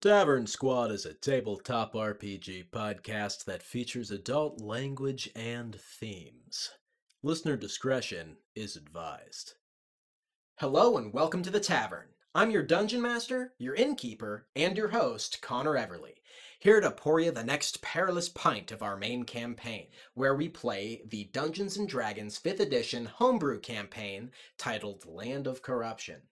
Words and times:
Tavern 0.00 0.46
Squad 0.46 0.92
is 0.92 1.04
a 1.04 1.12
tabletop 1.12 1.92
RPG 1.92 2.70
podcast 2.70 3.44
that 3.46 3.64
features 3.64 4.12
adult 4.12 4.60
language 4.60 5.28
and 5.34 5.74
themes. 5.74 6.70
Listener 7.24 7.56
discretion 7.56 8.36
is 8.54 8.76
advised. 8.76 9.54
Hello 10.60 10.98
and 10.98 11.12
welcome 11.12 11.42
to 11.42 11.50
the 11.50 11.58
tavern. 11.58 12.10
I'm 12.32 12.52
your 12.52 12.62
dungeon 12.62 13.02
master, 13.02 13.54
your 13.58 13.74
innkeeper, 13.74 14.46
and 14.54 14.76
your 14.76 14.90
host, 14.90 15.42
Connor 15.42 15.72
Everly, 15.72 16.14
here 16.60 16.80
to 16.80 16.92
pour 16.92 17.18
you 17.18 17.32
the 17.32 17.42
next 17.42 17.82
perilous 17.82 18.28
pint 18.28 18.70
of 18.70 18.84
our 18.84 18.96
main 18.96 19.24
campaign, 19.24 19.88
where 20.14 20.36
we 20.36 20.48
play 20.48 21.02
the 21.08 21.24
Dungeons 21.32 21.76
and 21.76 21.88
Dragons 21.88 22.38
5th 22.38 22.60
edition 22.60 23.04
homebrew 23.04 23.58
campaign 23.58 24.30
titled 24.58 25.06
Land 25.06 25.48
of 25.48 25.60
Corruption. 25.60 26.22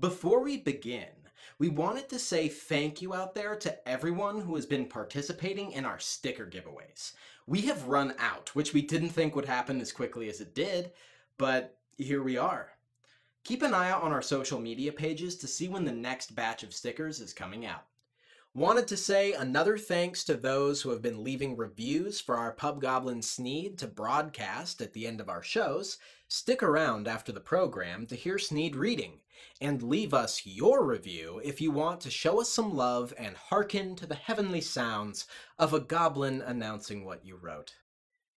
Before 0.00 0.42
we 0.42 0.56
begin, 0.56 1.25
we 1.58 1.68
wanted 1.68 2.08
to 2.08 2.18
say 2.18 2.48
thank 2.48 3.00
you 3.00 3.14
out 3.14 3.34
there 3.34 3.56
to 3.56 3.88
everyone 3.88 4.40
who 4.40 4.54
has 4.56 4.66
been 4.66 4.86
participating 4.86 5.72
in 5.72 5.84
our 5.84 5.98
sticker 5.98 6.46
giveaways. 6.46 7.12
We 7.46 7.62
have 7.62 7.88
run 7.88 8.14
out, 8.18 8.54
which 8.54 8.74
we 8.74 8.82
didn't 8.82 9.10
think 9.10 9.36
would 9.36 9.44
happen 9.44 9.80
as 9.80 9.92
quickly 9.92 10.28
as 10.28 10.40
it 10.40 10.54
did, 10.54 10.92
but 11.38 11.78
here 11.96 12.22
we 12.22 12.36
are. 12.36 12.70
Keep 13.44 13.62
an 13.62 13.74
eye 13.74 13.90
out 13.90 14.02
on 14.02 14.12
our 14.12 14.22
social 14.22 14.58
media 14.58 14.92
pages 14.92 15.36
to 15.36 15.46
see 15.46 15.68
when 15.68 15.84
the 15.84 15.92
next 15.92 16.34
batch 16.34 16.62
of 16.62 16.74
stickers 16.74 17.20
is 17.20 17.32
coming 17.32 17.64
out. 17.64 17.84
Wanted 18.56 18.88
to 18.88 18.96
say 18.96 19.34
another 19.34 19.76
thanks 19.76 20.24
to 20.24 20.34
those 20.34 20.80
who 20.80 20.88
have 20.88 21.02
been 21.02 21.22
leaving 21.22 21.56
reviews 21.58 22.22
for 22.22 22.38
our 22.38 22.52
Pub 22.52 22.80
Goblin 22.80 23.20
Sneed 23.20 23.76
to 23.78 23.86
broadcast 23.86 24.80
at 24.80 24.94
the 24.94 25.06
end 25.06 25.20
of 25.20 25.28
our 25.28 25.42
shows. 25.42 25.98
Stick 26.26 26.62
around 26.62 27.06
after 27.06 27.32
the 27.32 27.38
program 27.38 28.06
to 28.06 28.16
hear 28.16 28.38
Sneed 28.38 28.74
reading, 28.74 29.20
and 29.60 29.82
leave 29.82 30.14
us 30.14 30.42
your 30.44 30.84
review 30.84 31.40
if 31.44 31.60
you 31.60 31.70
want 31.70 32.00
to 32.02 32.10
show 32.10 32.40
us 32.40 32.48
some 32.48 32.74
love 32.74 33.12
and 33.18 33.36
hearken 33.36 33.96
to 33.96 34.06
the 34.06 34.14
heavenly 34.14 34.60
sounds 34.60 35.26
of 35.58 35.72
a 35.72 35.80
goblin 35.80 36.42
announcing 36.42 37.04
what 37.04 37.24
you 37.24 37.36
wrote. 37.36 37.74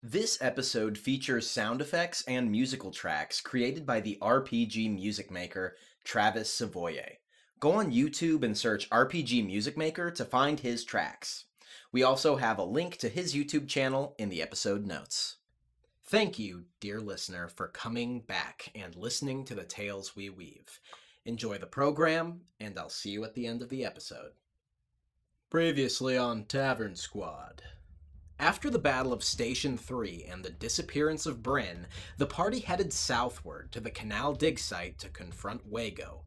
This 0.02 0.38
episode 0.42 0.98
features 0.98 1.50
sound 1.50 1.82
effects 1.82 2.24
and 2.28 2.50
musical 2.50 2.92
tracks 2.92 3.42
created 3.42 3.86
by 3.86 4.00
the 4.00 4.18
RPG 4.22 4.94
music 4.94 5.30
maker 5.30 5.76
Travis 6.04 6.54
Sovoie. 6.54 7.18
Go 7.60 7.74
on 7.74 7.92
YouTube 7.92 8.44
and 8.44 8.58
search 8.58 8.90
RPG 8.90 9.46
Music 9.46 9.78
Maker 9.78 10.10
to 10.12 10.24
find 10.24 10.62
his 10.62 10.86
tracks. 10.86 11.44
We 11.92 12.04
also 12.04 12.38
have 12.38 12.58
a 12.58 12.64
link 12.64 12.96
to 13.00 13.10
his 13.10 13.36
YouTube 13.36 13.68
channel 13.68 14.16
in 14.18 14.30
the 14.30 14.42
episode 14.42 14.86
notes. 14.86 15.39
Thank 16.10 16.40
you, 16.40 16.64
dear 16.80 17.00
listener, 17.00 17.48
for 17.48 17.68
coming 17.68 18.22
back 18.22 18.72
and 18.74 18.96
listening 18.96 19.46
to 19.46 19.54
the 19.54 19.64
tales 19.64 20.16
we 20.16 20.32
weave. 20.32 20.80
Enjoy 21.26 21.60
the 21.60 21.68
program, 21.68 22.42
and 22.60 22.80
I'll 22.80 22.90
see 22.90 23.12
you 23.12 23.24
at 23.26 23.36
the 23.36 23.46
end 23.46 23.62
of 23.62 23.70
the 23.70 23.86
episode. 23.86 24.32
Previously 25.52 26.18
on 26.18 26.46
Tavern 26.46 26.96
Squad. 26.96 27.62
After 28.40 28.72
the 28.72 28.80
Battle 28.80 29.14
of 29.14 29.24
Station 29.24 29.78
3 29.78 30.26
and 30.28 30.44
the 30.44 30.50
disappearance 30.50 31.28
of 31.28 31.44
Bryn, 31.44 31.86
the 32.18 32.26
party 32.26 32.58
headed 32.58 32.92
southward 32.92 33.72
to 33.72 33.80
the 33.80 33.92
Canal 33.92 34.34
Dig 34.34 34.58
site 34.58 34.98
to 34.98 35.10
confront 35.10 35.68
Wago. 35.68 36.24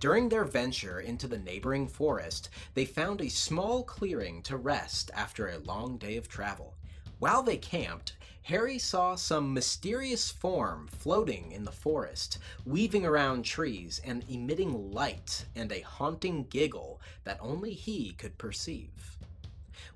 During 0.00 0.30
their 0.30 0.44
venture 0.44 1.00
into 1.00 1.28
the 1.28 1.36
neighboring 1.36 1.86
forest, 1.86 2.48
they 2.72 2.86
found 2.86 3.20
a 3.20 3.28
small 3.28 3.82
clearing 3.82 4.40
to 4.44 4.56
rest 4.56 5.10
after 5.14 5.48
a 5.48 5.58
long 5.58 5.98
day 5.98 6.16
of 6.16 6.28
travel. 6.28 6.78
While 7.18 7.42
they 7.42 7.58
camped, 7.58 8.14
Harry 8.42 8.78
saw 8.78 9.14
some 9.14 9.52
mysterious 9.52 10.30
form 10.30 10.88
floating 10.88 11.52
in 11.52 11.64
the 11.64 11.70
forest, 11.70 12.38
weaving 12.64 13.04
around 13.04 13.44
trees 13.44 14.00
and 14.04 14.24
emitting 14.28 14.92
light 14.92 15.44
and 15.54 15.70
a 15.70 15.80
haunting 15.80 16.44
giggle 16.44 17.00
that 17.24 17.38
only 17.40 17.74
he 17.74 18.12
could 18.12 18.38
perceive. 18.38 19.16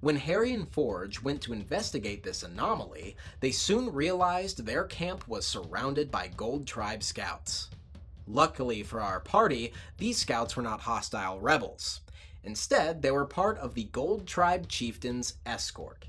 When 0.00 0.16
Harry 0.16 0.52
and 0.52 0.68
Forge 0.68 1.22
went 1.22 1.40
to 1.42 1.52
investigate 1.52 2.22
this 2.22 2.42
anomaly, 2.42 3.16
they 3.40 3.52
soon 3.52 3.92
realized 3.92 4.64
their 4.64 4.84
camp 4.84 5.26
was 5.28 5.46
surrounded 5.46 6.10
by 6.10 6.28
Gold 6.28 6.66
Tribe 6.66 7.02
scouts. 7.02 7.70
Luckily 8.26 8.82
for 8.82 9.00
our 9.00 9.20
party, 9.20 9.72
these 9.98 10.18
scouts 10.18 10.56
were 10.56 10.62
not 10.62 10.80
hostile 10.80 11.40
rebels. 11.40 12.00
Instead, 12.44 13.02
they 13.02 13.10
were 13.10 13.24
part 13.24 13.58
of 13.58 13.74
the 13.74 13.84
Gold 13.84 14.26
Tribe 14.26 14.68
chieftain's 14.68 15.34
escort. 15.46 16.06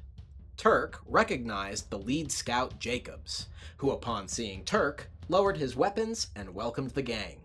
Turk 0.57 1.01
recognized 1.05 1.89
the 1.89 1.99
lead 1.99 2.31
scout 2.31 2.79
Jacobs, 2.79 3.47
who, 3.77 3.91
upon 3.91 4.27
seeing 4.27 4.63
Turk, 4.63 5.09
lowered 5.27 5.57
his 5.57 5.75
weapons 5.75 6.27
and 6.35 6.53
welcomed 6.53 6.91
the 6.91 7.01
gang. 7.01 7.41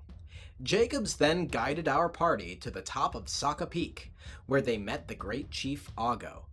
Jacobs 0.62 1.16
then 1.16 1.46
guided 1.46 1.88
our 1.88 2.08
party 2.08 2.56
to 2.56 2.70
the 2.70 2.82
top 2.82 3.14
of 3.14 3.28
Saka 3.28 3.66
Peak, 3.66 4.12
where 4.46 4.60
they 4.60 4.76
met 4.76 5.08
the 5.08 5.14
great 5.14 5.50
chief 5.50 5.88
Ago. 5.96 6.44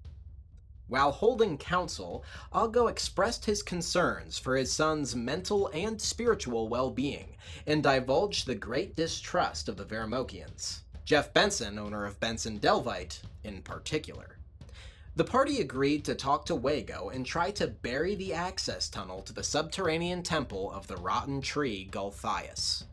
While 0.87 1.11
holding 1.11 1.57
council, 1.57 2.23
Ago 2.53 2.87
expressed 2.87 3.45
his 3.45 3.63
concerns 3.63 4.37
for 4.37 4.55
his 4.55 4.71
son's 4.71 5.15
mental 5.15 5.71
and 5.73 5.99
spiritual 5.99 6.69
well 6.69 6.91
being 6.91 7.35
and 7.65 7.81
divulged 7.81 8.45
the 8.45 8.53
great 8.53 8.95
distrust 8.95 9.67
of 9.67 9.77
the 9.77 9.85
Veramokians, 9.85 10.81
Jeff 11.03 11.33
Benson, 11.33 11.79
owner 11.79 12.05
of 12.05 12.19
Benson 12.19 12.59
Delvite, 12.59 13.19
in 13.43 13.63
particular. 13.63 14.34
The 15.15 15.23
party 15.23 15.61
agreed 15.61 16.03
to 16.05 16.15
talk 16.15 16.45
to 16.45 16.55
Wago 16.55 17.09
and 17.09 17.25
try 17.25 17.51
to 17.51 17.67
bury 17.67 18.15
the 18.15 18.33
access 18.33 18.89
tunnel 18.89 19.21
to 19.23 19.33
the 19.33 19.43
subterranean 19.43 20.23
temple 20.23 20.71
of 20.71 20.87
the 20.87 20.97
rotten 20.97 21.41
tree 21.41 21.87
Gulthias. 21.89 22.83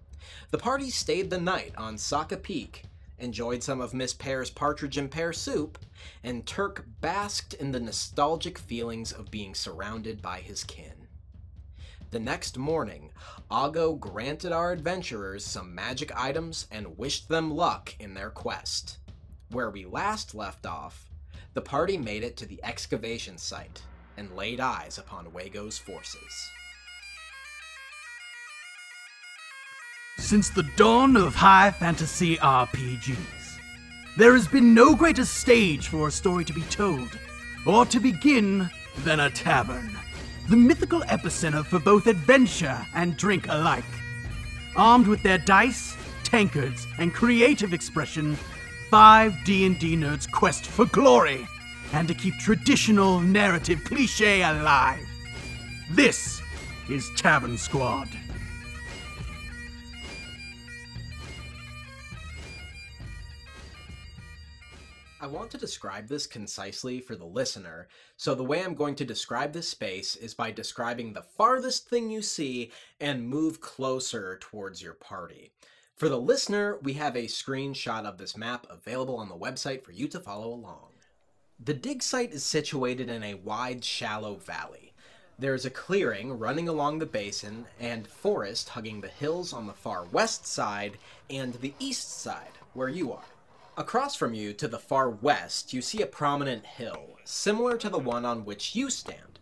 The 0.51 0.59
party 0.59 0.91
stayed 0.91 1.31
the 1.31 1.41
night 1.41 1.75
on 1.77 1.99
Saka 1.99 2.37
Peak 2.37 2.85
enjoyed 3.23 3.63
some 3.63 3.81
of 3.81 3.95
Miss 3.95 4.13
Pear's 4.13 4.51
partridge 4.51 4.99
and 4.99 5.11
pear 5.11 5.33
soup, 5.33 5.79
and 6.25 6.45
Turk 6.45 6.85
basked 7.01 7.55
in 7.55 7.73
the 7.73 7.81
nostalgic 7.81 8.59
feelings 8.59 9.13
of 9.13 9.31
being 9.31 9.55
surrounded 9.55 10.21
by 10.21 10.41
his 10.41 10.65
kin. 10.65 11.07
The 12.11 12.19
next 12.19 12.59
morning, 12.59 13.11
Ago 13.51 13.95
granted 13.95 14.53
our 14.53 14.73
adventurers 14.73 15.45
some 15.47 15.75
magic 15.75 16.13
items 16.15 16.67
and 16.71 16.99
wished 16.99 17.29
them 17.29 17.55
luck 17.55 17.95
in 17.99 18.15
their 18.15 18.31
quest. 18.31 18.99
Where 19.51 19.71
we 19.71 19.87
last 19.87 20.35
left 20.35 20.67
off, 20.67 21.09
the 21.55 21.61
party 21.61 21.99
made 21.99 22.25
it 22.25 22.37
to 22.39 22.47
the 22.47 22.61
excavation 22.63 23.37
site 23.37 23.83
and 24.17 24.35
laid 24.35 24.61
eyes 24.61 24.99
upon 24.99 25.33
Wago's 25.33 25.79
forces. 25.79 26.51
Since 30.19 30.51
the 30.51 30.69
dawn 30.77 31.17
of 31.17 31.35
high 31.35 31.71
fantasy 31.71 32.37
RPGs, 32.37 33.59
there 34.17 34.35
has 34.35 34.47
been 34.47 34.75
no 34.75 34.95
greater 34.95 35.25
stage 35.25 35.89
for 35.89 36.09
a 36.09 36.13
story 36.13 36.45
to 36.45 36.53
be 36.53 36.63
told, 36.63 37.19
or 37.67 37.85
to 37.87 38.01
begin, 38.01 38.71
than 38.99 39.21
a 39.21 39.31
tavern. 39.31 39.97
The 40.49 40.57
mythical 40.57 41.01
epicenter 41.03 41.65
for 41.65 41.79
both 41.79 42.07
adventure 42.07 42.79
and 42.95 43.17
drink 43.17 43.47
alike. 43.49 43.85
Armed 44.77 45.07
with 45.07 45.23
their 45.23 45.39
dice, 45.39 45.97
tankards, 46.25 46.87
and 46.99 47.13
creative 47.13 47.73
expression, 47.73 48.37
five 48.93 49.43
D&D 49.45 49.97
nerds 49.97 50.31
quest 50.31 50.67
for 50.67 50.85
glory 50.85 51.49
and 51.95 52.07
to 52.07 52.13
keep 52.13 52.35
traditional 52.35 53.21
narrative 53.21 53.79
cliché 53.85 54.47
alive. 54.47 55.09
This 55.93 56.43
is 56.91 57.11
Tavern 57.17 57.57
Squad. 57.57 58.11
I 65.23 65.27
want 65.27 65.51
to 65.53 65.57
describe 65.57 66.07
this 66.07 66.27
concisely 66.27 67.01
for 67.01 67.17
the 67.17 67.25
listener, 67.25 67.89
so 68.19 68.35
the 68.35 68.45
way 68.45 68.63
I'm 68.63 68.75
going 68.75 68.97
to 68.97 69.07
describe 69.07 69.55
this 69.55 69.71
space 69.71 70.17
is 70.17 70.35
by 70.35 70.51
describing 70.51 71.15
the 71.15 71.23
farthest 71.23 71.89
thing 71.89 72.11
you 72.11 72.21
see 72.21 72.71
and 73.01 73.27
move 73.27 73.63
closer 73.63 74.37
towards 74.43 74.83
your 74.83 74.93
party. 74.93 75.51
For 76.03 76.09
the 76.09 76.19
listener, 76.19 76.79
we 76.83 76.95
have 76.95 77.15
a 77.15 77.27
screenshot 77.27 78.07
of 78.07 78.19
this 78.19 78.37
map 78.37 78.67
available 78.69 79.19
on 79.19 79.29
the 79.29 79.37
website 79.37 79.85
for 79.85 79.93
you 79.93 80.09
to 80.09 80.19
follow 80.19 80.49
along. 80.53 80.89
The 81.65 81.75
dig 81.75 82.03
site 82.03 82.33
is 82.33 82.43
situated 82.43 83.09
in 83.09 83.23
a 83.23 83.35
wide, 83.35 83.85
shallow 83.85 84.35
valley. 84.35 84.95
There 85.39 85.55
is 85.55 85.65
a 85.65 85.71
clearing 85.71 86.41
running 86.41 86.69
along 86.69 86.99
the 86.99 87.07
basin 87.07 87.67
and 87.79 88.05
forest 88.05 88.71
hugging 88.71 89.01
the 89.01 89.07
hills 89.07 89.53
on 89.53 89.69
the 89.69 89.73
far 89.73 90.03
west 90.07 90.45
side 90.45 90.99
and 91.31 91.55
the 91.55 91.73
east 91.79 92.21
side, 92.21 92.59
where 92.75 92.89
you 92.89 93.13
are. 93.13 93.23
Across 93.77 94.17
from 94.17 94.35
you, 94.35 94.53
to 94.55 94.67
the 94.67 94.81
far 94.81 95.09
west, 95.09 95.73
you 95.73 95.81
see 95.81 96.03
a 96.03 96.07
prominent 96.07 96.67
hill, 96.67 97.11
similar 97.23 97.77
to 97.77 97.89
the 97.89 98.01
one 98.01 98.25
on 98.25 98.45
which 98.45 98.75
you 98.75 98.91
stand. 98.91 99.39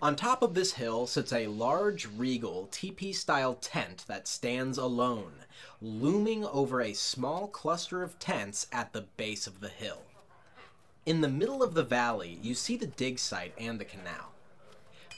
On 0.00 0.14
top 0.14 0.42
of 0.42 0.52
this 0.52 0.74
hill 0.74 1.06
sits 1.06 1.32
a 1.32 1.46
large, 1.46 2.06
regal, 2.06 2.68
teepee 2.70 3.14
style 3.14 3.54
tent 3.54 4.04
that 4.06 4.28
stands 4.28 4.76
alone, 4.76 5.32
looming 5.80 6.44
over 6.44 6.80
a 6.80 6.92
small 6.92 7.48
cluster 7.48 8.02
of 8.02 8.18
tents 8.18 8.66
at 8.72 8.92
the 8.92 9.02
base 9.16 9.46
of 9.46 9.60
the 9.60 9.68
hill. 9.68 10.02
In 11.04 11.20
the 11.20 11.28
middle 11.28 11.62
of 11.62 11.74
the 11.74 11.84
valley, 11.84 12.38
you 12.42 12.54
see 12.54 12.76
the 12.76 12.86
dig 12.86 13.18
site 13.18 13.52
and 13.58 13.78
the 13.78 13.84
canal. 13.84 14.32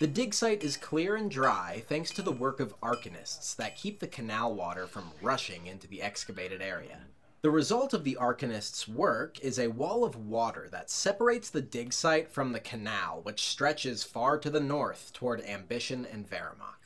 The 0.01 0.07
dig 0.07 0.35
site 0.35 0.63
is 0.63 0.77
clear 0.77 1.17
and 1.17 1.31
dry 1.31 1.83
thanks 1.89 2.11
to 2.13 2.23
the 2.23 2.31
work 2.31 2.61
of 2.61 2.79
arcanists 2.81 3.57
that 3.57 3.77
keep 3.77 3.99
the 3.99 4.07
canal 4.07 4.55
water 4.55 4.87
from 4.87 5.11
rushing 5.21 5.67
into 5.67 5.89
the 5.89 6.03
excavated 6.03 6.63
area. 6.63 7.01
The 7.41 7.51
result 7.51 7.95
of 7.95 8.03
the 8.03 8.17
Arcanist's 8.17 8.89
work 8.89 9.39
is 9.41 9.59
a 9.59 9.69
wall 9.69 10.05
of 10.05 10.17
water 10.17 10.69
that 10.73 10.91
separates 10.91 11.51
the 11.51 11.61
dig 11.63 11.93
site 11.93 12.29
from 12.29 12.53
the 12.53 12.59
canal, 12.59 13.21
which 13.23 13.47
stretches 13.47 14.03
far 14.03 14.39
to 14.39 14.51
the 14.51 14.61
north 14.61 15.13
toward 15.13 15.41
Ambition 15.43 16.05
and 16.05 16.29
Veramok. 16.29 16.78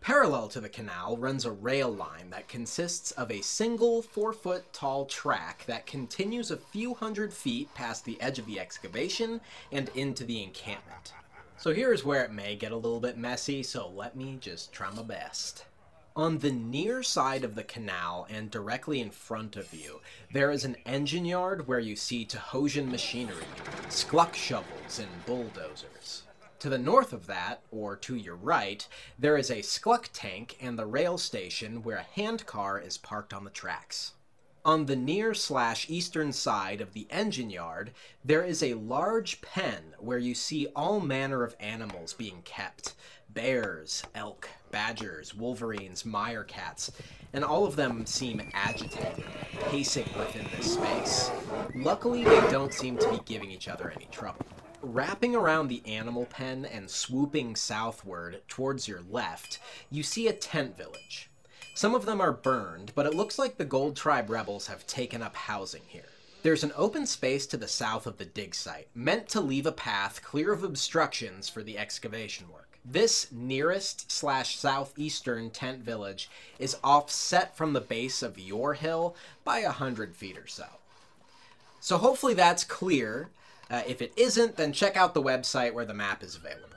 Parallel 0.00 0.48
to 0.48 0.60
the 0.60 0.68
canal 0.68 1.16
runs 1.16 1.44
a 1.44 1.50
rail 1.50 1.90
line 1.90 2.30
that 2.30 2.48
consists 2.48 3.10
of 3.12 3.30
a 3.30 3.42
single 3.42 4.00
four 4.00 4.32
foot 4.32 4.72
tall 4.72 5.04
track 5.04 5.64
that 5.66 5.86
continues 5.86 6.50
a 6.50 6.56
few 6.56 6.94
hundred 6.94 7.32
feet 7.32 7.72
past 7.74 8.04
the 8.04 8.20
edge 8.20 8.38
of 8.38 8.46
the 8.46 8.58
excavation 8.58 9.40
and 9.72 9.90
into 9.94 10.24
the 10.24 10.42
encampment. 10.42 11.12
So 11.58 11.74
here's 11.74 12.04
where 12.04 12.24
it 12.24 12.32
may 12.32 12.54
get 12.54 12.72
a 12.72 12.76
little 12.76 13.00
bit 13.00 13.18
messy, 13.18 13.62
so 13.62 13.88
let 13.88 14.16
me 14.16 14.38
just 14.40 14.72
try 14.72 14.90
my 14.92 15.02
best. 15.02 15.64
On 16.14 16.38
the 16.38 16.52
near 16.52 17.02
side 17.02 17.44
of 17.44 17.54
the 17.54 17.64
canal 17.64 18.26
and 18.30 18.50
directly 18.50 19.00
in 19.00 19.10
front 19.10 19.56
of 19.56 19.74
you, 19.74 20.00
there 20.32 20.50
is 20.50 20.64
an 20.64 20.76
engine 20.86 21.24
yard 21.24 21.66
where 21.66 21.78
you 21.78 21.96
see 21.96 22.24
Tahosian 22.24 22.90
machinery, 22.90 23.44
skluck 23.88 24.34
shovels, 24.34 24.98
and 25.00 25.26
bulldozers. 25.26 26.22
To 26.60 26.68
the 26.68 26.78
north 26.78 27.12
of 27.12 27.28
that, 27.28 27.60
or 27.70 27.94
to 27.96 28.16
your 28.16 28.34
right, 28.34 28.86
there 29.16 29.36
is 29.36 29.48
a 29.48 29.62
skluck 29.62 30.08
tank 30.12 30.56
and 30.60 30.76
the 30.76 30.86
rail 30.86 31.16
station 31.16 31.84
where 31.84 31.98
a 31.98 32.20
handcar 32.20 32.80
is 32.80 32.98
parked 32.98 33.32
on 33.32 33.44
the 33.44 33.50
tracks. 33.50 34.14
On 34.64 34.86
the 34.86 34.96
near 34.96 35.34
slash 35.34 35.88
eastern 35.88 36.32
side 36.32 36.80
of 36.80 36.94
the 36.94 37.06
engine 37.10 37.48
yard, 37.48 37.92
there 38.24 38.42
is 38.42 38.60
a 38.60 38.74
large 38.74 39.40
pen 39.40 39.94
where 40.00 40.18
you 40.18 40.34
see 40.34 40.66
all 40.74 40.98
manner 40.98 41.44
of 41.44 41.54
animals 41.60 42.12
being 42.12 42.42
kept 42.42 42.94
bears, 43.30 44.02
elk, 44.16 44.48
badgers, 44.72 45.34
wolverines, 45.34 46.04
cats, 46.48 46.90
and 47.34 47.44
all 47.44 47.66
of 47.66 47.76
them 47.76 48.04
seem 48.04 48.50
agitated, 48.52 49.24
pacing 49.70 50.08
within 50.18 50.46
this 50.56 50.74
space. 50.74 51.30
Luckily, 51.76 52.24
they 52.24 52.40
don't 52.50 52.74
seem 52.74 52.96
to 52.98 53.08
be 53.10 53.20
giving 53.26 53.50
each 53.50 53.68
other 53.68 53.92
any 53.94 54.08
trouble. 54.10 54.44
Wrapping 54.80 55.34
around 55.34 55.68
the 55.68 55.82
animal 55.86 56.24
pen 56.26 56.64
and 56.64 56.88
swooping 56.88 57.56
southward 57.56 58.42
towards 58.46 58.86
your 58.86 59.00
left, 59.10 59.58
you 59.90 60.04
see 60.04 60.28
a 60.28 60.32
tent 60.32 60.76
village. 60.76 61.28
Some 61.74 61.96
of 61.96 62.06
them 62.06 62.20
are 62.20 62.32
burned, 62.32 62.92
but 62.94 63.04
it 63.04 63.14
looks 63.14 63.40
like 63.40 63.56
the 63.56 63.64
Gold 63.64 63.96
Tribe 63.96 64.30
rebels 64.30 64.68
have 64.68 64.86
taken 64.86 65.20
up 65.20 65.34
housing 65.34 65.82
here. 65.88 66.08
There's 66.44 66.62
an 66.62 66.72
open 66.76 67.06
space 67.06 67.44
to 67.48 67.56
the 67.56 67.66
south 67.66 68.06
of 68.06 68.18
the 68.18 68.24
dig 68.24 68.54
site, 68.54 68.86
meant 68.94 69.28
to 69.30 69.40
leave 69.40 69.66
a 69.66 69.72
path 69.72 70.22
clear 70.22 70.52
of 70.52 70.62
obstructions 70.62 71.48
for 71.48 71.64
the 71.64 71.76
excavation 71.76 72.46
work. 72.48 72.78
This 72.84 73.32
nearest 73.32 74.10
slash 74.12 74.56
southeastern 74.56 75.50
tent 75.50 75.80
village 75.80 76.30
is 76.60 76.76
offset 76.84 77.56
from 77.56 77.72
the 77.72 77.80
base 77.80 78.22
of 78.22 78.38
your 78.38 78.74
hill 78.74 79.16
by 79.42 79.58
a 79.58 79.72
hundred 79.72 80.14
feet 80.14 80.38
or 80.38 80.46
so. 80.46 80.66
So 81.80 81.98
hopefully 81.98 82.34
that's 82.34 82.62
clear. 82.62 83.30
Uh, 83.70 83.82
if 83.86 84.00
it 84.00 84.12
isn't, 84.16 84.56
then 84.56 84.72
check 84.72 84.96
out 84.96 85.14
the 85.14 85.22
website 85.22 85.74
where 85.74 85.84
the 85.84 85.94
map 85.94 86.22
is 86.22 86.36
available. 86.36 86.68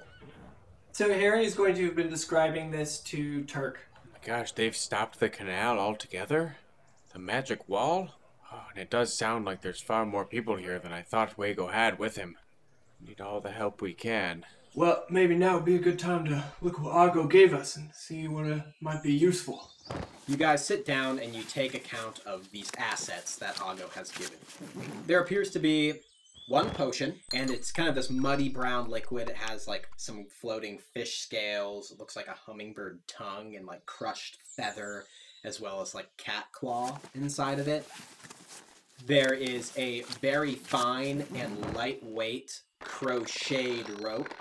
So 0.91 1.13
Harry 1.13 1.45
is 1.45 1.55
going 1.55 1.75
to 1.75 1.85
have 1.85 1.95
been 1.95 2.09
describing 2.09 2.71
this 2.71 2.99
to 2.99 3.43
Turk. 3.45 3.79
Gosh, 4.25 4.51
they've 4.51 4.75
stopped 4.75 5.19
the 5.19 5.29
canal 5.29 5.79
altogether? 5.79 6.57
The 7.13 7.19
magic 7.19 7.67
wall? 7.67 8.09
Oh, 8.51 8.63
and 8.71 8.81
it 8.81 8.89
does 8.89 9.13
sound 9.13 9.45
like 9.45 9.61
there's 9.61 9.81
far 9.81 10.05
more 10.05 10.25
people 10.25 10.57
here 10.57 10.79
than 10.79 10.91
I 10.91 11.01
thought 11.01 11.37
Wago 11.37 11.67
had 11.67 11.97
with 11.97 12.17
him. 12.17 12.37
Need 12.99 13.21
all 13.21 13.39
the 13.39 13.51
help 13.51 13.81
we 13.81 13.93
can. 13.93 14.45
Well, 14.75 15.05
maybe 15.09 15.35
now 15.35 15.55
would 15.55 15.65
be 15.65 15.75
a 15.75 15.79
good 15.79 15.99
time 15.99 16.25
to 16.25 16.43
look 16.61 16.79
what 16.79 16.93
Argo 16.93 17.25
gave 17.25 17.53
us 17.53 17.75
and 17.77 17.89
see 17.93 18.27
what 18.27 18.45
uh, 18.45 18.59
might 18.79 19.01
be 19.01 19.13
useful. 19.13 19.71
You 20.27 20.37
guys 20.37 20.65
sit 20.65 20.85
down 20.85 21.19
and 21.19 21.33
you 21.33 21.43
take 21.43 21.73
account 21.73 22.21
of 22.25 22.49
these 22.51 22.71
assets 22.77 23.35
that 23.37 23.61
Argo 23.61 23.89
has 23.95 24.11
given. 24.11 24.37
There 25.07 25.19
appears 25.19 25.49
to 25.51 25.59
be 25.59 26.01
one 26.51 26.69
potion, 26.69 27.15
and 27.33 27.49
it's 27.49 27.71
kind 27.71 27.87
of 27.87 27.95
this 27.95 28.09
muddy 28.09 28.49
brown 28.49 28.89
liquid. 28.89 29.29
It 29.29 29.37
has 29.37 29.69
like 29.69 29.87
some 29.95 30.25
floating 30.25 30.79
fish 30.93 31.19
scales. 31.19 31.91
It 31.91 31.97
looks 31.97 32.17
like 32.17 32.27
a 32.27 32.33
hummingbird 32.33 32.99
tongue 33.07 33.55
and 33.55 33.65
like 33.65 33.85
crushed 33.85 34.37
feather, 34.57 35.05
as 35.45 35.61
well 35.61 35.79
as 35.79 35.95
like 35.95 36.09
cat 36.17 36.47
claw 36.51 36.99
inside 37.15 37.59
of 37.59 37.69
it. 37.69 37.87
There 39.05 39.33
is 39.33 39.71
a 39.77 40.01
very 40.19 40.55
fine 40.55 41.25
and 41.33 41.73
lightweight 41.73 42.59
crocheted 42.81 44.03
rope. 44.03 44.33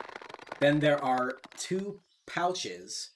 Then 0.58 0.80
there 0.80 1.02
are 1.02 1.38
two 1.56 2.00
pouches 2.26 3.10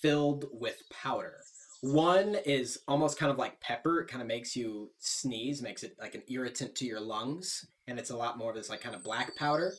filled 0.00 0.46
with 0.52 0.82
powder. 0.90 1.36
One 1.82 2.36
is 2.46 2.78
almost 2.88 3.18
kind 3.18 3.30
of 3.30 3.38
like 3.38 3.60
pepper. 3.60 4.00
It 4.00 4.08
kind 4.08 4.22
of 4.22 4.28
makes 4.28 4.56
you 4.56 4.90
sneeze, 4.98 5.60
makes 5.60 5.82
it 5.82 5.96
like 6.00 6.14
an 6.14 6.22
irritant 6.28 6.74
to 6.76 6.86
your 6.86 7.00
lungs 7.00 7.66
and 7.86 7.98
it's 7.98 8.10
a 8.10 8.16
lot 8.16 8.38
more 8.38 8.50
of 8.50 8.56
this 8.56 8.70
like 8.70 8.80
kind 8.80 8.94
of 8.94 9.02
black 9.02 9.34
powder. 9.36 9.74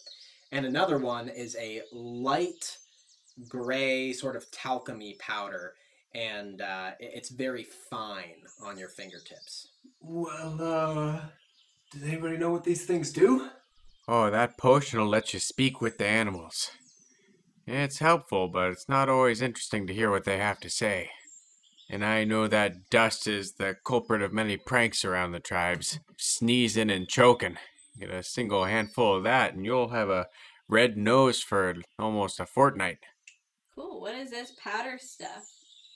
And 0.52 0.66
another 0.66 0.98
one 0.98 1.30
is 1.30 1.56
a 1.60 1.82
light 1.92 2.78
gray 3.48 4.14
sort 4.14 4.36
of 4.36 4.50
talcumy 4.52 5.18
powder, 5.18 5.74
and 6.14 6.62
uh, 6.62 6.92
it's 7.00 7.30
very 7.30 7.64
fine 7.90 8.44
on 8.64 8.78
your 8.78 8.90
fingertips. 8.90 9.70
Well, 10.00 10.62
uh, 10.62 11.22
does 11.92 12.04
anybody 12.04 12.38
know 12.38 12.52
what 12.52 12.64
these 12.64 12.86
things 12.86 13.12
do? 13.12 13.50
Oh, 14.08 14.30
that 14.30 14.58
potion 14.58 15.00
will 15.00 15.08
let 15.08 15.34
you 15.34 15.40
speak 15.40 15.82
with 15.82 15.98
the 15.98 16.06
animals. 16.06 16.70
It's 17.66 18.00
helpful, 18.00 18.50
but 18.50 18.72
it's 18.72 18.90
not 18.90 19.10
always 19.10 19.42
interesting 19.42 19.88
to 19.88 19.94
hear 19.94 20.12
what 20.12 20.26
they 20.26 20.38
have 20.38 20.60
to 20.60 20.70
say. 20.70 21.10
And 21.90 22.04
I 22.04 22.24
know 22.24 22.48
that 22.48 22.90
dust 22.90 23.28
is 23.28 23.54
the 23.54 23.76
culprit 23.86 24.22
of 24.22 24.34
many 24.34 24.58
pranks 24.58 25.04
around 25.04 25.32
the 25.32 25.40
tribes, 25.40 26.00
sneezing 26.18 26.90
and 26.90 27.08
choking. 27.08 27.58
Get 28.00 28.10
a 28.10 28.24
single 28.24 28.66
handful 28.66 29.18
of 29.18 29.24
that, 29.24 29.54
and 29.54 29.66
you'll 29.66 29.90
have 29.90 30.10
a 30.10 30.28
red 30.68 30.98
nose 30.98 31.42
for 31.42 31.76
almost 32.00 32.40
a 32.40 32.46
fortnight. 32.46 32.98
Cool. 33.76 34.02
What 34.02 34.16
is 34.16 34.32
this 34.32 34.52
powder 34.52 34.98
stuff? 35.00 35.46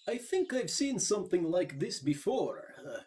I 0.07 0.17
think 0.17 0.53
I've 0.53 0.69
seen 0.69 0.99
something 0.99 1.49
like 1.49 1.79
this 1.79 1.99
before. 1.99 2.75
Uh, 2.85 3.01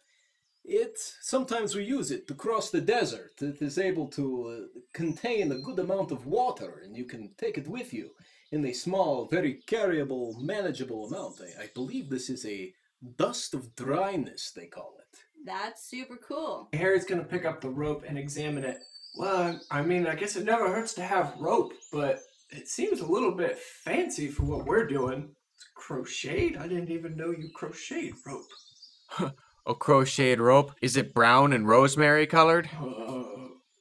it 0.65 0.99
sometimes 1.21 1.75
we 1.75 1.85
use 1.85 2.11
it 2.11 2.27
to 2.29 2.35
cross 2.35 2.71
the 2.71 2.81
desert. 2.81 3.33
It 3.41 3.63
is 3.63 3.79
able 3.79 4.09
to 4.09 4.69
uh, 4.75 4.81
contain 4.93 5.53
a 5.53 5.59
good 5.59 5.79
amount 5.79 6.13
of 6.13 6.27
water, 6.27 6.83
and 6.85 6.97
you 6.97 7.05
can 7.05 7.31
take 7.39 7.57
it 7.57 7.69
with 7.69 7.93
you 7.93 8.11
in 8.53 8.65
a 8.65 8.73
small, 8.73 9.27
very 9.27 9.63
carryable, 9.67 10.41
manageable 10.41 11.07
amount. 11.07 11.41
I, 11.41 11.65
I 11.65 11.71
believe 11.75 12.09
this 12.09 12.29
is 12.29 12.45
a 12.47 12.73
dust 13.17 13.55
of 13.55 13.75
dryness. 13.75 14.53
They 14.55 14.67
call 14.67 14.95
it. 14.99 15.19
That's 15.45 15.89
super 15.89 16.17
cool. 16.17 16.69
Harry's 16.73 17.05
gonna 17.05 17.25
pick 17.25 17.45
up 17.45 17.61
the 17.61 17.71
rope 17.71 18.05
and 18.07 18.19
examine 18.19 18.65
it. 18.65 18.81
Well, 19.17 19.61
I 19.71 19.83
mean, 19.83 20.07
I 20.07 20.15
guess 20.15 20.37
it 20.37 20.45
never 20.45 20.69
hurts 20.69 20.95
to 20.95 21.03
have 21.03 21.35
rope, 21.39 21.73
but 21.93 22.21
it 22.51 22.69
seems 22.69 23.01
a 23.01 23.07
little 23.07 23.33
bit 23.33 23.59
fancy 23.59 24.29
for 24.29 24.45
what 24.45 24.67
we're 24.67 24.87
doing. 24.87 25.31
It's 25.57 25.67
crocheted? 25.75 26.57
I 26.57 26.69
didn't 26.69 26.91
even 26.91 27.17
know 27.17 27.31
you 27.31 27.51
crocheted 27.55 28.15
rope. 28.27 29.33
a 29.67 29.75
crocheted 29.75 30.41
rope? 30.41 30.73
Is 30.83 30.97
it 30.97 31.15
brown 31.15 31.53
and 31.53 31.67
rosemary 31.67 32.27
colored? 32.27 32.69
Uh, 32.79 33.25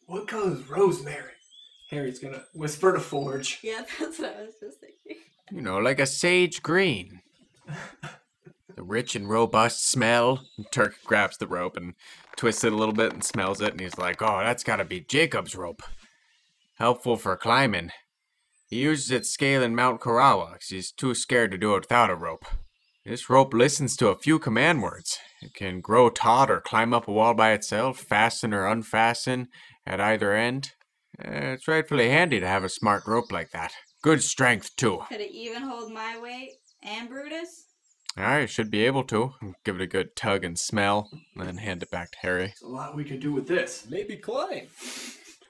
what 0.06 0.28
color 0.28 0.54
is 0.54 0.68
rosemary? 0.70 1.34
Harry's 1.90 2.20
gonna 2.20 2.44
whisper 2.54 2.94
to 2.94 3.00
Forge. 3.00 3.60
Yeah, 3.64 3.84
that's 4.00 4.20
what 4.20 4.36
I 4.38 4.44
was 4.44 4.56
just 4.60 4.80
thinking. 4.80 5.24
You 5.52 5.62
know, 5.62 5.78
like 5.80 6.00
a 6.00 6.06
sage 6.06 6.62
green. 6.62 7.22
the 8.76 8.84
rich 8.84 9.16
and 9.16 9.30
robust 9.30 9.90
smell. 9.90 10.42
And 10.58 10.68
Turk 10.72 10.96
grabs 11.06 11.38
the 11.38 11.48
rope 11.48 11.76
and 11.76 11.96
twists 12.38 12.64
it 12.64 12.74
a 12.74 12.76
little 12.76 12.94
bit 12.94 13.14
and 13.14 13.24
smells 13.24 13.62
it, 13.62 13.72
and 13.72 13.82
he's 13.82 13.98
like, 13.98 14.22
"Oh, 14.22 14.40
that's 14.40 14.64
got 14.64 14.78
to 14.78 14.86
be 14.86 15.02
Jacob's 15.02 15.56
rope. 15.56 15.82
Helpful 16.78 17.18
for 17.18 17.36
climbing. 17.36 17.92
He 18.68 18.78
uses 18.82 19.10
it 19.10 19.26
scaling 19.26 19.76
Mount 19.76 20.00
Karawa 20.00 20.54
because 20.54 20.68
he's 20.68 20.92
too 20.92 21.16
scared 21.16 21.50
to 21.52 21.58
do 21.58 21.76
it 21.76 21.82
without 21.82 22.12
a 22.12 22.16
rope. 22.16 22.46
This 23.04 23.30
rope 23.30 23.54
listens 23.54 23.98
to 23.98 24.10
a 24.10 24.16
few 24.16 24.38
command 24.38 24.84
words. 24.84 25.18
It 25.42 25.56
can 25.56 25.82
grow 25.82 26.10
taut 26.12 26.52
or 26.52 26.62
climb 26.62 26.94
up 26.94 27.08
a 27.08 27.12
wall 27.12 27.34
by 27.34 27.54
itself, 27.54 27.98
fasten 28.00 28.54
or 28.54 28.68
unfasten 28.68 29.48
at 29.88 30.00
either 30.00 30.36
end. 30.36 30.74
Eh, 31.24 31.54
it's 31.54 31.68
rightfully 31.68 32.10
handy 32.10 32.40
to 32.40 32.48
have 32.48 32.64
a 32.64 32.70
smart 32.70 33.04
rope 33.06 33.32
like 33.32 33.52
that. 33.52 33.74
Good 34.02 34.24
strength, 34.24 34.76
too. 34.78 35.00
Could 35.10 35.22
it 35.22 35.32
even 35.32 35.64
hold 35.64 35.92
my 35.92 36.18
weight 36.20 36.52
and 36.82 37.10
Brutus? 37.10 37.66
I 38.16 38.46
should 38.46 38.72
be 38.72 38.86
able 38.86 39.04
to. 39.06 39.34
Give 39.66 39.76
it 39.76 39.82
a 39.82 39.88
good 39.88 40.16
tug 40.16 40.44
and 40.44 40.58
smell, 40.58 41.10
and 41.36 41.48
then 41.48 41.58
hand 41.58 41.84
it 41.84 41.92
back 41.92 42.12
to 42.12 42.18
Harry. 42.22 42.48
There's 42.48 42.62
a 42.64 42.68
lot 42.68 42.96
we 42.96 43.04
could 43.04 43.20
do 43.20 43.34
with 43.34 43.48
this. 43.48 43.86
Maybe 43.90 44.16
climb. 44.16 44.68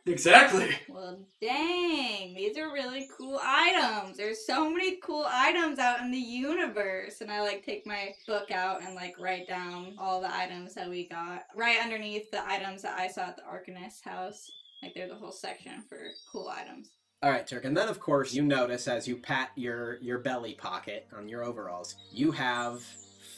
Exactly. 0.06 0.76
Well, 0.88 1.20
dang, 1.42 2.34
these 2.34 2.58
are 2.58 2.74
really 2.74 3.08
cool 3.16 3.40
items. 3.44 4.18
There's 4.18 4.46
so 4.46 4.70
many 4.70 4.98
cool 5.04 5.26
items 5.30 5.78
out 5.78 6.02
in 6.02 6.12
the 6.12 6.18
universe. 6.18 7.22
And 7.22 7.32
I 7.32 7.42
like 7.42 7.64
take 7.64 7.86
my 7.86 8.14
book 8.28 8.50
out 8.50 8.84
and 8.84 8.96
like 8.96 9.20
write 9.20 9.48
down 9.48 9.96
all 10.00 10.20
the 10.20 10.34
items 10.34 10.74
that 10.76 10.90
we 10.90 11.08
got 11.08 11.44
right 11.56 11.78
underneath 11.82 12.32
the 12.32 12.46
items 12.48 12.82
that 12.82 12.98
I 12.98 13.08
saw 13.08 13.28
at 13.28 13.36
the 13.36 13.44
Arcanist 13.44 14.04
house. 14.04 14.50
Like 14.82 14.94
there's 14.94 15.12
a 15.12 15.16
whole 15.16 15.32
section 15.32 15.82
for 15.88 15.98
cool 16.32 16.48
items. 16.48 16.92
All 17.22 17.30
right, 17.30 17.46
Turk, 17.46 17.66
and 17.66 17.76
then 17.76 17.90
of 17.90 18.00
course 18.00 18.34
you 18.34 18.44
notice 18.44 18.88
as 18.88 19.08
you 19.08 19.18
pat 19.18 19.50
your 19.56 19.98
your 19.98 20.20
belly 20.20 20.54
pocket 20.54 21.08
on 21.16 21.28
your 21.28 21.44
overalls, 21.44 21.96
you 22.14 22.32
have 22.32 22.82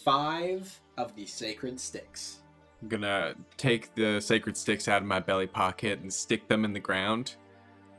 five 0.05 0.79
of 0.97 1.15
the 1.15 1.25
sacred 1.25 1.79
sticks. 1.79 2.39
I'm 2.81 2.89
gonna 2.89 3.35
take 3.57 3.93
the 3.95 4.19
sacred 4.19 4.55
sticks 4.55 4.87
out 4.87 5.01
of 5.01 5.07
my 5.07 5.19
belly 5.19 5.47
pocket 5.47 5.99
and 5.99 6.13
stick 6.13 6.47
them 6.47 6.63
in 6.63 6.73
the 6.73 6.79
ground, 6.79 7.35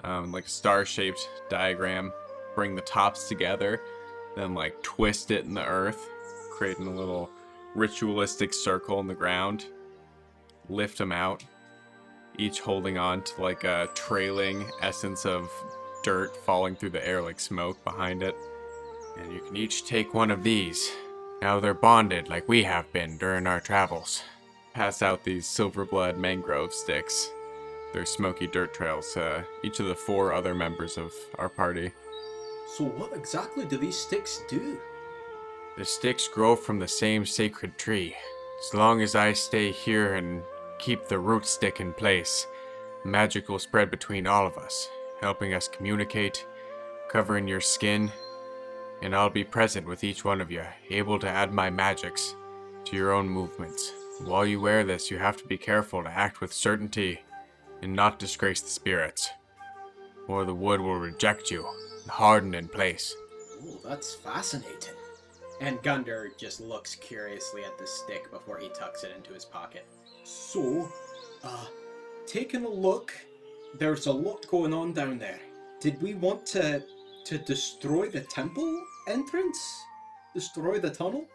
um, 0.04 0.30
like 0.30 0.46
a 0.46 0.50
star-shaped 0.50 1.28
diagram. 1.48 2.12
Bring 2.54 2.74
the 2.74 2.82
tops 2.82 3.28
together, 3.28 3.80
then 4.36 4.54
like 4.54 4.80
twist 4.82 5.30
it 5.30 5.44
in 5.44 5.54
the 5.54 5.64
earth, 5.64 6.08
creating 6.52 6.86
a 6.86 6.94
little 6.94 7.30
ritualistic 7.74 8.52
circle 8.54 9.00
in 9.00 9.06
the 9.06 9.14
ground. 9.14 9.66
Lift 10.68 10.98
them 10.98 11.12
out, 11.12 11.44
each 12.38 12.60
holding 12.60 12.98
on 12.98 13.22
to 13.22 13.42
like 13.42 13.64
a 13.64 13.88
trailing 13.94 14.64
essence 14.80 15.26
of 15.26 15.50
dirt 16.02 16.36
falling 16.36 16.74
through 16.74 16.90
the 16.90 17.06
air 17.06 17.22
like 17.22 17.40
smoke 17.40 17.82
behind 17.84 18.22
it. 18.22 18.36
And 19.18 19.32
you 19.32 19.40
can 19.40 19.56
each 19.56 19.84
take 19.84 20.14
one 20.14 20.30
of 20.30 20.42
these. 20.42 20.90
Now 21.40 21.60
they're 21.60 21.74
bonded 21.74 22.28
like 22.28 22.48
we 22.48 22.62
have 22.64 22.92
been 22.92 23.18
during 23.18 23.46
our 23.46 23.60
travels. 23.60 24.22
Pass 24.74 25.02
out 25.02 25.24
these 25.24 25.46
silverblood 25.46 26.16
mangrove 26.16 26.72
sticks. 26.72 27.30
They're 27.92 28.06
smoky 28.06 28.46
dirt 28.46 28.72
trails 28.72 29.12
to 29.14 29.44
each 29.62 29.80
of 29.80 29.86
the 29.86 29.94
four 29.94 30.32
other 30.32 30.54
members 30.54 30.96
of 30.96 31.12
our 31.38 31.50
party. 31.50 31.92
So, 32.76 32.84
what 32.84 33.12
exactly 33.12 33.66
do 33.66 33.76
these 33.76 33.98
sticks 33.98 34.42
do? 34.48 34.78
The 35.76 35.84
sticks 35.84 36.26
grow 36.26 36.56
from 36.56 36.78
the 36.78 36.88
same 36.88 37.26
sacred 37.26 37.76
tree. 37.76 38.16
As 38.60 38.72
long 38.72 39.02
as 39.02 39.14
I 39.14 39.34
stay 39.34 39.72
here 39.72 40.14
and 40.14 40.42
keep 40.82 41.06
the 41.06 41.18
root 41.18 41.46
stick 41.46 41.80
in 41.80 41.92
place, 41.92 42.48
magic 43.04 43.48
will 43.48 43.60
spread 43.60 43.88
between 43.88 44.26
all 44.26 44.46
of 44.46 44.58
us, 44.58 44.88
helping 45.20 45.54
us 45.54 45.68
communicate, 45.68 46.44
covering 47.08 47.46
your 47.46 47.60
skin, 47.60 48.10
and 49.00 49.14
I'll 49.14 49.30
be 49.30 49.44
present 49.44 49.86
with 49.86 50.02
each 50.02 50.24
one 50.24 50.40
of 50.40 50.50
you, 50.50 50.64
able 50.90 51.20
to 51.20 51.28
add 51.28 51.52
my 51.52 51.70
magics 51.70 52.34
to 52.86 52.96
your 52.96 53.12
own 53.12 53.28
movements. 53.28 53.92
While 54.24 54.44
you 54.44 54.60
wear 54.60 54.82
this, 54.82 55.08
you 55.08 55.18
have 55.18 55.36
to 55.36 55.46
be 55.46 55.56
careful 55.56 56.02
to 56.02 56.10
act 56.10 56.40
with 56.40 56.52
certainty 56.52 57.20
and 57.80 57.94
not 57.94 58.18
disgrace 58.18 58.60
the 58.60 58.68
spirits, 58.68 59.30
or 60.26 60.44
the 60.44 60.54
wood 60.54 60.80
will 60.80 60.98
reject 60.98 61.48
you 61.48 61.64
and 62.02 62.10
harden 62.10 62.54
in 62.54 62.66
place. 62.66 63.14
Oh, 63.64 63.78
that's 63.84 64.14
fascinating. 64.14 64.94
And 65.60 65.80
Gunder 65.84 66.32
just 66.36 66.60
looks 66.60 66.96
curiously 66.96 67.62
at 67.62 67.78
the 67.78 67.86
stick 67.86 68.32
before 68.32 68.58
he 68.58 68.68
tucks 68.70 69.04
it 69.04 69.12
into 69.16 69.32
his 69.32 69.44
pocket. 69.44 69.86
So, 70.24 70.90
uh, 71.42 71.66
taking 72.26 72.64
a 72.64 72.68
look, 72.68 73.12
there's 73.78 74.06
a 74.06 74.12
lot 74.12 74.46
going 74.48 74.72
on 74.72 74.92
down 74.92 75.18
there. 75.18 75.40
Did 75.80 76.00
we 76.00 76.14
want 76.14 76.46
to 76.46 76.82
to 77.24 77.38
destroy 77.38 78.08
the 78.08 78.20
temple 78.20 78.84
entrance? 79.08 79.58
Destroy 80.34 80.78
the 80.78 80.90
tunnel? 80.90 81.26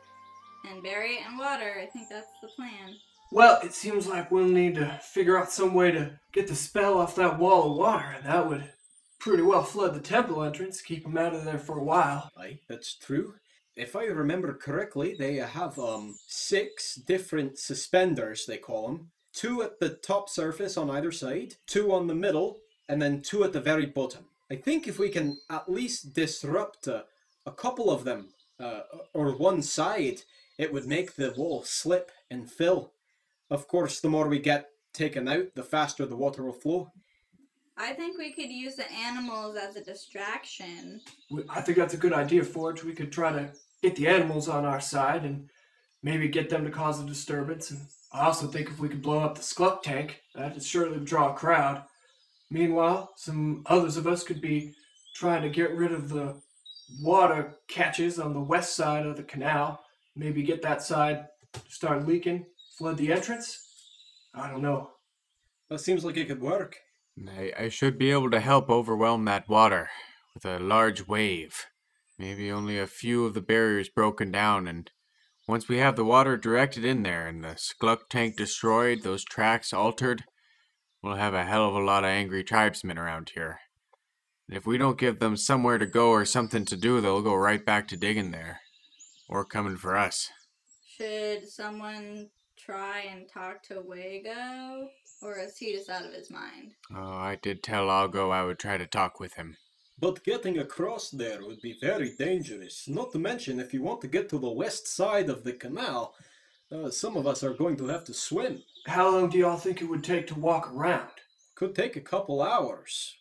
And 0.69 0.83
bury 0.83 1.15
it 1.15 1.21
in 1.29 1.37
water. 1.37 1.75
I 1.81 1.85
think 1.85 2.09
that's 2.09 2.27
the 2.41 2.49
plan. 2.49 2.95
Well, 3.31 3.59
it 3.63 3.73
seems 3.73 4.07
like 4.07 4.31
we'll 4.31 4.47
need 4.47 4.75
to 4.75 4.99
figure 5.03 5.37
out 5.37 5.51
some 5.51 5.73
way 5.73 5.91
to 5.91 6.19
get 6.31 6.47
the 6.47 6.55
spell 6.55 6.97
off 6.97 7.15
that 7.15 7.39
wall 7.39 7.71
of 7.71 7.77
water, 7.77 8.15
and 8.15 8.25
that 8.25 8.47
would 8.47 8.71
pretty 9.19 9.43
well 9.43 9.63
flood 9.63 9.93
the 9.93 9.99
temple 9.99 10.43
entrance, 10.43 10.81
keep 10.81 11.03
them 11.03 11.17
out 11.17 11.35
of 11.35 11.43
there 11.43 11.59
for 11.59 11.77
a 11.77 11.83
while. 11.83 12.31
Aye, 12.37 12.59
that's 12.69 12.95
true. 12.95 13.35
If 13.77 13.95
I 13.95 14.05
remember 14.05 14.55
correctly, 14.55 15.15
they 15.17 15.35
have 15.35 15.77
um 15.77 16.15
six 16.25 16.95
different 16.95 17.59
suspenders. 17.59 18.47
They 18.47 18.57
call 18.57 18.87
them 18.87 19.11
two 19.33 19.61
at 19.61 19.79
the 19.79 19.89
top 19.89 20.29
surface 20.29 20.77
on 20.77 20.89
either 20.89 21.11
side, 21.11 21.55
two 21.67 21.93
on 21.93 22.07
the 22.07 22.15
middle, 22.15 22.57
and 22.89 22.99
then 22.99 23.21
two 23.21 23.43
at 23.43 23.53
the 23.53 23.61
very 23.61 23.85
bottom. 23.85 24.25
I 24.49 24.55
think 24.55 24.87
if 24.87 24.97
we 24.97 25.09
can 25.09 25.37
at 25.51 25.69
least 25.69 26.15
disrupt 26.15 26.87
a, 26.87 27.05
a 27.45 27.51
couple 27.51 27.91
of 27.91 28.03
them, 28.03 28.29
uh, 28.59 28.79
or 29.13 29.37
one 29.37 29.61
side, 29.61 30.23
it 30.57 30.73
would 30.73 30.87
make 30.87 31.13
the 31.13 31.35
wall 31.37 31.61
slip 31.63 32.11
and 32.31 32.49
fill. 32.49 32.93
Of 33.51 33.67
course, 33.67 33.99
the 33.99 34.09
more 34.09 34.27
we 34.27 34.39
get 34.39 34.69
taken 34.91 35.27
out, 35.27 35.53
the 35.53 35.63
faster 35.63 36.07
the 36.07 36.15
water 36.15 36.43
will 36.43 36.53
flow. 36.53 36.91
I 37.77 37.93
think 37.93 38.17
we 38.17 38.31
could 38.31 38.49
use 38.49 38.75
the 38.75 38.91
animals 38.91 39.55
as 39.55 39.75
a 39.75 39.83
distraction. 39.83 40.99
I 41.47 41.61
think 41.61 41.77
that's 41.77 41.93
a 41.93 41.97
good 41.97 42.13
idea, 42.13 42.43
Forge. 42.43 42.83
We 42.83 42.95
could 42.95 43.11
try 43.11 43.31
to 43.31 43.51
get 43.81 43.95
the 43.95 44.07
animals 44.07 44.47
on 44.47 44.65
our 44.65 44.79
side 44.79 45.23
and 45.23 45.49
maybe 46.03 46.27
get 46.27 46.49
them 46.49 46.63
to 46.65 46.71
cause 46.71 47.01
a 47.01 47.05
disturbance. 47.05 47.71
And 47.71 47.81
I 48.11 48.25
also 48.25 48.47
think 48.47 48.69
if 48.69 48.79
we 48.79 48.89
could 48.89 49.01
blow 49.01 49.19
up 49.19 49.35
the 49.35 49.41
Skluck 49.41 49.81
tank, 49.81 50.21
that 50.35 50.53
would 50.53 50.63
surely 50.63 50.99
draw 50.99 51.31
a 51.31 51.35
crowd. 51.35 51.83
Meanwhile, 52.49 53.11
some 53.17 53.63
others 53.65 53.97
of 53.97 54.07
us 54.07 54.23
could 54.23 54.41
be 54.41 54.73
trying 55.15 55.41
to 55.41 55.49
get 55.49 55.75
rid 55.75 55.91
of 55.91 56.09
the 56.09 56.41
water 57.01 57.55
catches 57.67 58.19
on 58.19 58.33
the 58.33 58.39
west 58.39 58.75
side 58.75 59.05
of 59.05 59.17
the 59.17 59.23
canal. 59.23 59.81
Maybe 60.15 60.43
get 60.43 60.61
that 60.61 60.81
side 60.81 61.27
to 61.53 61.61
start 61.67 62.07
leaking, 62.07 62.45
flood 62.77 62.97
the 62.97 63.11
entrance. 63.11 63.67
I 64.33 64.49
don't 64.49 64.61
know. 64.61 64.91
That 65.69 65.79
seems 65.79 66.05
like 66.05 66.17
it 66.17 66.27
could 66.27 66.41
work. 66.41 66.77
I, 67.27 67.51
I 67.57 67.69
should 67.69 67.97
be 67.97 68.11
able 68.11 68.31
to 68.31 68.39
help 68.39 68.69
overwhelm 68.69 69.25
that 69.25 69.49
water 69.49 69.89
with 70.33 70.45
a 70.45 70.59
large 70.59 71.07
wave. 71.07 71.65
Maybe 72.19 72.51
only 72.51 72.79
a 72.79 72.87
few 72.87 73.25
of 73.25 73.33
the 73.33 73.41
barriers 73.41 73.89
broken 73.89 74.31
down, 74.31 74.67
and 74.67 74.89
once 75.47 75.67
we 75.67 75.77
have 75.77 75.95
the 75.95 76.03
water 76.03 76.35
directed 76.35 76.83
in 76.83 77.03
there 77.03 77.27
and 77.27 77.43
the 77.43 77.55
Skluck 77.55 78.09
tank 78.09 78.35
destroyed, 78.35 79.03
those 79.03 79.23
tracks 79.23 79.71
altered, 79.71 80.23
we'll 81.01 81.15
have 81.15 81.33
a 81.33 81.45
hell 81.45 81.69
of 81.69 81.75
a 81.75 81.79
lot 81.79 82.03
of 82.03 82.09
angry 82.09 82.43
tribesmen 82.43 82.97
around 82.97 83.31
here. 83.35 83.59
And 84.47 84.57
if 84.57 84.65
we 84.65 84.77
don't 84.77 84.99
give 84.99 85.19
them 85.19 85.37
somewhere 85.37 85.77
to 85.77 85.85
go 85.85 86.09
or 86.09 86.25
something 86.25 86.65
to 86.65 86.75
do, 86.75 87.01
they'll 87.01 87.21
go 87.21 87.35
right 87.35 87.65
back 87.65 87.87
to 87.89 87.97
digging 87.97 88.31
there. 88.31 88.61
Or 89.29 89.45
coming 89.45 89.77
for 89.77 89.95
us. 89.95 90.29
Should 90.97 91.49
someone 91.49 92.29
try 92.57 93.01
and 93.11 93.29
talk 93.29 93.61
to 93.63 93.81
Wago? 93.85 94.89
Or 95.21 95.37
is 95.37 95.57
he 95.57 95.73
just 95.73 95.89
out 95.89 96.05
of 96.05 96.13
his 96.13 96.31
mind? 96.31 96.73
Oh, 96.95 97.13
I 97.13 97.37
did 97.41 97.61
tell 97.61 97.87
Algo 97.87 98.31
I 98.31 98.45
would 98.45 98.57
try 98.57 98.77
to 98.77 98.87
talk 98.87 99.19
with 99.19 99.33
him. 99.33 99.57
But 99.99 100.23
getting 100.23 100.59
across 100.59 101.09
there 101.09 101.43
would 101.43 101.61
be 101.61 101.77
very 101.81 102.15
dangerous. 102.17 102.87
Not 102.87 103.11
to 103.11 103.19
mention, 103.19 103.59
if 103.59 103.73
you 103.73 103.81
want 103.81 104.01
to 104.01 104.07
get 104.07 104.29
to 104.29 104.37
the 104.37 104.49
west 104.49 104.87
side 104.87 105.29
of 105.29 105.43
the 105.43 105.53
canal, 105.53 106.13
uh, 106.71 106.91
some 106.91 107.17
of 107.17 107.25
us 107.25 107.43
are 107.43 107.53
going 107.53 107.77
to 107.77 107.87
have 107.87 108.03
to 108.05 108.13
swim. 108.13 108.61
How 108.85 109.09
long 109.09 109.29
do 109.29 109.37
y'all 109.37 109.57
think 109.57 109.81
it 109.81 109.89
would 109.89 110.03
take 110.03 110.27
to 110.27 110.39
walk 110.39 110.71
around? 110.71 111.09
Could 111.55 111.73
take 111.73 111.95
a 111.95 112.01
couple 112.01 112.43
hours, 112.43 113.15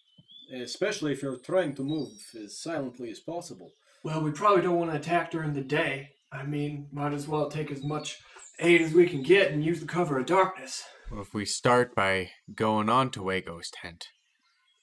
especially 0.52 1.12
if 1.12 1.22
you're 1.22 1.38
trying 1.38 1.74
to 1.76 1.82
move 1.82 2.12
as 2.44 2.58
silently 2.58 3.10
as 3.10 3.20
possible. 3.20 3.72
Well, 4.04 4.22
we 4.22 4.30
probably 4.30 4.62
don't 4.62 4.78
want 4.78 4.90
to 4.90 4.98
attack 4.98 5.30
during 5.30 5.54
the 5.54 5.62
day. 5.62 6.10
I 6.30 6.42
mean, 6.42 6.88
might 6.92 7.14
as 7.14 7.26
well 7.26 7.48
take 7.48 7.70
as 7.70 7.82
much 7.82 8.18
aid 8.58 8.82
as 8.82 8.92
we 8.92 9.06
can 9.08 9.22
get 9.22 9.50
and 9.50 9.64
use 9.64 9.80
the 9.80 9.86
cover 9.86 10.18
of 10.18 10.26
darkness. 10.26 10.84
Well, 11.10 11.22
if 11.22 11.32
we 11.32 11.44
start 11.44 11.94
by 11.94 12.30
going 12.54 12.88
on 12.88 13.10
to 13.12 13.22
Wago's 13.22 13.70
tent, 13.70 14.08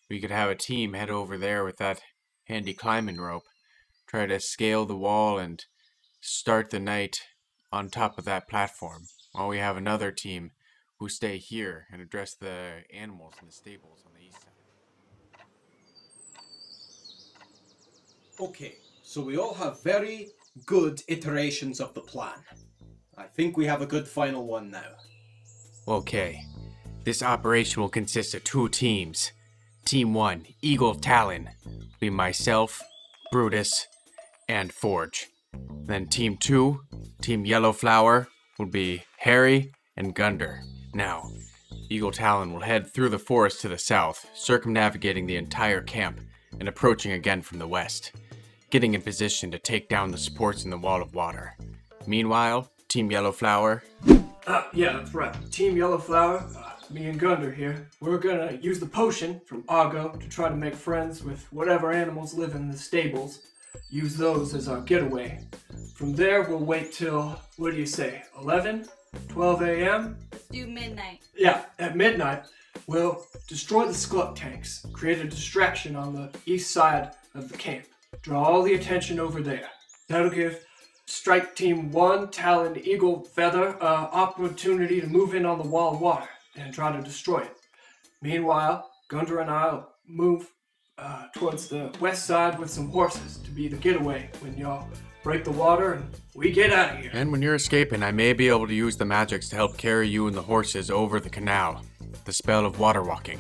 we 0.10 0.20
could 0.20 0.32
have 0.32 0.50
a 0.50 0.56
team 0.56 0.94
head 0.94 1.10
over 1.10 1.38
there 1.38 1.64
with 1.64 1.78
that 1.78 2.02
handy 2.46 2.74
climbing 2.74 3.18
rope, 3.18 3.44
try 4.08 4.26
to 4.26 4.40
scale 4.40 4.86
the 4.86 4.98
wall 4.98 5.38
and 5.38 5.66
start 6.22 6.70
the 6.70 6.80
night 6.80 7.18
on 7.72 7.90
top 7.90 8.18
of 8.18 8.26
that 8.26 8.48
platform, 8.48 9.04
while 9.32 9.48
we 9.48 9.58
have 9.58 9.78
another 9.78 10.12
team 10.12 10.52
who 11.00 11.10
stay 11.10 11.38
here 11.38 11.88
and 11.92 12.02
address 12.02 12.36
the 12.36 12.84
animals 12.94 13.34
in 13.42 13.48
the 13.48 13.54
stables 13.54 14.04
on 14.06 14.12
the 14.14 14.26
east 14.26 14.42
side. 14.42 14.50
Okay, 18.40 18.76
so 19.02 19.22
we 19.22 19.38
all 19.38 19.54
have 19.54 19.84
very 19.84 20.30
good 20.66 21.02
iterations 21.08 21.80
of 21.80 21.94
the 21.94 22.02
plan. 22.02 22.40
I 23.18 23.24
think 23.24 23.58
we 23.58 23.66
have 23.66 23.82
a 23.82 23.86
good 23.86 24.08
final 24.08 24.46
one 24.48 24.72
now. 24.72 24.98
Okay, 25.88 26.42
this 27.04 27.22
operation 27.22 27.82
will 27.82 27.90
consist 27.90 28.34
of 28.34 28.44
two 28.44 28.70
teams. 28.70 29.32
Team 29.86 30.14
1, 30.14 30.46
Eagle 30.62 30.96
Talon, 30.96 31.50
be 32.00 32.10
myself, 32.10 32.82
Brutus, 33.32 33.88
and 34.48 34.72
Forge. 34.72 35.28
Then 35.86 36.08
Team 36.08 36.38
2, 36.38 36.80
Team 37.22 37.46
Yellow 37.46 37.74
Flower, 37.74 38.28
will 38.58 38.66
be 38.68 39.04
Harry 39.18 39.72
and 39.98 40.16
Gunder. 40.16 40.62
Now, 40.94 41.30
Eagle 41.90 42.12
Talon 42.12 42.54
will 42.54 42.62
head 42.62 42.92
through 42.92 43.10
the 43.10 43.20
forest 43.20 43.62
to 43.62 43.68
the 43.70 43.78
south, 43.78 44.26
circumnavigating 44.34 45.28
the 45.28 45.36
entire 45.36 45.82
camp 45.82 46.22
and 46.60 46.68
approaching 46.68 47.12
again 47.12 47.42
from 47.42 47.60
the 47.60 47.68
west, 47.68 48.14
getting 48.70 48.94
in 48.94 49.02
position 49.02 49.52
to 49.52 49.60
take 49.60 49.90
down 49.90 50.12
the 50.12 50.18
supports 50.18 50.64
in 50.64 50.72
the 50.72 50.78
wall 50.78 51.02
of 51.02 51.14
water. 51.14 51.56
Meanwhile, 52.08 52.72
Team 52.88 53.12
Yellow 53.12 53.32
Flower 53.32 53.84
Uh, 54.46 54.64
yeah, 54.74 54.94
that's 54.94 55.14
right. 55.14 55.34
Team 55.52 55.78
Yellow 55.78 55.98
Flower, 55.98 56.46
me 56.94 57.08
and 57.08 57.20
Gunder 57.20 57.52
here. 57.52 57.90
We're 58.00 58.20
gonna 58.20 58.58
use 58.62 58.80
the 58.80 58.86
potion 58.86 59.42
from 59.46 59.64
Argo 59.68 60.10
to 60.10 60.30
try 60.30 60.48
to 60.48 60.56
make 60.56 60.76
friends 60.76 61.24
with 61.24 61.52
whatever 61.52 61.92
animals 61.92 62.36
live 62.36 62.54
in 62.54 62.70
the 62.70 62.78
stables. 62.78 63.40
Use 63.90 64.16
those 64.16 64.54
as 64.54 64.68
our 64.68 64.82
getaway. 64.82 65.40
From 65.96 66.14
there, 66.14 66.44
we'll 66.44 66.60
wait 66.60 66.94
till, 66.94 67.40
what 67.58 67.72
do 67.72 67.78
you 67.78 67.88
say, 67.88 68.24
11? 68.40 68.88
12 69.30 69.62
a.m.? 69.64 70.18
Let's 70.32 70.48
do 70.48 70.68
midnight. 70.68 71.22
Yeah, 71.36 71.64
at 71.80 71.98
midnight, 71.98 72.44
we'll 72.86 73.26
destroy 73.48 73.86
the 73.86 73.94
Skluck 73.94 74.36
tanks, 74.36 74.86
create 74.94 75.20
a 75.20 75.24
distraction 75.24 75.96
on 75.96 76.14
the 76.14 76.30
east 76.46 76.72
side 76.72 77.12
of 77.34 77.50
the 77.50 77.58
camp. 77.58 77.86
Draw 78.22 78.44
all 78.44 78.62
the 78.62 78.76
attention 78.76 79.20
over 79.20 79.42
there. 79.42 79.70
That'll 80.08 80.30
give 80.30 80.64
Strike 81.08 81.56
Team 81.56 81.92
1, 81.92 82.30
Talon, 82.30 82.80
Eagle, 82.84 83.24
Feather, 83.24 83.82
uh, 83.82 83.86
opportunity 84.12 85.02
to 85.02 85.08
move 85.08 85.34
in 85.34 85.46
on 85.46 85.58
the 85.58 85.68
wall 85.68 85.98
water 85.98 86.30
and 86.56 86.74
try 86.74 86.96
to 86.96 87.02
destroy 87.02 87.40
it. 87.40 87.56
Meanwhile, 88.22 88.90
Gunder 89.10 89.40
and 89.40 89.50
I'll 89.50 89.94
move 90.08 90.50
uh, 90.98 91.28
towards 91.36 91.68
the 91.68 91.92
west 92.00 92.26
side 92.26 92.60
with 92.60 92.70
some 92.70 92.90
horses 92.90 93.38
to 93.38 93.52
be 93.52 93.68
the 93.68 93.78
getaway 93.78 94.30
when 94.42 94.58
y'all 94.58 94.88
break 95.24 95.44
the 95.44 95.52
water 95.52 95.94
and 95.94 96.06
we 96.36 96.52
get 96.52 96.72
out 96.72 96.96
of 96.96 97.00
here. 97.00 97.12
And 97.14 97.32
when 97.32 97.42
you're 97.42 97.56
escaping, 97.56 98.04
I 98.04 98.12
may 98.12 98.34
be 98.34 98.50
able 98.50 98.68
to 98.68 98.74
use 98.74 98.98
the 98.98 99.06
magics 99.06 99.50
to 99.50 99.56
help 99.56 99.78
carry 99.78 100.08
you 100.08 100.28
and 100.28 100.36
the 100.36 100.42
horses 100.42 100.92
over 100.92 101.20
the 101.20 101.30
canal. 101.30 101.82
The 102.26 102.34
spell 102.34 102.66
of 102.66 102.80
water 102.80 103.02
walking. 103.02 103.40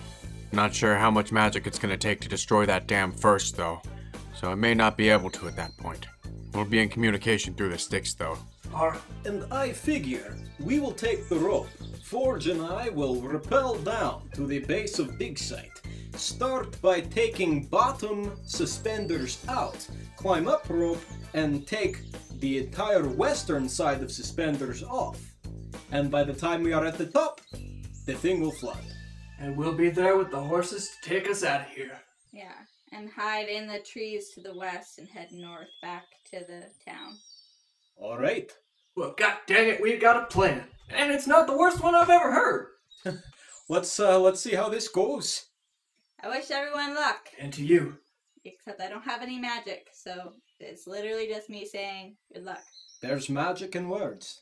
Not 0.51 0.73
sure 0.73 0.95
how 0.95 1.11
much 1.11 1.31
magic 1.31 1.67
it's 1.67 1.79
gonna 1.79 1.97
take 1.97 2.21
to 2.21 2.29
destroy 2.29 2.65
that 2.65 2.87
dam 2.87 3.11
first, 3.11 3.57
though. 3.57 3.81
So 4.35 4.51
I 4.51 4.55
may 4.55 4.73
not 4.73 4.97
be 4.97 5.09
able 5.09 5.29
to 5.31 5.47
at 5.47 5.55
that 5.55 5.75
point. 5.77 6.07
We'll 6.53 6.65
be 6.65 6.79
in 6.79 6.89
communication 6.89 7.53
through 7.53 7.69
the 7.69 7.77
sticks, 7.77 8.13
though. 8.13 8.37
Alright, 8.73 9.01
And 9.25 9.45
I 9.53 9.71
figure 9.71 10.35
we 10.59 10.79
will 10.79 10.91
take 10.93 11.29
the 11.29 11.37
rope. 11.37 11.69
Forge 12.03 12.47
and 12.47 12.61
I 12.61 12.89
will 12.89 13.21
rappel 13.21 13.75
down 13.79 14.29
to 14.33 14.45
the 14.47 14.59
base 14.59 14.99
of 14.99 15.17
Dig 15.17 15.37
Site. 15.37 15.81
Start 16.15 16.79
by 16.81 17.01
taking 17.01 17.65
bottom 17.65 18.37
suspenders 18.45 19.43
out, 19.47 19.87
climb 20.17 20.47
up 20.47 20.69
rope, 20.69 21.01
and 21.33 21.65
take 21.65 21.97
the 22.39 22.59
entire 22.59 23.07
western 23.07 23.67
side 23.69 24.01
of 24.03 24.11
suspenders 24.11 24.83
off. 24.83 25.19
And 25.91 26.11
by 26.11 26.23
the 26.23 26.33
time 26.33 26.61
we 26.63 26.73
are 26.73 26.85
at 26.85 26.97
the 26.97 27.05
top, 27.07 27.41
the 28.05 28.13
thing 28.13 28.41
will 28.41 28.51
flood. 28.51 28.83
and 29.39 29.57
we'll 29.57 29.73
be 29.73 29.89
there 29.89 30.17
with 30.17 30.31
the 30.31 30.39
horses 30.39 30.89
to 30.89 31.09
take 31.09 31.29
us 31.29 31.43
out 31.43 31.61
of 31.61 31.67
here. 31.67 31.99
Yeah. 32.31 32.53
And 32.91 33.09
hide 33.09 33.49
in 33.49 33.67
the 33.67 33.79
trees 33.79 34.29
to 34.35 34.41
the 34.41 34.55
west 34.55 34.99
and 34.99 35.07
head 35.09 35.29
north 35.31 35.69
back 35.81 36.03
to 36.31 36.39
the 36.41 36.69
town. 36.85 37.17
All 37.95 38.17
right. 38.17 38.51
Well, 38.95 39.15
god 39.17 39.37
dang 39.47 39.69
it, 39.69 39.81
we've 39.81 40.01
got 40.01 40.21
a 40.21 40.25
plan. 40.25 40.63
And 40.89 41.11
it's 41.11 41.27
not 41.27 41.47
the 41.47 41.57
worst 41.57 41.81
one 41.81 41.95
I've 41.95 42.09
ever 42.09 42.31
heard. 42.31 42.67
Let's 43.69 43.99
uh 43.99 44.19
let's 44.19 44.41
see 44.41 44.55
how 44.55 44.69
this 44.69 44.87
goes. 44.87 45.45
I 46.21 46.29
wish 46.29 46.51
everyone 46.51 46.95
luck. 46.95 47.29
And 47.39 47.51
to 47.53 47.65
you. 47.65 47.97
Except 48.45 48.81
I 48.81 48.89
don't 48.89 49.03
have 49.03 49.21
any 49.21 49.39
magic, 49.39 49.87
so 49.93 50.33
it's 50.59 50.85
literally 50.85 51.27
just 51.27 51.49
me 51.49 51.65
saying 51.65 52.17
good 52.33 52.43
luck. 52.43 52.61
There's 53.01 53.29
magic 53.29 53.75
in 53.75 53.87
words. 53.89 54.41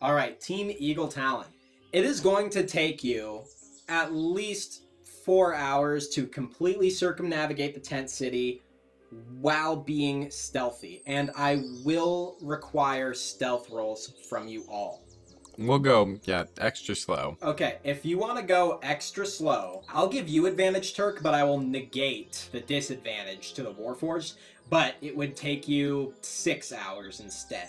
All 0.00 0.14
right, 0.14 0.40
Team 0.40 0.72
Eagle 0.78 1.08
Talon. 1.08 1.46
It 1.92 2.04
is 2.04 2.20
going 2.20 2.50
to 2.50 2.64
take 2.64 3.02
you 3.02 3.42
at 3.88 4.12
least 4.12 4.82
four 5.24 5.54
hours 5.54 6.08
to 6.10 6.26
completely 6.26 6.90
circumnavigate 6.90 7.74
the 7.74 7.80
tent 7.80 8.10
city 8.10 8.62
while 9.40 9.76
being 9.76 10.30
stealthy, 10.30 11.02
and 11.06 11.30
I 11.36 11.62
will 11.84 12.36
require 12.40 13.14
stealth 13.14 13.70
rolls 13.70 14.14
from 14.28 14.48
you 14.48 14.64
all. 14.70 15.04
We'll 15.56 15.78
go, 15.78 16.18
yeah, 16.24 16.44
extra 16.58 16.96
slow. 16.96 17.36
Okay, 17.42 17.78
if 17.84 18.04
you 18.04 18.18
want 18.18 18.38
to 18.38 18.42
go 18.42 18.80
extra 18.82 19.24
slow, 19.24 19.84
I'll 19.88 20.08
give 20.08 20.28
you 20.28 20.46
advantage, 20.46 20.94
Turk, 20.94 21.22
but 21.22 21.34
I 21.34 21.44
will 21.44 21.60
negate 21.60 22.48
the 22.50 22.60
disadvantage 22.60 23.52
to 23.52 23.62
the 23.62 23.72
Warforged, 23.72 24.34
but 24.68 24.94
it 25.00 25.16
would 25.16 25.36
take 25.36 25.68
you 25.68 26.14
six 26.22 26.72
hours 26.72 27.20
instead. 27.20 27.68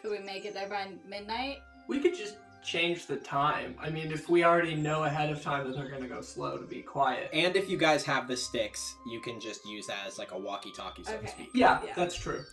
Could 0.00 0.12
we 0.12 0.20
make 0.20 0.46
it 0.46 0.54
there 0.54 0.68
by 0.68 0.88
midnight? 1.06 1.58
We 1.86 1.98
could 2.00 2.14
just 2.14 2.36
change 2.68 3.06
the 3.06 3.16
time. 3.16 3.74
I 3.80 3.88
mean, 3.88 4.12
if 4.12 4.28
we 4.28 4.44
already 4.44 4.74
know 4.74 5.04
ahead 5.04 5.30
of 5.30 5.40
time 5.42 5.66
that 5.66 5.74
they're 5.76 5.88
gonna 5.88 6.06
go 6.06 6.20
slow 6.20 6.58
to 6.58 6.66
be 6.66 6.82
quiet. 6.82 7.30
And 7.32 7.56
if 7.56 7.70
you 7.70 7.78
guys 7.78 8.04
have 8.04 8.28
the 8.28 8.36
sticks, 8.36 8.94
you 9.10 9.20
can 9.22 9.40
just 9.40 9.64
use 9.66 9.86
that 9.86 10.06
as 10.06 10.18
like 10.18 10.32
a 10.32 10.38
walkie-talkie, 10.38 11.04
so 11.04 11.12
to 11.12 11.18
Okay. 11.18 11.26
speak. 11.28 11.48
Yeah, 11.54 11.80
Yeah. 11.82 11.94
that's 11.96 12.14
true. 12.14 12.44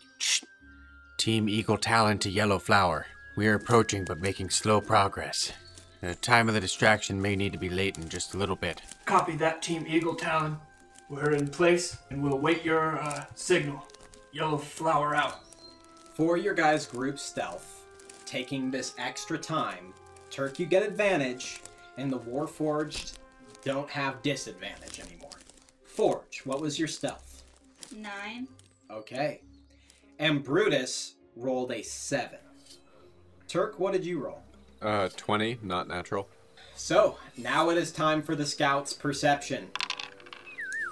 Team 1.18 1.50
Eagle 1.50 1.78
Talon 1.78 2.18
to 2.20 2.30
Yellow 2.30 2.60
Flower. 2.60 3.08
We 3.36 3.48
are 3.48 3.56
approaching 3.56 4.06
but 4.06 4.20
making 4.22 4.52
slow 4.52 4.80
progress. 4.80 5.52
The 6.00 6.16
time 6.16 6.48
of 6.48 6.54
the 6.56 6.62
distraction 6.62 7.22
may 7.22 7.36
need 7.36 7.52
to 7.52 7.58
be 7.60 7.70
latent 7.70 8.08
just 8.10 8.34
a 8.34 8.38
little 8.38 8.56
bit. 8.56 8.82
Copy 9.06 9.36
that, 9.38 9.62
Team 9.62 9.86
Eagle 9.88 10.16
Talon. 10.16 10.58
We're 11.10 11.32
in 11.34 11.50
place, 11.50 11.98
and 12.10 12.24
we'll 12.24 12.40
wait 12.40 12.64
your 12.64 13.00
uh, 13.00 13.26
signal. 13.36 13.86
Yellow 14.32 14.58
flower 14.58 15.14
out. 15.14 15.40
For 16.14 16.38
your 16.38 16.54
guys' 16.54 16.86
group 16.86 17.20
stealth, 17.20 17.82
taking 18.26 18.72
this 18.72 18.94
extra 18.98 19.38
time, 19.38 19.94
Turk, 20.36 20.60
you 20.60 20.66
get 20.66 20.84
advantage, 20.84 21.62
and 21.96 22.12
the 22.12 22.20
Warforged 22.20 23.20
don't 23.64 23.90
have 23.90 24.22
disadvantage 24.22 25.00
anymore. 25.00 25.30
Forge, 25.86 26.42
what 26.44 26.60
was 26.60 26.78
your 26.78 26.90
stealth? 26.90 27.44
Nine. 27.96 28.50
Okay. 28.92 29.40
And 30.20 30.44
Brutus 30.44 31.14
rolled 31.38 31.72
a 31.72 31.82
seven. 31.82 32.40
Turk, 33.48 33.80
what 33.80 33.94
did 33.94 34.06
you 34.06 34.20
roll? 34.20 34.42
Uh, 34.82 35.08
20, 35.16 35.60
not 35.64 35.88
natural. 35.88 36.28
So, 36.76 37.18
now 37.38 37.70
it 37.70 37.78
is 37.78 37.94
time 37.94 38.22
for 38.22 38.36
the 38.36 38.46
scout's 38.46 38.92
perception. 38.92 39.70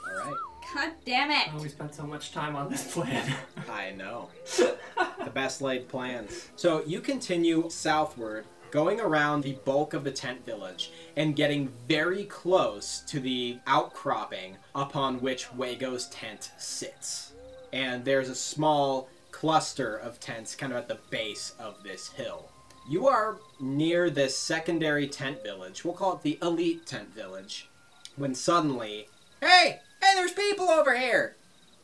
Alright. 0.07 0.37
God 0.73 0.93
damn 1.03 1.31
it! 1.31 1.49
Oh, 1.53 1.61
we 1.61 1.67
spent 1.67 1.93
so 1.93 2.03
much 2.03 2.31
time 2.31 2.55
on 2.55 2.69
this 2.69 2.93
plan. 2.93 3.29
I 3.69 3.91
know. 3.91 4.29
the 4.55 5.31
best 5.33 5.61
laid 5.61 5.89
plans. 5.89 6.47
So 6.55 6.81
you 6.85 7.01
continue 7.01 7.69
southward, 7.69 8.45
going 8.73 8.99
around 8.99 9.43
the 9.43 9.53
bulk 9.65 9.93
of 9.93 10.03
the 10.03 10.11
tent 10.11 10.43
village 10.47 10.91
and 11.15 11.35
getting 11.35 11.71
very 11.87 12.23
close 12.23 13.03
to 13.05 13.19
the 13.19 13.55
outcropping 13.67 14.57
upon 14.73 15.21
which 15.21 15.53
Wago's 15.53 16.07
tent 16.07 16.51
sits. 16.57 17.33
And 17.71 18.03
there's 18.03 18.29
a 18.29 18.35
small 18.35 19.09
cluster 19.29 19.95
of 19.95 20.19
tents 20.19 20.55
kind 20.55 20.73
of 20.73 20.79
at 20.79 20.87
the 20.87 20.97
base 21.11 21.53
of 21.59 21.83
this 21.83 22.09
hill. 22.09 22.49
You 22.89 23.07
are 23.07 23.37
near 23.59 24.09
this 24.09 24.35
secondary 24.35 25.07
tent 25.07 25.43
village. 25.43 25.85
We'll 25.85 25.93
call 25.93 26.15
it 26.15 26.23
the 26.23 26.39
elite 26.41 26.87
tent 26.87 27.13
village. 27.13 27.69
When 28.15 28.33
suddenly, 28.33 29.07
hey, 29.39 29.81
hey, 30.01 30.15
there's 30.15 30.31
people 30.31 30.71
over 30.71 30.97
here! 30.97 31.35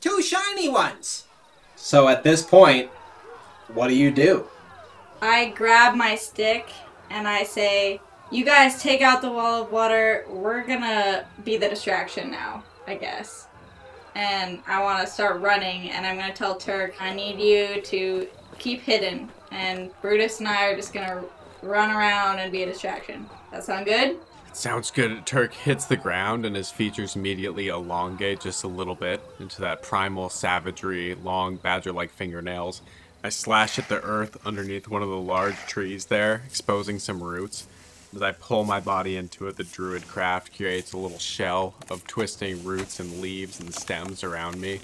Two 0.02 0.23
shiny 0.23 0.69
ones! 0.69 1.25
So 1.75 2.08
at 2.08 2.23
this 2.23 2.41
point, 2.41 2.89
what 3.75 3.89
do 3.89 3.95
you 3.95 4.10
do? 4.10 4.47
I 5.22 5.50
grab 5.50 5.96
my 5.96 6.16
stick 6.16 6.70
and 7.10 7.28
I 7.28 7.44
say, 7.44 8.00
You 8.32 8.46
guys 8.46 8.82
take 8.82 9.02
out 9.02 9.22
the 9.22 9.32
wall 9.32 9.64
of 9.64 9.72
water. 9.72 10.26
We're 10.30 10.66
gonna 10.66 11.26
be 11.44 11.58
the 11.58 11.68
distraction 11.68 12.32
now, 12.32 12.64
I 12.88 12.96
guess. 12.96 13.48
And 14.16 14.62
I 14.68 14.82
wanna 14.82 15.08
start 15.08 15.42
running, 15.42 15.92
and 15.92 16.06
I'm 16.06 16.18
gonna 16.18 16.34
tell 16.34 16.56
Turk, 16.56 16.96
I 17.02 17.14
need 17.14 17.40
you 17.40 17.82
to 17.82 18.28
keep 18.58 18.82
hidden. 18.82 19.30
And 19.52 19.92
Brutus 20.02 20.40
and 20.40 20.48
I 20.48 20.68
are 20.68 20.76
just 20.76 20.94
gonna 20.94 21.24
run 21.62 21.92
around 21.92 22.40
and 22.40 22.52
be 22.52 22.64
a 22.64 22.66
distraction. 22.66 23.30
That 23.52 23.64
sound 23.64 23.86
good? 23.86 24.18
Sounds 24.54 24.90
good. 24.90 25.26
Turk 25.26 25.54
hits 25.54 25.86
the 25.86 25.98
ground 25.98 26.46
and 26.46 26.56
his 26.56 26.72
features 26.72 27.16
immediately 27.16 27.68
elongate 27.68 28.40
just 28.40 28.64
a 28.64 28.68
little 28.68 28.96
bit 28.96 29.22
into 29.40 29.62
that 29.62 29.84
primal 29.84 30.30
savagery, 30.30 31.16
long 31.16 31.58
badger 31.58 31.92
like 31.92 32.10
fingernails. 32.10 32.82
I 33.22 33.30
slash 33.30 33.78
at 33.78 33.90
the 33.90 34.02
earth 34.02 34.38
underneath 34.46 34.88
one 34.88 35.04
of 35.04 35.10
the 35.10 35.18
large 35.18 35.58
trees 35.68 36.06
there, 36.06 36.44
exposing 36.46 37.00
some 37.00 37.22
roots. 37.22 37.68
As 38.16 38.22
I 38.22 38.32
pull 38.32 38.64
my 38.64 38.80
body 38.80 39.18
into 39.18 39.48
it, 39.48 39.58
the 39.58 39.66
druid 39.66 40.08
craft 40.08 40.56
creates 40.56 40.94
a 40.94 40.98
little 40.98 41.20
shell 41.20 41.76
of 41.90 42.08
twisting 42.08 42.64
roots 42.64 43.00
and 43.00 43.20
leaves 43.20 43.60
and 43.60 43.76
stems 43.76 44.24
around 44.24 44.62
me. 44.62 44.80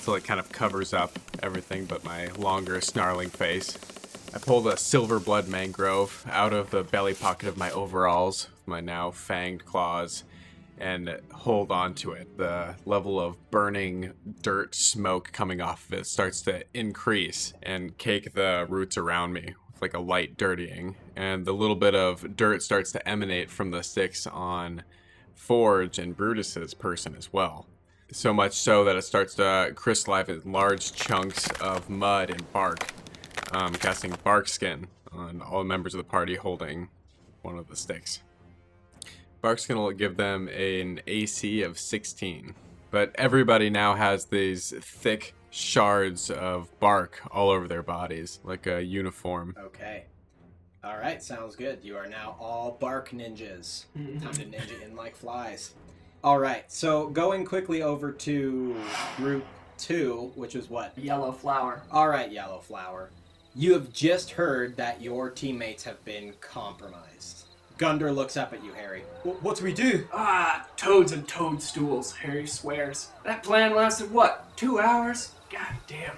So 0.00 0.14
it 0.14 0.24
kind 0.24 0.38
of 0.38 0.52
covers 0.52 0.92
up 0.92 1.18
everything 1.42 1.86
but 1.86 2.04
my 2.04 2.26
longer, 2.32 2.82
snarling 2.82 3.30
face. 3.30 3.78
I 4.34 4.38
pull 4.38 4.68
a 4.68 4.76
silver 4.76 5.18
blood 5.18 5.48
mangrove 5.48 6.24
out 6.30 6.52
of 6.52 6.70
the 6.70 6.84
belly 6.84 7.14
pocket 7.14 7.48
of 7.48 7.56
my 7.56 7.70
overalls, 7.70 8.48
with 8.50 8.68
my 8.68 8.80
now 8.80 9.10
fanged 9.10 9.64
claws, 9.64 10.22
and 10.80 11.20
hold 11.32 11.70
on 11.70 11.94
to 11.94 12.12
it. 12.12 12.36
The 12.36 12.74
level 12.84 13.20
of 13.20 13.50
burning 13.50 14.12
dirt 14.42 14.74
smoke 14.74 15.30
coming 15.32 15.60
off 15.60 15.86
of 15.86 16.00
it 16.00 16.06
starts 16.06 16.40
to 16.42 16.64
increase 16.74 17.52
and 17.62 17.96
cake 17.98 18.34
the 18.34 18.66
roots 18.68 18.96
around 18.96 19.32
me 19.32 19.54
with 19.72 19.82
like 19.82 19.94
a 19.94 20.00
light 20.00 20.36
dirtying. 20.36 20.96
And 21.14 21.44
the 21.44 21.52
little 21.52 21.76
bit 21.76 21.94
of 21.94 22.36
dirt 22.36 22.62
starts 22.62 22.92
to 22.92 23.08
emanate 23.08 23.50
from 23.50 23.70
the 23.70 23.82
sticks 23.82 24.26
on 24.26 24.82
Forge 25.34 25.98
and 25.98 26.16
Brutus's 26.16 26.74
person 26.74 27.14
as 27.16 27.32
well. 27.32 27.66
So 28.12 28.32
much 28.32 28.54
so 28.54 28.84
that 28.84 28.96
it 28.96 29.02
starts 29.02 29.34
to 29.36 29.72
crystallize 29.74 30.28
in 30.28 30.52
large 30.52 30.92
chunks 30.92 31.48
of 31.60 31.88
mud 31.88 32.30
and 32.30 32.52
bark 32.52 32.92
um, 33.52 33.74
casting 33.74 34.14
bark 34.24 34.48
skin 34.48 34.88
on 35.12 35.42
all 35.42 35.64
members 35.64 35.94
of 35.94 35.98
the 35.98 36.04
party 36.04 36.36
holding 36.36 36.88
one 37.42 37.58
of 37.58 37.68
the 37.68 37.76
sticks. 37.76 38.20
Barkskin 39.40 39.76
will 39.76 39.92
give 39.92 40.16
them 40.16 40.48
an 40.48 41.00
AC 41.06 41.62
of 41.62 41.78
16, 41.78 42.54
but 42.90 43.12
everybody 43.14 43.70
now 43.70 43.94
has 43.94 44.26
these 44.26 44.74
thick 44.80 45.34
shards 45.50 46.30
of 46.30 46.78
bark 46.78 47.20
all 47.30 47.50
over 47.50 47.66
their 47.66 47.82
bodies, 47.82 48.40
like 48.44 48.66
a 48.66 48.82
uniform. 48.82 49.54
Okay. 49.58 50.04
All 50.84 50.96
right, 50.96 51.22
sounds 51.22 51.56
good. 51.56 51.80
You 51.82 51.96
are 51.96 52.06
now 52.06 52.36
all 52.40 52.76
bark 52.80 53.10
ninjas. 53.10 53.84
Time 54.22 54.32
to 54.32 54.44
ninja 54.44 54.82
in 54.82 54.96
like 54.96 55.16
flies. 55.16 55.74
All 56.22 56.38
right, 56.38 56.70
so 56.70 57.08
going 57.08 57.44
quickly 57.44 57.82
over 57.82 58.12
to 58.12 58.76
group 59.16 59.44
two, 59.78 60.32
which 60.34 60.54
is 60.54 60.68
what? 60.68 60.96
Yellow 60.98 61.32
flower. 61.32 61.82
All 61.90 62.08
right, 62.08 62.30
Yellow 62.30 62.60
Flower. 62.60 63.10
You 63.54 63.72
have 63.72 63.92
just 63.92 64.30
heard 64.30 64.76
that 64.76 65.02
your 65.02 65.30
teammates 65.30 65.82
have 65.84 66.04
been 66.04 66.34
compromised. 66.40 67.39
Gunder 67.80 68.12
looks 68.12 68.36
up 68.36 68.52
at 68.52 68.62
you, 68.62 68.72
Harry. 68.74 69.04
Wh- 69.22 69.42
What 69.42 69.56
do 69.56 69.64
we 69.64 69.72
do? 69.72 70.06
Ah, 70.12 70.66
toads 70.76 71.12
and 71.12 71.26
toadstools, 71.26 72.12
Harry 72.12 72.46
swears. 72.46 73.08
That 73.24 73.42
plan 73.42 73.74
lasted 73.74 74.10
what, 74.12 74.54
two 74.54 74.78
hours? 74.78 75.32
God 75.50 75.72
damn. 75.86 76.14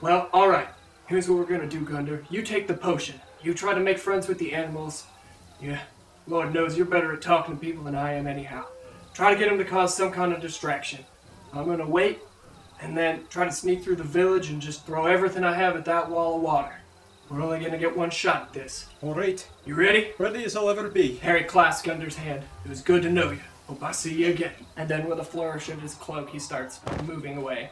Well, 0.00 0.28
alright. 0.34 0.66
Here's 1.06 1.28
what 1.28 1.38
we're 1.38 1.44
gonna 1.44 1.68
do, 1.68 1.82
Gunder. 1.82 2.24
You 2.28 2.42
take 2.42 2.66
the 2.66 2.74
potion. 2.74 3.20
You 3.40 3.54
try 3.54 3.72
to 3.72 3.78
make 3.78 3.98
friends 4.00 4.26
with 4.26 4.38
the 4.38 4.52
animals. 4.52 5.04
Yeah, 5.62 5.78
Lord 6.26 6.52
knows 6.52 6.76
you're 6.76 6.86
better 6.86 7.12
at 7.12 7.22
talking 7.22 7.54
to 7.54 7.60
people 7.60 7.84
than 7.84 7.94
I 7.94 8.14
am, 8.14 8.26
anyhow. 8.26 8.64
Try 9.14 9.32
to 9.32 9.38
get 9.38 9.48
them 9.48 9.58
to 9.58 9.64
cause 9.64 9.94
some 9.96 10.10
kind 10.10 10.32
of 10.32 10.40
distraction. 10.40 11.04
I'm 11.52 11.66
gonna 11.66 11.86
wait, 11.88 12.18
and 12.82 12.98
then 12.98 13.26
try 13.30 13.44
to 13.44 13.52
sneak 13.52 13.84
through 13.84 13.96
the 13.96 14.02
village 14.02 14.50
and 14.50 14.60
just 14.60 14.84
throw 14.86 15.06
everything 15.06 15.44
I 15.44 15.54
have 15.54 15.76
at 15.76 15.84
that 15.84 16.10
wall 16.10 16.34
of 16.34 16.42
water. 16.42 16.79
We're 17.30 17.42
only 17.42 17.60
gonna 17.60 17.78
get 17.78 17.96
one 17.96 18.10
shot 18.10 18.42
at 18.42 18.52
this. 18.52 18.86
All 19.02 19.14
right, 19.14 19.46
You 19.64 19.74
ready? 19.76 20.12
ready 20.18 20.44
as 20.44 20.56
I'll 20.56 20.68
ever 20.68 20.88
be. 20.88 21.16
Harry 21.18 21.44
clasped 21.44 21.86
Gunder's 21.86 22.16
hand. 22.16 22.42
It 22.64 22.68
was 22.68 22.82
good 22.82 23.02
to 23.02 23.10
know 23.10 23.30
you. 23.30 23.40
Hope 23.68 23.82
I 23.84 23.92
see 23.92 24.12
you 24.24 24.30
again. 24.32 24.52
And 24.76 24.88
then, 24.88 25.08
with 25.08 25.20
a 25.20 25.24
flourish 25.24 25.68
of 25.68 25.80
his 25.80 25.94
cloak, 25.94 26.30
he 26.30 26.40
starts 26.40 26.80
moving 27.06 27.36
away. 27.36 27.70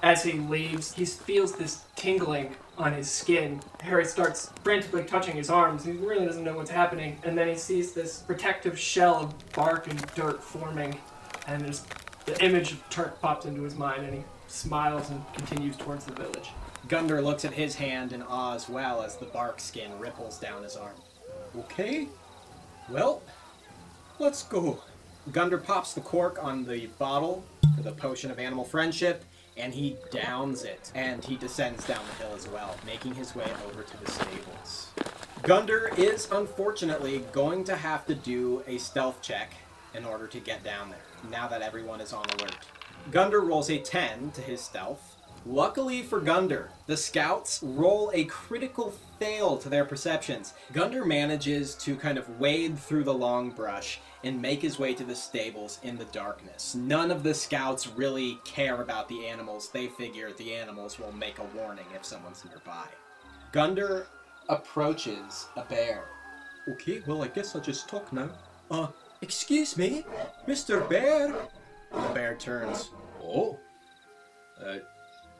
As 0.00 0.22
he 0.22 0.32
leaves, 0.34 0.92
he 0.94 1.04
feels 1.06 1.56
this 1.56 1.82
tingling 1.96 2.54
on 2.78 2.92
his 2.92 3.10
skin. 3.10 3.60
Harry 3.80 4.04
starts 4.04 4.50
frantically 4.62 5.02
touching 5.02 5.34
his 5.34 5.50
arms. 5.50 5.84
He 5.84 5.92
really 5.92 6.24
doesn't 6.26 6.44
know 6.44 6.54
what's 6.54 6.70
happening. 6.70 7.18
And 7.24 7.36
then 7.36 7.48
he 7.48 7.56
sees 7.56 7.92
this 7.94 8.20
protective 8.20 8.78
shell 8.78 9.16
of 9.16 9.52
bark 9.54 9.88
and 9.88 9.98
dirt 10.14 10.40
forming. 10.40 11.00
And 11.48 11.62
there's 11.62 11.82
the 12.26 12.40
image 12.44 12.72
of 12.72 12.88
Turk 12.90 13.20
pops 13.20 13.44
into 13.44 13.62
his 13.62 13.74
mind, 13.74 14.04
and 14.04 14.14
he 14.14 14.24
smiles 14.46 15.10
and 15.10 15.20
continues 15.34 15.76
towards 15.76 16.04
the 16.04 16.12
village. 16.12 16.50
Gunder 16.88 17.22
looks 17.22 17.44
at 17.44 17.52
his 17.52 17.76
hand 17.76 18.12
in 18.12 18.22
awe 18.22 18.54
as 18.54 18.68
well 18.68 19.02
as 19.02 19.16
the 19.16 19.24
bark 19.26 19.58
skin 19.60 19.98
ripples 19.98 20.38
down 20.38 20.62
his 20.62 20.76
arm. 20.76 20.96
Okay. 21.58 22.08
Well, 22.88 23.22
let's 24.18 24.42
go. 24.42 24.82
Gunder 25.32 25.56
pops 25.58 25.94
the 25.94 26.02
cork 26.02 26.42
on 26.42 26.66
the 26.66 26.86
bottle 26.98 27.42
for 27.76 27.82
the 27.82 27.92
potion 27.92 28.30
of 28.30 28.38
animal 28.38 28.64
friendship, 28.64 29.24
and 29.56 29.72
he 29.72 29.96
downs 30.10 30.64
it. 30.64 30.92
And 30.94 31.24
he 31.24 31.36
descends 31.36 31.86
down 31.86 32.02
the 32.06 32.24
hill 32.24 32.34
as 32.36 32.46
well, 32.48 32.76
making 32.84 33.14
his 33.14 33.34
way 33.34 33.50
over 33.66 33.82
to 33.82 34.04
the 34.04 34.10
stables. 34.10 34.90
Gunder 35.42 35.90
is 35.96 36.28
unfortunately 36.30 37.24
going 37.32 37.64
to 37.64 37.76
have 37.76 38.06
to 38.06 38.14
do 38.14 38.62
a 38.66 38.76
stealth 38.76 39.22
check 39.22 39.52
in 39.94 40.04
order 40.04 40.26
to 40.26 40.40
get 40.40 40.62
down 40.62 40.90
there, 40.90 41.30
now 41.30 41.48
that 41.48 41.62
everyone 41.62 42.00
is 42.00 42.12
on 42.12 42.24
alert. 42.38 42.58
Gunder 43.10 43.40
rolls 43.40 43.70
a 43.70 43.78
10 43.78 44.32
to 44.32 44.40
his 44.42 44.60
stealth. 44.60 45.13
Luckily 45.46 46.02
for 46.02 46.20
Gunder, 46.20 46.70
the 46.86 46.96
scouts 46.96 47.62
roll 47.62 48.10
a 48.14 48.24
critical 48.24 48.94
fail 49.18 49.58
to 49.58 49.68
their 49.68 49.84
perceptions. 49.84 50.54
Gunder 50.72 51.04
manages 51.04 51.74
to 51.76 51.96
kind 51.96 52.16
of 52.16 52.40
wade 52.40 52.78
through 52.78 53.04
the 53.04 53.12
long 53.12 53.50
brush 53.50 54.00
and 54.22 54.40
make 54.40 54.62
his 54.62 54.78
way 54.78 54.94
to 54.94 55.04
the 55.04 55.14
stables 55.14 55.80
in 55.82 55.98
the 55.98 56.06
darkness. 56.06 56.74
None 56.74 57.10
of 57.10 57.22
the 57.22 57.34
scouts 57.34 57.88
really 57.88 58.38
care 58.46 58.80
about 58.80 59.06
the 59.08 59.26
animals. 59.26 59.68
They 59.68 59.88
figure 59.88 60.32
the 60.32 60.54
animals 60.54 60.98
will 60.98 61.12
make 61.12 61.38
a 61.38 61.44
warning 61.54 61.86
if 61.94 62.06
someone's 62.06 62.42
nearby. 62.46 62.86
Gunder 63.52 64.06
approaches 64.48 65.46
a 65.56 65.62
bear. 65.64 66.04
Okay, 66.68 67.02
well, 67.06 67.22
I 67.22 67.28
guess 67.28 67.54
I'll 67.54 67.60
just 67.60 67.86
talk 67.86 68.10
now. 68.14 68.30
Uh, 68.70 68.86
excuse 69.20 69.76
me, 69.76 70.06
Mr. 70.48 70.88
Bear. 70.88 71.34
The 71.92 72.08
bear 72.14 72.34
turns. 72.36 72.90
Oh, 73.22 73.58
uh, 74.64 74.78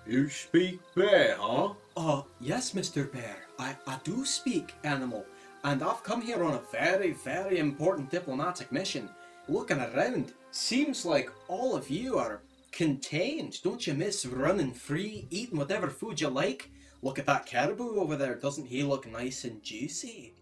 you 0.06 0.28
speak 0.28 0.80
bear, 0.94 1.36
huh? 1.38 1.74
Uh, 1.96 2.22
yes, 2.40 2.72
Mr. 2.72 3.10
Bear. 3.10 3.36
I, 3.58 3.76
I 3.86 3.98
do 4.04 4.24
speak 4.24 4.74
animal, 4.84 5.24
and 5.64 5.82
I've 5.82 6.02
come 6.02 6.20
here 6.20 6.44
on 6.44 6.54
a 6.54 6.62
very, 6.72 7.12
very 7.12 7.58
important 7.58 8.10
diplomatic 8.10 8.70
mission. 8.72 9.08
Looking 9.48 9.78
around, 9.78 10.32
seems 10.50 11.04
like 11.04 11.30
all 11.48 11.74
of 11.74 11.88
you 11.88 12.18
are 12.18 12.42
contained. 12.72 13.62
Don't 13.62 13.86
you 13.86 13.94
miss 13.94 14.26
running 14.26 14.72
free, 14.72 15.26
eating 15.30 15.58
whatever 15.58 15.88
food 15.88 16.20
you 16.20 16.28
like? 16.28 16.70
Look 17.02 17.18
at 17.18 17.26
that 17.26 17.46
caribou 17.46 18.00
over 18.00 18.16
there. 18.16 18.34
Doesn't 18.34 18.66
he 18.66 18.82
look 18.82 19.10
nice 19.10 19.44
and 19.44 19.62
juicy? 19.62 20.34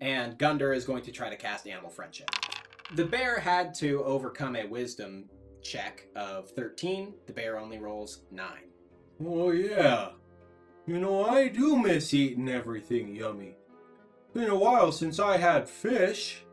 And 0.00 0.38
Gunder 0.38 0.72
is 0.72 0.84
going 0.84 1.02
to 1.04 1.12
try 1.12 1.30
to 1.30 1.36
cast 1.36 1.66
Animal 1.66 1.90
Friendship. 1.90 2.30
The 2.96 3.04
bear 3.04 3.38
had 3.38 3.74
to 3.74 4.02
overcome 4.04 4.56
a 4.56 4.66
wisdom 4.66 5.28
check 5.62 6.06
of 6.16 6.50
13. 6.50 7.14
The 7.26 7.32
bear 7.32 7.58
only 7.58 7.78
rolls 7.78 8.22
9. 8.32 8.48
Oh, 9.24 9.50
yeah. 9.50 10.10
You 10.86 10.98
know, 10.98 11.24
I 11.24 11.48
do 11.48 11.76
miss 11.76 12.14
eating 12.14 12.48
everything 12.48 13.14
yummy. 13.14 13.54
Been 14.32 14.48
a 14.48 14.56
while 14.56 14.92
since 14.92 15.18
I 15.18 15.36
had 15.36 15.68
fish. 15.68 16.44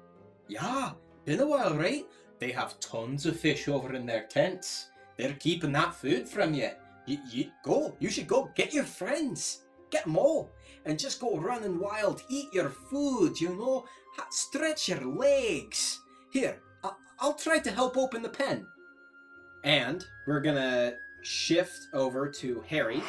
Yeah, 0.48 0.92
been 1.26 1.40
a 1.40 1.48
while, 1.48 1.76
right? 1.76 2.06
They 2.40 2.52
have 2.52 2.80
tons 2.80 3.26
of 3.26 3.40
fish 3.40 3.68
over 3.68 3.94
in 3.94 4.06
their 4.06 4.24
tents. 4.24 4.90
They're 5.18 5.34
keeping 5.34 5.72
that 5.74 5.96
food 5.96 6.28
from 6.28 6.54
you. 6.54 6.70
You, 7.06 7.20
you 7.32 7.52
go. 7.64 7.96
You 8.00 8.10
should 8.10 8.28
go 8.28 8.52
get 8.56 8.74
your 8.74 8.84
friends. 8.84 9.64
Get 9.90 10.04
them 10.04 10.18
all. 10.18 10.52
And 10.86 11.00
just 11.00 11.20
go 11.20 11.38
running 11.38 11.80
wild. 11.80 12.22
Eat 12.30 12.48
your 12.54 12.70
food, 12.70 13.40
you 13.40 13.50
know. 13.50 13.86
Stretch 14.30 14.90
your 14.90 15.06
legs. 15.06 16.02
Here, 16.32 16.60
I'll 17.20 17.34
try 17.34 17.60
to 17.60 17.72
help 17.72 17.98
open 17.98 18.22
the 18.22 18.30
pen. 18.30 18.66
And 19.64 20.06
we're 20.28 20.42
gonna 20.42 20.94
shift 21.28 21.88
over 21.94 22.30
to 22.30 22.64
Harry. 22.70 23.02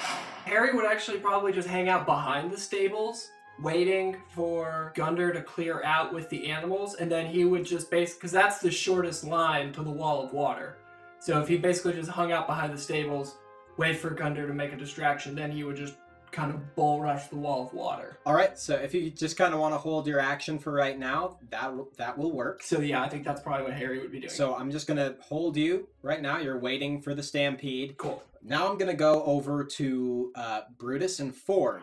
Harry 0.45 0.75
would 0.75 0.85
actually 0.85 1.19
probably 1.19 1.53
just 1.53 1.69
hang 1.69 1.89
out 1.89 2.05
behind 2.05 2.51
the 2.51 2.59
stables, 2.59 3.31
waiting 3.61 4.17
for 4.35 4.93
Gunder 4.97 5.33
to 5.33 5.41
clear 5.41 5.83
out 5.85 6.13
with 6.13 6.29
the 6.29 6.51
animals, 6.51 6.97
and 6.97 7.11
then 7.11 7.27
he 7.27 7.45
would 7.45 7.65
just 7.65 7.91
basically, 7.91 8.19
because 8.19 8.33
that's 8.33 8.59
the 8.59 8.73
shortest 8.73 9.23
line 9.23 9.73
to 9.73 9.83
the 9.85 9.91
wall 9.91 10.21
of 10.21 10.33
water. 10.33 10.79
So 11.21 11.41
if 11.41 11.47
he 11.47 11.59
basically 11.59 11.93
just 11.93 12.11
hung 12.11 12.33
out 12.33 12.49
behind 12.49 12.73
the 12.73 12.79
stables, 12.79 13.37
wait 13.77 13.99
for 13.99 14.11
Gunder 14.11 14.49
to 14.49 14.55
make 14.55 14.73
a 14.73 14.77
distraction, 14.77 15.37
then 15.37 15.53
he 15.53 15.63
would 15.63 15.77
just 15.77 15.95
kind 16.33 16.51
of 16.51 16.75
bull 16.75 17.01
rush 17.01 17.29
the 17.29 17.37
wall 17.37 17.67
of 17.67 17.73
water. 17.73 18.19
All 18.27 18.35
right, 18.35 18.59
so 18.59 18.75
if 18.75 18.95
you 18.95 19.11
just 19.11 19.37
kind 19.37 19.55
of 19.55 19.61
want 19.61 19.75
to 19.75 19.79
hold 19.79 20.07
your 20.07 20.21
action 20.21 20.59
for 20.59 20.73
right 20.73 20.99
now, 20.99 21.39
that 21.51 21.73
that 21.97 22.19
will 22.19 22.33
work. 22.33 22.63
So 22.63 22.81
yeah, 22.81 23.03
I 23.03 23.09
think 23.09 23.25
that's 23.25 23.41
probably 23.41 23.65
what 23.65 23.75
Harry 23.75 23.99
would 23.99 24.13
be 24.13 24.21
doing. 24.21 24.31
So 24.31 24.55
I'm 24.55 24.71
just 24.71 24.87
gonna 24.87 25.15
hold 25.21 25.57
you 25.57 25.89
right 26.03 26.21
now. 26.23 26.39
You're 26.39 26.59
waiting 26.59 27.01
for 27.01 27.15
the 27.15 27.23
stampede. 27.23 27.97
cool. 27.99 28.23
Now 28.43 28.71
I'm 28.71 28.79
gonna 28.79 28.95
go 28.95 29.25
over 29.25 29.65
to 29.65 30.33
uh, 30.35 30.61
Brutus 30.79 31.21
and 31.21 31.35
Forge. 31.35 31.83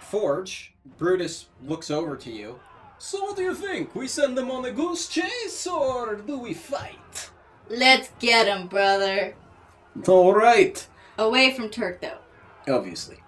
Forge, 0.00 0.74
Brutus 0.98 1.46
looks 1.64 1.90
over 1.90 2.16
to 2.16 2.30
you. 2.30 2.58
So 2.98 3.22
what 3.24 3.36
do 3.36 3.42
you 3.42 3.54
think? 3.54 3.94
We 3.94 4.08
send 4.08 4.38
them 4.38 4.50
on 4.50 4.64
a 4.64 4.72
goose 4.72 5.08
chase 5.08 5.66
or 5.66 6.16
do 6.16 6.38
we 6.38 6.54
fight? 6.54 7.30
Let's 7.68 8.10
get 8.18 8.46
him, 8.46 8.68
brother. 8.68 9.34
All 10.06 10.32
right. 10.32 10.86
Away 11.18 11.54
from 11.54 11.68
Turk, 11.70 12.00
though. 12.00 12.18
Obviously. 12.68 13.18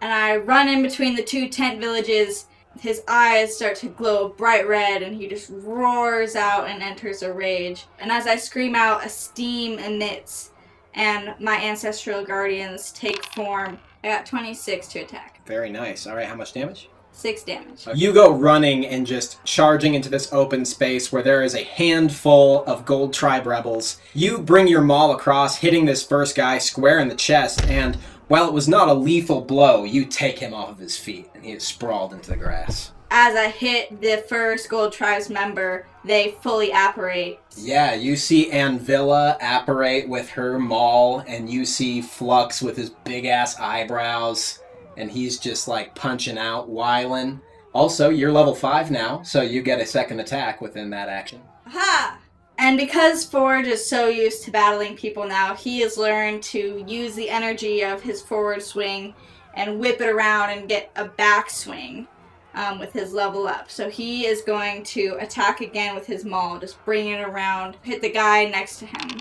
And 0.00 0.12
I 0.12 0.36
run 0.36 0.68
in 0.68 0.82
between 0.82 1.14
the 1.16 1.22
two 1.22 1.48
tent 1.48 1.80
villages. 1.80 2.46
His 2.78 3.02
eyes 3.08 3.56
start 3.56 3.76
to 3.76 3.88
glow 3.88 4.28
bright 4.28 4.68
red, 4.68 5.02
and 5.02 5.16
he 5.16 5.26
just 5.26 5.50
roars 5.50 6.36
out 6.36 6.68
and 6.68 6.82
enters 6.82 7.22
a 7.22 7.32
rage. 7.32 7.86
And 7.98 8.12
as 8.12 8.26
I 8.26 8.36
scream 8.36 8.76
out, 8.76 9.04
a 9.04 9.08
steam 9.08 9.78
emits, 9.80 10.50
and 10.94 11.34
my 11.40 11.56
ancestral 11.60 12.24
guardians 12.24 12.92
take 12.92 13.24
form. 13.34 13.78
I 14.04 14.08
got 14.08 14.26
26 14.26 14.86
to 14.88 15.00
attack. 15.00 15.44
Very 15.46 15.70
nice. 15.70 16.06
All 16.06 16.14
right, 16.14 16.26
how 16.26 16.36
much 16.36 16.52
damage? 16.52 16.88
Six 17.10 17.42
damage. 17.42 17.84
You 17.96 18.12
go 18.12 18.32
running 18.32 18.86
and 18.86 19.04
just 19.04 19.42
charging 19.42 19.94
into 19.94 20.08
this 20.08 20.32
open 20.32 20.64
space 20.64 21.10
where 21.10 21.22
there 21.22 21.42
is 21.42 21.56
a 21.56 21.64
handful 21.64 22.64
of 22.64 22.84
Gold 22.84 23.12
Tribe 23.12 23.44
rebels. 23.44 23.98
You 24.14 24.38
bring 24.38 24.68
your 24.68 24.82
maul 24.82 25.10
across, 25.10 25.56
hitting 25.56 25.84
this 25.84 26.04
first 26.04 26.36
guy 26.36 26.58
square 26.58 27.00
in 27.00 27.08
the 27.08 27.16
chest, 27.16 27.64
and 27.64 27.98
while 28.28 28.46
it 28.46 28.52
was 28.52 28.68
not 28.68 28.88
a 28.88 28.94
lethal 28.94 29.40
blow, 29.40 29.84
you 29.84 30.04
take 30.04 30.38
him 30.38 30.54
off 30.54 30.70
of 30.70 30.78
his 30.78 30.96
feet 30.96 31.28
and 31.34 31.44
he 31.44 31.52
is 31.52 31.64
sprawled 31.64 32.12
into 32.12 32.30
the 32.30 32.36
grass. 32.36 32.92
As 33.10 33.34
I 33.34 33.48
hit 33.48 34.02
the 34.02 34.22
first 34.28 34.68
Gold 34.68 34.92
Tribes 34.92 35.30
member, 35.30 35.86
they 36.04 36.36
fully 36.42 36.70
apparate. 36.70 37.40
Yeah, 37.56 37.94
you 37.94 38.16
see 38.16 38.50
Anvilla 38.50 39.38
apparate 39.40 40.08
with 40.08 40.28
her 40.30 40.58
maul, 40.58 41.20
and 41.20 41.48
you 41.48 41.64
see 41.64 42.02
Flux 42.02 42.60
with 42.60 42.76
his 42.76 42.90
big 42.90 43.24
ass 43.24 43.58
eyebrows, 43.58 44.60
and 44.98 45.10
he's 45.10 45.38
just 45.38 45.68
like 45.68 45.94
punching 45.94 46.36
out, 46.36 46.68
whiling. 46.68 47.40
Also, 47.72 48.10
you're 48.10 48.32
level 48.32 48.54
5 48.54 48.90
now, 48.90 49.22
so 49.22 49.40
you 49.40 49.62
get 49.62 49.80
a 49.80 49.86
second 49.86 50.20
attack 50.20 50.60
within 50.60 50.90
that 50.90 51.08
action. 51.08 51.40
Ha! 51.68 52.18
And 52.58 52.76
because 52.76 53.24
Forge 53.24 53.68
is 53.68 53.88
so 53.88 54.08
used 54.08 54.42
to 54.44 54.50
battling 54.50 54.96
people 54.96 55.26
now, 55.26 55.54
he 55.54 55.80
has 55.80 55.96
learned 55.96 56.42
to 56.44 56.84
use 56.88 57.14
the 57.14 57.30
energy 57.30 57.82
of 57.82 58.02
his 58.02 58.20
forward 58.20 58.62
swing 58.62 59.14
and 59.54 59.78
whip 59.78 60.00
it 60.00 60.08
around 60.08 60.50
and 60.50 60.68
get 60.68 60.90
a 60.96 61.04
back 61.04 61.50
swing 61.50 62.08
um, 62.54 62.80
with 62.80 62.92
his 62.92 63.12
level 63.12 63.46
up. 63.46 63.70
So 63.70 63.88
he 63.88 64.26
is 64.26 64.42
going 64.42 64.82
to 64.84 65.16
attack 65.20 65.60
again 65.60 65.94
with 65.94 66.06
his 66.06 66.24
maul, 66.24 66.58
just 66.58 66.84
bring 66.84 67.08
it 67.08 67.20
around, 67.20 67.76
hit 67.82 68.02
the 68.02 68.10
guy 68.10 68.44
next 68.46 68.80
to 68.80 68.86
him. 68.86 69.20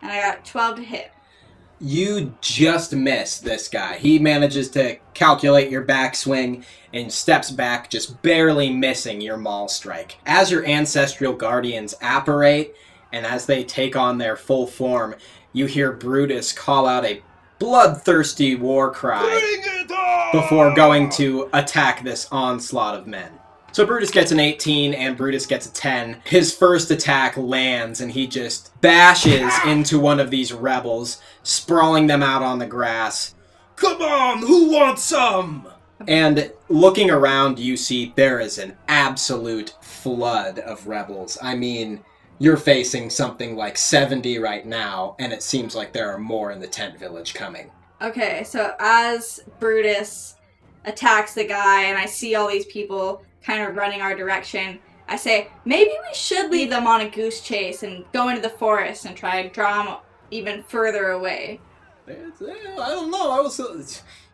And 0.00 0.10
I 0.10 0.22
got 0.22 0.44
12 0.46 0.76
to 0.76 0.82
hit. 0.82 1.12
You 1.80 2.34
just 2.40 2.92
miss 2.92 3.38
this 3.38 3.68
guy. 3.68 3.98
He 3.98 4.18
manages 4.18 4.68
to 4.70 4.96
calculate 5.14 5.70
your 5.70 5.84
backswing 5.84 6.64
and 6.92 7.12
steps 7.12 7.50
back, 7.50 7.88
just 7.88 8.20
barely 8.22 8.72
missing 8.72 9.20
your 9.20 9.36
maul 9.36 9.68
strike. 9.68 10.16
As 10.26 10.50
your 10.50 10.66
ancestral 10.66 11.34
guardians 11.34 11.94
apparate, 12.02 12.74
and 13.12 13.24
as 13.24 13.46
they 13.46 13.62
take 13.62 13.96
on 13.96 14.18
their 14.18 14.36
full 14.36 14.66
form, 14.66 15.14
you 15.52 15.66
hear 15.66 15.92
Brutus 15.92 16.52
call 16.52 16.86
out 16.86 17.04
a 17.04 17.22
bloodthirsty 17.58 18.54
war 18.54 18.90
cry 18.90 20.30
before 20.32 20.74
going 20.74 21.08
to 21.10 21.48
attack 21.52 22.02
this 22.02 22.28
onslaught 22.30 22.96
of 22.96 23.06
men. 23.06 23.32
So 23.72 23.86
Brutus 23.86 24.10
gets 24.10 24.32
an 24.32 24.40
18 24.40 24.94
and 24.94 25.16
Brutus 25.16 25.46
gets 25.46 25.66
a 25.66 25.72
10. 25.72 26.22
His 26.24 26.54
first 26.54 26.90
attack 26.90 27.36
lands 27.36 28.00
and 28.00 28.10
he 28.10 28.26
just 28.26 28.78
bashes 28.80 29.52
into 29.66 30.00
one 30.00 30.20
of 30.20 30.30
these 30.30 30.52
rebels, 30.52 31.20
sprawling 31.42 32.06
them 32.06 32.22
out 32.22 32.42
on 32.42 32.58
the 32.58 32.66
grass. 32.66 33.34
Come 33.76 34.02
on, 34.02 34.38
who 34.38 34.72
wants 34.72 35.04
some? 35.04 35.68
And 36.06 36.52
looking 36.68 37.10
around, 37.10 37.58
you 37.58 37.76
see 37.76 38.12
there 38.16 38.40
is 38.40 38.58
an 38.58 38.76
absolute 38.88 39.74
flood 39.80 40.58
of 40.60 40.86
rebels. 40.86 41.38
I 41.42 41.54
mean, 41.54 42.02
you're 42.38 42.56
facing 42.56 43.10
something 43.10 43.56
like 43.56 43.76
70 43.76 44.38
right 44.38 44.64
now, 44.64 45.16
and 45.18 45.32
it 45.32 45.42
seems 45.42 45.74
like 45.74 45.92
there 45.92 46.10
are 46.10 46.18
more 46.18 46.52
in 46.52 46.60
the 46.60 46.66
tent 46.66 46.98
village 46.98 47.34
coming. 47.34 47.70
Okay, 48.00 48.44
so 48.44 48.74
as 48.78 49.40
Brutus 49.58 50.36
attacks 50.84 51.34
the 51.34 51.44
guy 51.44 51.82
and 51.82 51.98
I 51.98 52.06
see 52.06 52.36
all 52.36 52.48
these 52.48 52.66
people 52.66 53.24
kind 53.42 53.62
of 53.62 53.76
running 53.76 54.00
our 54.02 54.14
direction, 54.14 54.78
I 55.08 55.16
say, 55.16 55.48
maybe 55.64 55.90
we 55.90 56.14
should 56.14 56.50
lead 56.50 56.70
them 56.70 56.86
on 56.86 57.00
a 57.00 57.08
goose 57.08 57.40
chase 57.40 57.82
and 57.82 58.04
go 58.12 58.28
into 58.28 58.42
the 58.42 58.50
forest 58.50 59.04
and 59.06 59.16
try 59.16 59.42
to 59.42 59.48
draw 59.48 59.82
them 59.84 59.96
even 60.30 60.62
further 60.64 61.10
away. 61.12 61.60
It's- 62.06 62.42
eh, 62.42 62.54
I 62.80 62.88
don't 62.90 63.10
know. 63.10 63.30
I 63.30 63.40
was. 63.40 63.58
uh, 63.60 63.82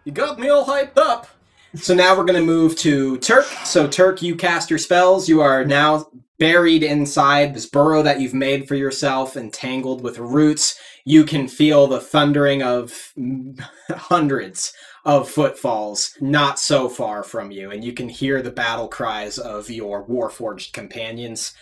You 0.05 0.13
got 0.13 0.39
me 0.39 0.49
all 0.49 0.65
hyped 0.67 0.99
up. 0.99 1.29
So 1.77 1.93
now 1.95 2.17
we're 2.17 2.25
going 2.25 2.39
to 2.39 2.45
move 2.47 2.77
to 2.79 3.17
Turk. 3.19 3.47
So, 3.65 3.89
Turk, 3.89 4.23
you 4.23 4.37
cast 4.37 4.71
your 4.71 4.79
spells. 4.79 5.29
You 5.29 5.41
are 5.41 5.65
now 5.65 6.07
buried 6.39 6.83
inside 6.85 7.55
this 7.55 7.67
burrow 7.67 8.03
that 8.03 8.21
you've 8.21 8.35
made 8.35 8.69
for 8.69 8.75
yourself, 8.77 9.37
entangled 9.37 10.03
with 10.03 10.19
roots. 10.19 10.79
You 11.05 11.25
can 11.25 11.49
feel 11.49 11.87
the 11.89 12.01
thundering 12.01 12.63
of 12.63 13.13
hundreds 13.91 14.73
of 15.05 15.29
footfalls 15.29 16.17
not 16.21 16.59
so 16.59 16.89
far 16.89 17.23
from 17.23 17.51
you, 17.51 17.71
and 17.71 17.85
you 17.85 17.93
can 17.93 18.09
hear 18.09 18.41
the 18.41 18.51
battle 18.51 18.89
cries 18.89 19.39
of 19.39 19.71
your 19.71 20.07
warforged 20.07 20.73
companions. 20.73 21.55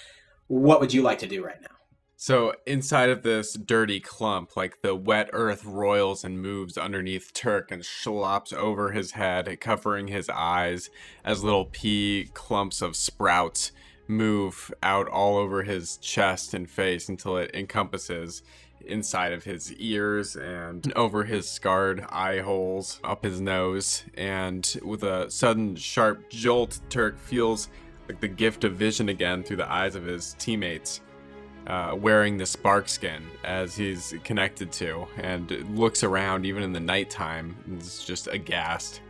What 0.46 0.80
would 0.80 0.92
you 0.92 1.02
like 1.02 1.18
to 1.20 1.26
do 1.26 1.44
right 1.44 1.60
now? 1.60 1.68
So 2.16 2.54
inside 2.66 3.10
of 3.10 3.22
this 3.22 3.54
dirty 3.54 3.98
clump, 3.98 4.56
like 4.56 4.82
the 4.82 4.94
wet 4.94 5.30
earth 5.32 5.64
roils 5.64 6.22
and 6.22 6.40
moves 6.40 6.78
underneath 6.78 7.32
Turk 7.32 7.72
and 7.72 7.84
slops 7.84 8.52
over 8.52 8.92
his 8.92 9.12
head, 9.12 9.60
covering 9.60 10.06
his 10.06 10.30
eyes 10.30 10.88
as 11.24 11.42
little 11.42 11.64
pea 11.64 12.30
clumps 12.32 12.80
of 12.80 12.94
sprouts 12.94 13.72
move 14.06 14.72
out 14.82 15.08
all 15.08 15.36
over 15.36 15.62
his 15.62 15.96
chest 15.96 16.54
and 16.54 16.70
face 16.70 17.08
until 17.08 17.36
it 17.36 17.50
encompasses 17.54 18.42
inside 18.86 19.32
of 19.32 19.44
his 19.44 19.72
ears 19.74 20.36
and 20.36 20.92
over 20.94 21.24
his 21.24 21.48
scarred 21.48 22.04
eye 22.08 22.40
holes, 22.40 23.00
up 23.04 23.24
his 23.24 23.40
nose, 23.40 24.04
and 24.14 24.78
with 24.84 25.02
a 25.02 25.30
sudden 25.30 25.76
sharp 25.76 26.28
jolt, 26.30 26.80
Turk 26.88 27.18
feels 27.18 27.68
like 28.08 28.20
the 28.20 28.28
gift 28.28 28.64
of 28.64 28.74
vision 28.74 29.08
again 29.08 29.42
through 29.42 29.56
the 29.56 29.70
eyes 29.70 29.94
of 29.94 30.04
his 30.04 30.34
teammates 30.38 31.00
uh, 31.66 31.96
wearing 31.98 32.36
the 32.36 32.56
bark 32.62 32.88
skin 32.88 33.22
as 33.44 33.76
he's 33.76 34.14
connected 34.24 34.72
to 34.72 35.06
and 35.16 35.50
looks 35.76 36.02
around 36.02 36.44
even 36.44 36.62
in 36.62 36.72
the 36.72 36.80
nighttime 36.80 37.56
and 37.66 37.80
is 37.80 38.04
just 38.04 38.26
aghast 38.28 39.00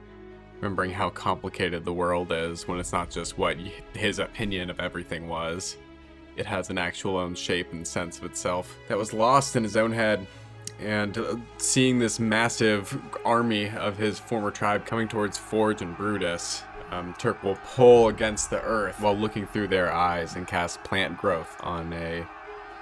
remembering 0.60 0.90
how 0.90 1.10
complicated 1.10 1.84
the 1.84 1.92
world 1.92 2.30
is 2.30 2.68
when 2.68 2.78
it's 2.78 2.92
not 2.92 3.10
just 3.10 3.38
what 3.38 3.56
his 3.94 4.18
opinion 4.18 4.70
of 4.70 4.78
everything 4.80 5.28
was 5.28 5.76
it 6.36 6.46
has 6.46 6.70
an 6.70 6.78
actual 6.78 7.16
own 7.16 7.34
shape 7.34 7.72
and 7.72 7.86
sense 7.86 8.18
of 8.18 8.24
itself 8.24 8.76
that 8.88 8.98
was 8.98 9.12
lost 9.12 9.56
in 9.56 9.62
his 9.62 9.76
own 9.76 9.92
head 9.92 10.26
and 10.82 11.16
uh, 11.16 11.36
seeing 11.58 11.98
this 11.98 12.18
massive 12.18 13.00
army 13.24 13.70
of 13.70 13.96
his 13.96 14.18
former 14.18 14.50
tribe 14.50 14.84
coming 14.84 15.08
towards 15.08 15.38
Forge 15.38 15.82
and 15.82 15.96
Brutus, 15.96 16.62
um, 16.90 17.14
Turk 17.18 17.42
will 17.42 17.56
pull 17.74 18.08
against 18.08 18.50
the 18.50 18.60
earth 18.62 19.00
while 19.00 19.16
looking 19.16 19.46
through 19.46 19.68
their 19.68 19.92
eyes 19.92 20.34
and 20.36 20.46
cast 20.46 20.82
plant 20.84 21.16
growth 21.16 21.56
on 21.60 21.92
a 21.92 22.26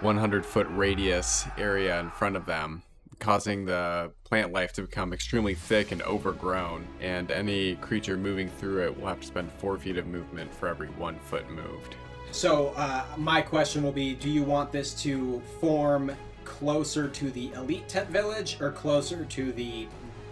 100 0.00 0.46
foot 0.46 0.66
radius 0.70 1.46
area 1.58 2.00
in 2.00 2.10
front 2.10 2.36
of 2.36 2.46
them, 2.46 2.82
causing 3.18 3.66
the 3.66 4.10
plant 4.24 4.52
life 4.52 4.72
to 4.72 4.82
become 4.82 5.12
extremely 5.12 5.54
thick 5.54 5.92
and 5.92 6.02
overgrown. 6.02 6.86
And 7.00 7.30
any 7.30 7.76
creature 7.76 8.16
moving 8.16 8.48
through 8.48 8.84
it 8.84 8.98
will 8.98 9.08
have 9.08 9.20
to 9.20 9.26
spend 9.26 9.52
four 9.52 9.78
feet 9.78 9.98
of 9.98 10.06
movement 10.06 10.52
for 10.54 10.68
every 10.68 10.88
one 10.88 11.18
foot 11.18 11.48
moved. 11.50 11.96
So, 12.32 12.68
uh, 12.76 13.04
my 13.16 13.42
question 13.42 13.82
will 13.82 13.92
be 13.92 14.14
do 14.14 14.30
you 14.30 14.44
want 14.44 14.70
this 14.72 14.94
to 15.02 15.40
form 15.60 16.12
closer 16.44 17.08
to 17.08 17.30
the 17.30 17.52
elite 17.52 17.88
tent 17.88 18.08
village 18.08 18.60
or 18.60 18.70
closer 18.70 19.24
to 19.24 19.52
the 19.52 19.88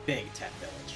big 0.07 0.33
tent 0.35 0.53
village? 0.61 0.95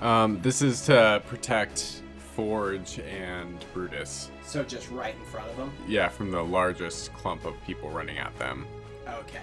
Um, 0.00 0.40
this 0.42 0.62
is 0.62 0.84
to 0.86 1.22
protect 1.26 2.02
Forge 2.34 3.00
and 3.00 3.64
Brutus. 3.74 4.30
So, 4.44 4.62
just 4.62 4.90
right 4.90 5.14
in 5.14 5.24
front 5.24 5.50
of 5.50 5.56
them? 5.56 5.72
Yeah, 5.86 6.08
from 6.08 6.30
the 6.30 6.42
largest 6.42 7.12
clump 7.14 7.44
of 7.44 7.54
people 7.66 7.90
running 7.90 8.18
at 8.18 8.36
them. 8.38 8.66
Okay. 9.08 9.42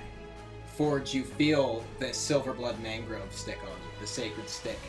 Forge, 0.75 1.13
you 1.13 1.23
feel 1.23 1.83
the 1.99 2.07
silverblood 2.07 2.79
mangrove 2.81 3.33
stick 3.33 3.59
on 3.63 3.69
you, 3.69 4.01
the 4.01 4.07
sacred 4.07 4.47
stick, 4.47 4.79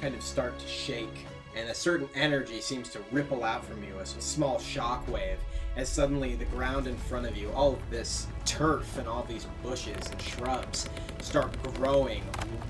kind 0.00 0.14
of 0.14 0.22
start 0.22 0.58
to 0.58 0.66
shake, 0.66 1.26
and 1.56 1.70
a 1.70 1.74
certain 1.74 2.08
energy 2.14 2.60
seems 2.60 2.90
to 2.90 3.00
ripple 3.10 3.42
out 3.42 3.64
from 3.64 3.82
you 3.82 3.98
as 3.98 4.14
a 4.16 4.20
small 4.20 4.58
shock 4.58 5.08
wave, 5.08 5.38
as 5.76 5.88
suddenly 5.88 6.34
the 6.34 6.44
ground 6.46 6.86
in 6.86 6.96
front 6.96 7.26
of 7.26 7.36
you, 7.36 7.50
all 7.52 7.72
of 7.72 7.90
this 7.90 8.26
turf 8.44 8.98
and 8.98 9.08
all 9.08 9.24
these 9.24 9.46
bushes 9.62 10.10
and 10.10 10.20
shrubs, 10.22 10.88
start 11.20 11.50
growing 11.74 12.22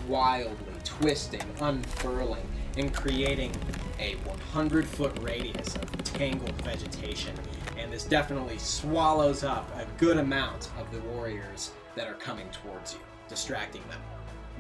wildly, 0.09 0.55
twisting, 0.85 1.43
unfurling, 1.61 2.49
and 2.79 2.95
creating 2.95 3.53
a 3.99 4.15
100 4.25 4.87
foot 4.87 5.17
radius 5.21 5.75
of 5.77 6.05
tangled 6.05 6.61
vegetation. 6.63 7.35
And 7.79 7.93
this 7.93 8.05
definitely 8.05 8.59
swallows 8.59 9.45
up 9.45 9.69
a 9.77 9.87
good 9.99 10.17
amount 10.17 10.71
of 10.79 10.91
the 10.93 11.01
warriors 11.11 11.73
that 11.97 12.07
are 12.07 12.15
coming 12.15 12.49
towards 12.51 12.95
you, 12.95 13.01
distracting 13.29 13.83
them. 13.89 14.01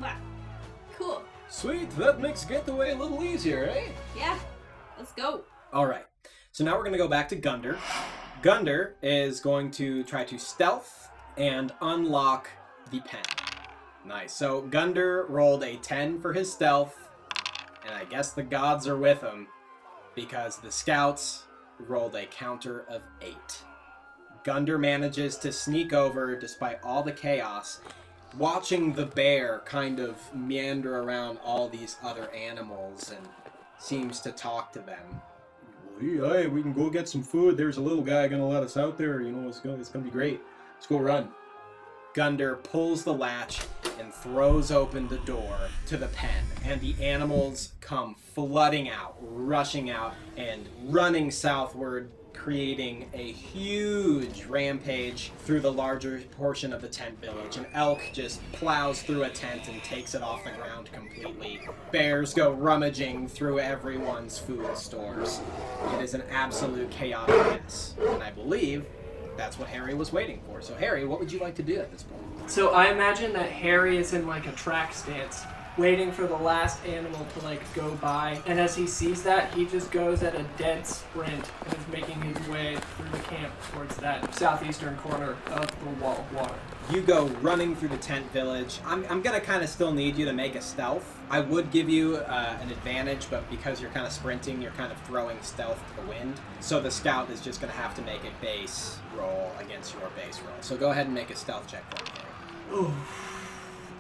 Wow. 0.01 0.17
Cool. 0.97 1.23
Sweet, 1.49 1.91
that 1.97 2.21
makes 2.21 2.45
getaway 2.45 2.93
a 2.93 2.97
little 2.97 3.23
easier, 3.23 3.65
eh? 3.65 3.89
Yeah. 4.17 4.39
Let's 4.99 5.13
go. 5.13 5.43
All 5.73 5.87
right. 5.87 6.07
So 6.53 6.65
now 6.65 6.73
we're 6.73 6.85
going 6.85 6.93
to 6.93 6.99
go 6.99 7.09
back 7.09 7.29
to 7.31 7.37
Gunder. 7.37 7.79
Gunder 8.43 8.97
is 9.03 9.41
going 9.41 9.71
to 9.73 10.05
try 10.05 10.25
to 10.25 10.39
stealth 10.39 11.11
and 11.37 11.73
unlock 11.81 12.51
the 12.91 13.01
pen. 13.01 13.23
Nice. 14.05 14.33
So 14.33 14.63
Gunder 14.63 15.27
rolled 15.29 15.63
a 15.65 15.77
10 15.77 16.21
for 16.21 16.33
his 16.33 16.53
stealth, 16.53 16.97
and 17.85 17.95
I 17.95 18.05
guess 18.05 18.33
the 18.33 18.43
gods 18.43 18.87
are 18.87 18.97
with 18.97 19.21
him 19.21 19.49
because 20.15 20.59
the 20.59 20.71
scouts 20.71 21.45
rolled 21.79 22.15
a 22.15 22.27
counter 22.27 22.85
of 22.89 23.03
8. 23.21 23.35
Gunder 24.45 24.79
manages 24.79 25.37
to 25.39 25.53
sneak 25.53 25.93
over 25.93 26.37
despite 26.37 26.79
all 26.83 27.03
the 27.03 27.13
chaos, 27.13 27.81
watching 28.38 28.92
the 28.92 29.07
bear 29.07 29.62
kind 29.64 30.01
of 30.01 30.18
meander 30.35 30.99
around 30.99 31.38
all 31.44 31.68
these 31.68 31.96
other 32.03 32.31
animals 32.33 33.11
and 33.11 33.27
seems 33.79 34.20
to 34.20 34.33
talk 34.33 34.72
to 34.72 34.81
them. 34.81 35.20
Hey, 35.99 36.46
we 36.46 36.62
can 36.62 36.72
go 36.72 36.90
get 36.90 37.09
some 37.09 37.22
food. 37.22 37.57
There's 37.57 37.79
a 37.79 37.83
little 37.83 38.03
guy 38.03 38.29
gonna 38.29 38.46
let 38.46 38.62
us 38.62 38.77
out 38.77 38.99
there. 38.99 39.22
You 39.22 39.33
know, 39.33 39.49
it's 39.49 39.61
gonna, 39.61 39.77
it's 39.77 39.88
gonna 39.88 40.05
be 40.05 40.11
great. 40.11 40.40
Let's 40.75 40.87
go 40.87 40.99
run. 40.99 41.31
Gunder 42.12 42.57
pulls 42.57 43.05
the 43.05 43.12
latch 43.12 43.61
and 43.99 44.12
throws 44.12 44.70
open 44.70 45.09
the 45.09 45.18
door 45.18 45.59
to 45.87 45.96
the 45.96 46.09
pen, 46.09 46.44
and 46.64 46.81
the 46.81 46.94
animals 47.03 47.72
come 47.81 48.14
flooding 48.14 48.88
out, 48.88 49.16
rushing 49.20 49.90
out, 49.90 50.14
and 50.37 50.66
running 50.85 51.31
southward, 51.31 52.11
creating 52.37 53.09
a 53.12 53.33
huge 53.33 54.44
rampage 54.44 55.33
through 55.40 55.61
the 55.61 55.72
larger 55.72 56.22
portion 56.37 56.72
of 56.72 56.81
the 56.81 56.88
tent 56.88 57.20
village. 57.20 57.57
An 57.57 57.66
elk 57.75 58.01
just 58.12 58.40
plows 58.53 59.03
through 59.03 59.25
a 59.25 59.31
tent 59.31 59.68
and 59.68 59.83
takes 59.83 60.14
it 60.14 60.22
off 60.22 60.44
the 60.44 60.51
ground 60.51 60.90
completely. 60.92 61.61
Bears 61.90 62.35
go 62.35 62.53
rummaging 62.53 63.27
through 63.27 63.59
everyone's 63.59 64.38
food 64.38 64.77
stores. 64.77 65.40
It 65.94 66.03
is 66.03 66.14
an 66.14 66.22
absolute 66.31 66.90
chaotic 66.90 67.37
mess, 67.37 67.94
and 67.99 68.22
I 68.22 68.31
believe 68.31 68.85
that's 69.37 69.59
what 69.59 69.68
Harry 69.68 69.94
was 69.94 70.12
waiting 70.12 70.40
for. 70.46 70.62
So, 70.62 70.75
Harry, 70.77 71.05
what 71.05 71.20
would 71.20 71.33
you 71.33 71.40
like 71.40 71.55
to 71.57 71.62
do 71.62 71.77
at 71.79 71.90
this 71.90 72.05
point? 72.05 72.51
So 72.51 72.70
I 72.70 72.87
imagine 72.92 73.33
that 73.33 73.51
Harry 73.51 73.96
is 73.96 74.12
in 74.12 74.27
like 74.27 74.46
a 74.46 74.53
track 74.53 74.94
stance, 74.94 75.42
waiting 75.77 76.11
for 76.11 76.27
the 76.27 76.37
last 76.37 76.85
animal 76.87 77.27
to 77.35 77.45
like 77.45 77.61
go 77.75 77.91
by, 77.97 78.41
and 78.47 78.59
as 78.59 78.75
he 78.75 78.87
sees 78.87 79.23
that, 79.23 79.53
he 79.53 79.67
just 79.67 79.91
goes 79.91 80.23
at 80.23 80.35
a 80.35 80.43
dead 80.57 80.87
sprint 80.87 81.51
and 81.65 81.75
is 81.75 81.89
making 81.93 82.21
his 82.23 82.49
way 82.49 82.77
through 82.97 83.11
the 83.11 83.19
camp 83.19 83.53
towards 83.73 83.97
that 83.97 84.35
southeastern 84.35 84.97
corner 84.99 85.37
of 85.47 85.85
the 85.85 85.91
wall 86.03 86.19
of 86.19 86.35
water. 86.35 86.55
You 86.91 87.03
go 87.03 87.27
running 87.43 87.75
through 87.75 87.89
the 87.89 87.99
tent 87.99 88.31
village. 88.33 88.81
I'm, 88.87 89.05
I'm 89.11 89.21
gonna 89.21 89.41
kind 89.41 89.62
of 89.62 89.69
still 89.69 89.93
need 89.93 90.17
you 90.17 90.25
to 90.25 90.33
make 90.33 90.55
a 90.55 90.62
stealth. 90.62 91.19
I 91.29 91.41
would 91.41 91.71
give 91.71 91.91
you 91.91 92.17
uh, 92.17 92.57
an 92.61 92.71
advantage, 92.71 93.29
but 93.29 93.49
because 93.51 93.81
you're 93.81 93.91
kind 93.91 94.07
of 94.07 94.12
sprinting, 94.12 94.62
you're 94.62 94.71
kind 94.73 94.93
of 94.93 95.01
throwing 95.03 95.43
stealth 95.43 95.83
to 95.91 96.03
the 96.03 96.09
wind. 96.09 96.41
So 96.61 96.81
the 96.81 96.91
scout 96.91 97.29
is 97.31 97.41
just 97.41 97.61
gonna 97.61 97.73
have 97.73 97.95
to 97.97 98.03
make 98.03 98.23
a 98.25 98.31
base 98.41 98.99
roll 99.17 99.53
against 99.59 99.95
your 99.95 100.09
base 100.17 100.41
roll. 100.41 100.55
So 100.61 100.77
go 100.77 100.91
ahead 100.91 101.07
and 101.07 101.15
make 101.15 101.31
a 101.31 101.37
stealth 101.37 101.67
check 101.67 101.85
for 101.95 102.05
me. 102.05 102.79
Ooh. 102.79 102.95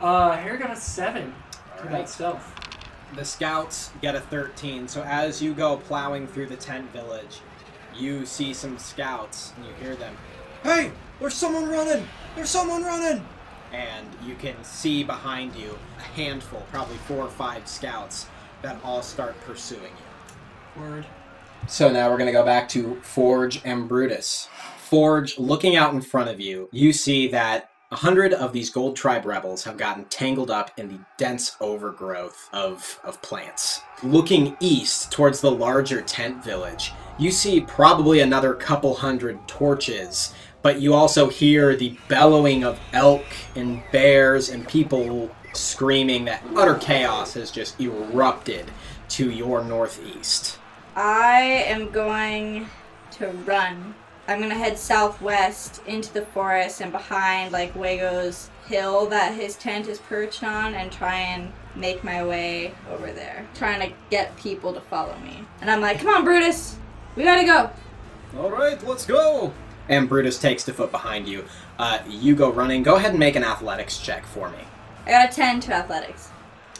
Uh, 0.00 0.36
Harry 0.36 0.58
got 0.58 0.70
a 0.70 0.76
seven 0.76 1.34
All 1.76 1.82
for 1.82 1.88
that 1.90 2.08
stealth. 2.08 2.52
The 3.14 3.24
scouts 3.24 3.92
get 4.02 4.14
a 4.14 4.20
13. 4.20 4.88
So 4.88 5.02
as 5.02 5.40
you 5.40 5.54
go 5.54 5.76
plowing 5.76 6.26
through 6.26 6.46
the 6.46 6.56
tent 6.56 6.90
village, 6.92 7.40
you 7.94 8.26
see 8.26 8.52
some 8.52 8.78
scouts 8.78 9.52
and 9.56 9.66
you 9.66 9.72
hear 9.74 9.94
them, 9.96 10.16
Hey, 10.62 10.90
there's 11.20 11.34
someone 11.34 11.68
running! 11.68 12.06
There's 12.34 12.50
someone 12.50 12.82
running! 12.82 13.24
And 13.72 14.08
you 14.24 14.34
can 14.34 14.62
see 14.64 15.04
behind 15.04 15.54
you 15.54 15.78
a 15.98 16.02
handful, 16.02 16.64
probably 16.72 16.96
four 16.98 17.24
or 17.24 17.30
five 17.30 17.68
scouts, 17.68 18.26
that 18.62 18.78
all 18.82 19.02
start 19.02 19.40
pursuing 19.42 19.82
you. 19.82 20.82
Word. 20.82 21.06
So 21.68 21.90
now 21.90 22.10
we're 22.10 22.18
going 22.18 22.26
to 22.26 22.32
go 22.32 22.44
back 22.44 22.68
to 22.70 23.00
Forge 23.02 23.60
and 23.64 23.88
Brutus. 23.88 24.48
Forge, 24.78 25.38
looking 25.38 25.76
out 25.76 25.94
in 25.94 26.00
front 26.00 26.30
of 26.30 26.40
you, 26.40 26.68
you 26.72 26.92
see 26.92 27.28
that 27.28 27.70
a 27.92 27.96
hundred 27.96 28.32
of 28.32 28.52
these 28.52 28.70
Gold 28.70 28.96
Tribe 28.96 29.24
rebels 29.24 29.62
have 29.64 29.76
gotten 29.76 30.06
tangled 30.06 30.50
up 30.50 30.72
in 30.76 30.88
the 30.88 30.98
dense 31.18 31.56
overgrowth 31.60 32.48
of, 32.52 32.98
of 33.04 33.22
plants. 33.22 33.80
Looking 34.02 34.56
east 34.58 35.12
towards 35.12 35.40
the 35.40 35.50
larger 35.50 36.02
tent 36.02 36.42
village, 36.42 36.92
you 37.16 37.30
see 37.30 37.60
probably 37.60 38.20
another 38.20 38.54
couple 38.54 38.94
hundred 38.94 39.46
torches, 39.46 40.34
but 40.62 40.80
you 40.80 40.94
also 40.94 41.28
hear 41.28 41.76
the 41.76 41.96
bellowing 42.08 42.64
of 42.64 42.80
elk 42.92 43.24
and 43.54 43.82
bears 43.92 44.48
and 44.48 44.66
people 44.66 45.30
screaming 45.52 46.24
that 46.24 46.42
utter 46.56 46.74
chaos 46.74 47.34
has 47.34 47.52
just 47.52 47.80
erupted 47.80 48.70
to 49.10 49.30
your 49.30 49.64
northeast. 49.64 50.58
I 50.96 51.40
am 51.68 51.90
going 51.90 52.68
to 53.12 53.28
run. 53.28 53.94
I'm 54.28 54.40
gonna 54.40 54.54
head 54.54 54.76
southwest 54.78 55.80
into 55.86 56.12
the 56.12 56.26
forest 56.26 56.80
and 56.80 56.90
behind 56.90 57.52
like 57.52 57.74
Wago's 57.76 58.50
hill 58.66 59.06
that 59.06 59.34
his 59.34 59.54
tent 59.56 59.86
is 59.86 59.98
perched 60.00 60.42
on 60.42 60.74
and 60.74 60.90
try 60.90 61.14
and 61.14 61.52
make 61.76 62.02
my 62.02 62.24
way 62.24 62.74
over 62.90 63.12
there. 63.12 63.46
Trying 63.54 63.88
to 63.88 63.94
get 64.10 64.36
people 64.36 64.72
to 64.74 64.80
follow 64.80 65.16
me. 65.18 65.44
And 65.60 65.70
I'm 65.70 65.80
like, 65.80 66.00
come 66.00 66.08
on, 66.08 66.24
Brutus! 66.24 66.76
We 67.14 67.22
gotta 67.22 67.44
go! 67.44 67.70
All 68.38 68.50
right, 68.50 68.82
let's 68.86 69.06
go. 69.06 69.52
and 69.88 70.08
Brutus 70.08 70.38
takes 70.38 70.64
the 70.64 70.72
foot 70.72 70.90
behind 70.90 71.28
you. 71.28 71.44
Uh, 71.78 72.00
you 72.08 72.34
go 72.34 72.50
running. 72.50 72.82
Go 72.82 72.96
ahead 72.96 73.10
and 73.10 73.20
make 73.20 73.36
an 73.36 73.44
athletics 73.44 73.98
check 73.98 74.26
for 74.26 74.50
me. 74.50 74.58
I 75.06 75.10
got 75.10 75.30
a 75.30 75.32
10 75.32 75.60
to 75.60 75.74
athletics. 75.74 76.30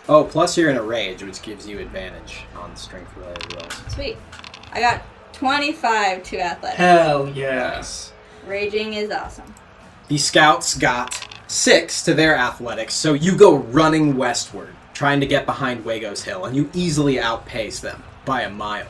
Oh, 0.09 0.25
plus 0.25 0.57
you're 0.59 0.71
in 0.71 0.77
a 0.77 0.83
rage, 0.83 1.23
which 1.23 1.43
gives 1.43 1.67
you 1.69 1.79
advantage 1.79 2.41
on 2.57 2.75
strength 2.77 3.17
related 3.17 3.53
rolls. 3.55 3.75
Sweet. 3.95 4.17
I 4.73 4.81
got 4.81 5.03
25 5.37 6.23
to 6.23 6.41
athletics. 6.41 6.79
Hell 6.79 7.29
yes. 7.29 8.13
Raging 8.47 8.95
is 8.95 9.11
awesome. 9.11 9.55
The 10.09 10.17
scouts 10.17 10.77
got 10.79 11.29
six 11.47 12.03
to 12.05 12.15
their 12.15 12.37
athletics, 12.37 12.95
so 12.95 13.13
you 13.13 13.37
go 13.37 13.57
running 13.57 14.17
westward, 14.17 14.75
trying 14.95 15.21
to 15.21 15.27
get 15.27 15.45
behind 15.45 15.85
Wago's 15.85 16.25
Hill, 16.25 16.47
and 16.47 16.57
you 16.57 16.71
easily 16.73 17.21
outpace 17.21 17.81
them 17.81 18.03
by 18.25 18.43
a 18.43 18.51
mile. 18.51 18.87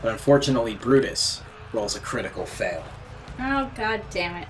But 0.00 0.12
unfortunately, 0.12 0.76
Brutus 0.76 1.42
rolls 1.72 1.96
a 1.96 2.00
critical 2.00 2.46
fail. 2.46 2.84
Oh, 3.40 3.68
god 3.74 4.02
damn 4.10 4.36
it. 4.36 4.48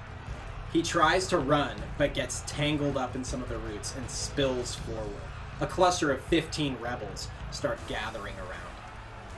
He 0.75 0.83
tries 0.83 1.27
to 1.29 1.39
run, 1.39 1.75
but 1.97 2.13
gets 2.13 2.43
tangled 2.47 2.99
up 2.99 3.17
in 3.17 3.25
some 3.25 3.43
of 3.43 3.49
the 3.49 3.59
roots 3.59 3.95
and 3.97 4.11
spills 4.11 4.75
forward. 4.75 5.23
A 5.61 5.67
cluster 5.67 6.13
of 6.13 6.21
15 6.25 6.77
rebels 6.81 7.29
start 7.51 7.79
gathering 7.89 8.35
around. 8.37 8.51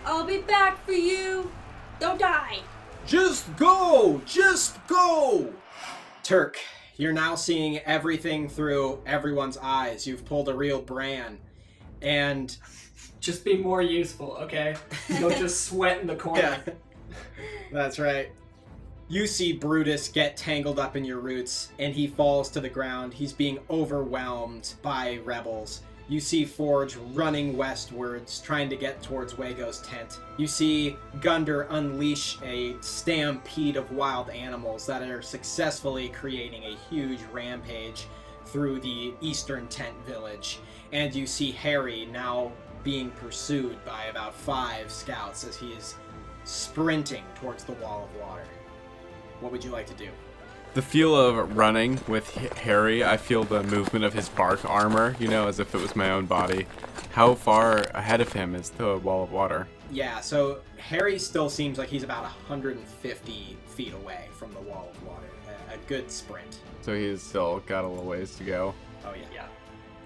I'll 0.04 0.24
be 0.24 0.38
back 0.38 0.84
for 0.84 0.92
you! 0.92 1.50
Don't 2.02 2.18
die! 2.18 2.58
Just 3.06 3.56
go. 3.56 4.20
Just 4.26 4.84
go. 4.88 5.52
Turk, 6.24 6.58
you're 6.96 7.12
now 7.12 7.36
seeing 7.36 7.78
everything 7.78 8.48
through 8.48 9.00
everyone's 9.06 9.56
eyes. 9.58 10.04
You've 10.04 10.24
pulled 10.24 10.48
a 10.48 10.54
real 10.54 10.82
Bran. 10.82 11.38
And 12.00 12.56
Just 13.20 13.44
be 13.44 13.56
more 13.56 13.82
useful, 13.82 14.36
okay? 14.40 14.74
Don't 15.20 15.36
just 15.36 15.66
sweat 15.66 16.00
in 16.00 16.08
the 16.08 16.16
corner. 16.26 16.60
Yeah. 16.66 16.72
That's 17.72 18.00
right. 18.00 18.32
You 19.08 19.28
see 19.28 19.52
Brutus 19.52 20.08
get 20.08 20.36
tangled 20.36 20.80
up 20.80 20.96
in 20.96 21.04
your 21.04 21.20
roots, 21.20 21.70
and 21.78 21.94
he 21.94 22.08
falls 22.08 22.50
to 22.50 22.60
the 22.60 22.68
ground. 22.68 23.14
He's 23.14 23.32
being 23.32 23.60
overwhelmed 23.70 24.74
by 24.82 25.20
rebels. 25.24 25.82
You 26.12 26.20
see 26.20 26.44
Forge 26.44 26.96
running 27.14 27.56
westwards, 27.56 28.38
trying 28.42 28.68
to 28.68 28.76
get 28.76 29.02
towards 29.02 29.38
Wago's 29.38 29.78
tent. 29.80 30.20
You 30.36 30.46
see 30.46 30.98
Gunder 31.22 31.62
unleash 31.70 32.36
a 32.42 32.76
stampede 32.82 33.76
of 33.76 33.90
wild 33.92 34.28
animals 34.28 34.84
that 34.84 35.00
are 35.00 35.22
successfully 35.22 36.10
creating 36.10 36.64
a 36.64 36.76
huge 36.90 37.20
rampage 37.32 38.04
through 38.44 38.80
the 38.80 39.14
eastern 39.22 39.66
tent 39.68 39.96
village. 40.04 40.58
And 40.92 41.14
you 41.14 41.26
see 41.26 41.50
Harry 41.50 42.04
now 42.04 42.52
being 42.84 43.10
pursued 43.12 43.82
by 43.86 44.04
about 44.10 44.34
five 44.34 44.90
scouts 44.90 45.44
as 45.44 45.56
he 45.56 45.68
is 45.72 45.94
sprinting 46.44 47.24
towards 47.36 47.64
the 47.64 47.72
wall 47.72 48.04
of 48.04 48.20
water. 48.20 48.44
What 49.40 49.50
would 49.50 49.64
you 49.64 49.70
like 49.70 49.86
to 49.86 49.94
do? 49.94 50.10
The 50.74 50.80
feel 50.80 51.14
of 51.14 51.54
running 51.54 52.00
with 52.08 52.34
Harry, 52.56 53.04
I 53.04 53.18
feel 53.18 53.44
the 53.44 53.62
movement 53.62 54.06
of 54.06 54.14
his 54.14 54.30
bark 54.30 54.64
armor, 54.64 55.14
you 55.18 55.28
know, 55.28 55.46
as 55.46 55.60
if 55.60 55.74
it 55.74 55.80
was 55.82 55.94
my 55.94 56.10
own 56.10 56.24
body. 56.24 56.66
How 57.10 57.34
far 57.34 57.80
ahead 57.92 58.22
of 58.22 58.32
him 58.32 58.54
is 58.54 58.70
the 58.70 58.96
wall 58.96 59.22
of 59.22 59.32
water? 59.32 59.68
Yeah, 59.90 60.20
so 60.20 60.60
Harry 60.78 61.18
still 61.18 61.50
seems 61.50 61.76
like 61.76 61.90
he's 61.90 62.04
about 62.04 62.22
150 62.22 63.56
feet 63.66 63.92
away 63.92 64.28
from 64.32 64.54
the 64.54 64.60
wall 64.60 64.88
of 64.90 65.06
water. 65.06 65.28
A, 65.70 65.74
a 65.74 65.78
good 65.88 66.10
sprint. 66.10 66.60
So 66.80 66.96
he's 66.96 67.22
still 67.22 67.58
got 67.66 67.84
a 67.84 67.88
little 67.88 68.06
ways 68.06 68.34
to 68.36 68.44
go. 68.44 68.72
Oh, 69.04 69.12
yeah. 69.14 69.26
yeah. 69.34 69.46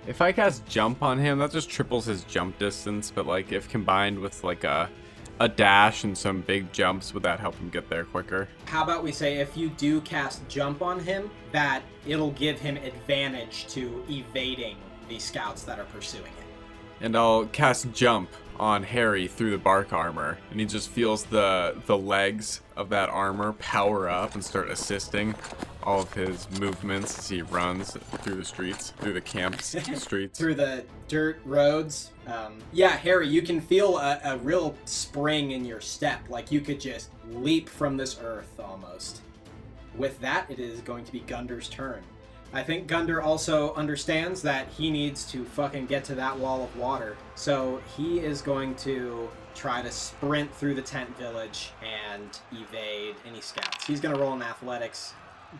If 0.08 0.20
I 0.20 0.32
cast 0.32 0.66
jump 0.66 1.00
on 1.00 1.20
him, 1.20 1.38
that 1.38 1.52
just 1.52 1.70
triples 1.70 2.06
his 2.06 2.24
jump 2.24 2.58
distance, 2.58 3.12
but 3.14 3.24
like 3.24 3.52
if 3.52 3.68
combined 3.68 4.18
with 4.18 4.42
like 4.42 4.64
a 4.64 4.90
a 5.38 5.48
dash 5.48 6.04
and 6.04 6.16
some 6.16 6.40
big 6.40 6.72
jumps, 6.72 7.12
would 7.12 7.22
that 7.22 7.40
help 7.40 7.54
him 7.56 7.68
get 7.68 7.88
there 7.88 8.04
quicker? 8.04 8.48
How 8.66 8.82
about 8.82 9.02
we 9.02 9.12
say 9.12 9.36
if 9.38 9.56
you 9.56 9.68
do 9.70 10.00
cast 10.00 10.46
jump 10.48 10.82
on 10.82 11.00
him, 11.00 11.30
that 11.52 11.82
it'll 12.06 12.32
give 12.32 12.58
him 12.58 12.76
advantage 12.76 13.66
to 13.68 14.04
evading 14.08 14.76
the 15.08 15.18
scouts 15.18 15.62
that 15.64 15.78
are 15.78 15.84
pursuing 15.84 16.24
him. 16.24 16.32
And 17.00 17.16
I'll 17.16 17.46
cast 17.46 17.92
jump 17.92 18.30
on 18.58 18.82
Harry 18.82 19.28
through 19.28 19.50
the 19.50 19.58
bark 19.58 19.92
armor, 19.92 20.38
and 20.50 20.58
he 20.58 20.66
just 20.66 20.88
feels 20.88 21.24
the 21.24 21.76
the 21.86 21.96
legs 21.96 22.62
of 22.76 22.88
that 22.88 23.10
armor 23.10 23.52
power 23.54 24.08
up 24.08 24.34
and 24.34 24.42
start 24.42 24.70
assisting 24.70 25.34
all 25.86 26.00
of 26.00 26.12
his 26.12 26.50
movements 26.58 27.16
as 27.16 27.28
he 27.28 27.42
runs 27.42 27.92
through 27.92 28.34
the 28.34 28.44
streets, 28.44 28.90
through 28.98 29.12
the 29.12 29.20
camp's 29.20 29.66
streets. 30.02 30.36
through 30.36 30.56
the 30.56 30.84
dirt 31.06 31.40
roads. 31.44 32.10
Um, 32.26 32.58
yeah, 32.72 32.96
Harry, 32.96 33.28
you 33.28 33.40
can 33.40 33.60
feel 33.60 33.96
a, 33.98 34.20
a 34.24 34.36
real 34.38 34.74
spring 34.84 35.52
in 35.52 35.64
your 35.64 35.80
step, 35.80 36.20
like 36.28 36.50
you 36.50 36.60
could 36.60 36.80
just 36.80 37.10
leap 37.30 37.68
from 37.68 37.96
this 37.96 38.18
earth 38.22 38.58
almost. 38.58 39.20
With 39.94 40.20
that, 40.20 40.50
it 40.50 40.58
is 40.58 40.80
going 40.80 41.04
to 41.04 41.12
be 41.12 41.20
Gunder's 41.20 41.68
turn. 41.68 42.02
I 42.52 42.62
think 42.62 42.86
Gunder 42.86 43.22
also 43.22 43.72
understands 43.74 44.42
that 44.42 44.68
he 44.68 44.90
needs 44.90 45.30
to 45.32 45.44
fucking 45.44 45.86
get 45.86 46.04
to 46.04 46.14
that 46.16 46.36
wall 46.36 46.64
of 46.64 46.76
water. 46.76 47.16
So 47.34 47.80
he 47.96 48.18
is 48.18 48.42
going 48.42 48.74
to 48.76 49.28
try 49.54 49.82
to 49.82 49.90
sprint 49.90 50.54
through 50.54 50.74
the 50.74 50.82
tent 50.82 51.16
village 51.16 51.70
and 51.82 52.38
evade 52.52 53.16
any 53.26 53.40
scouts. 53.40 53.86
He's 53.86 54.00
going 54.00 54.14
to 54.14 54.20
roll 54.20 54.34
in 54.34 54.42
athletics. 54.42 55.14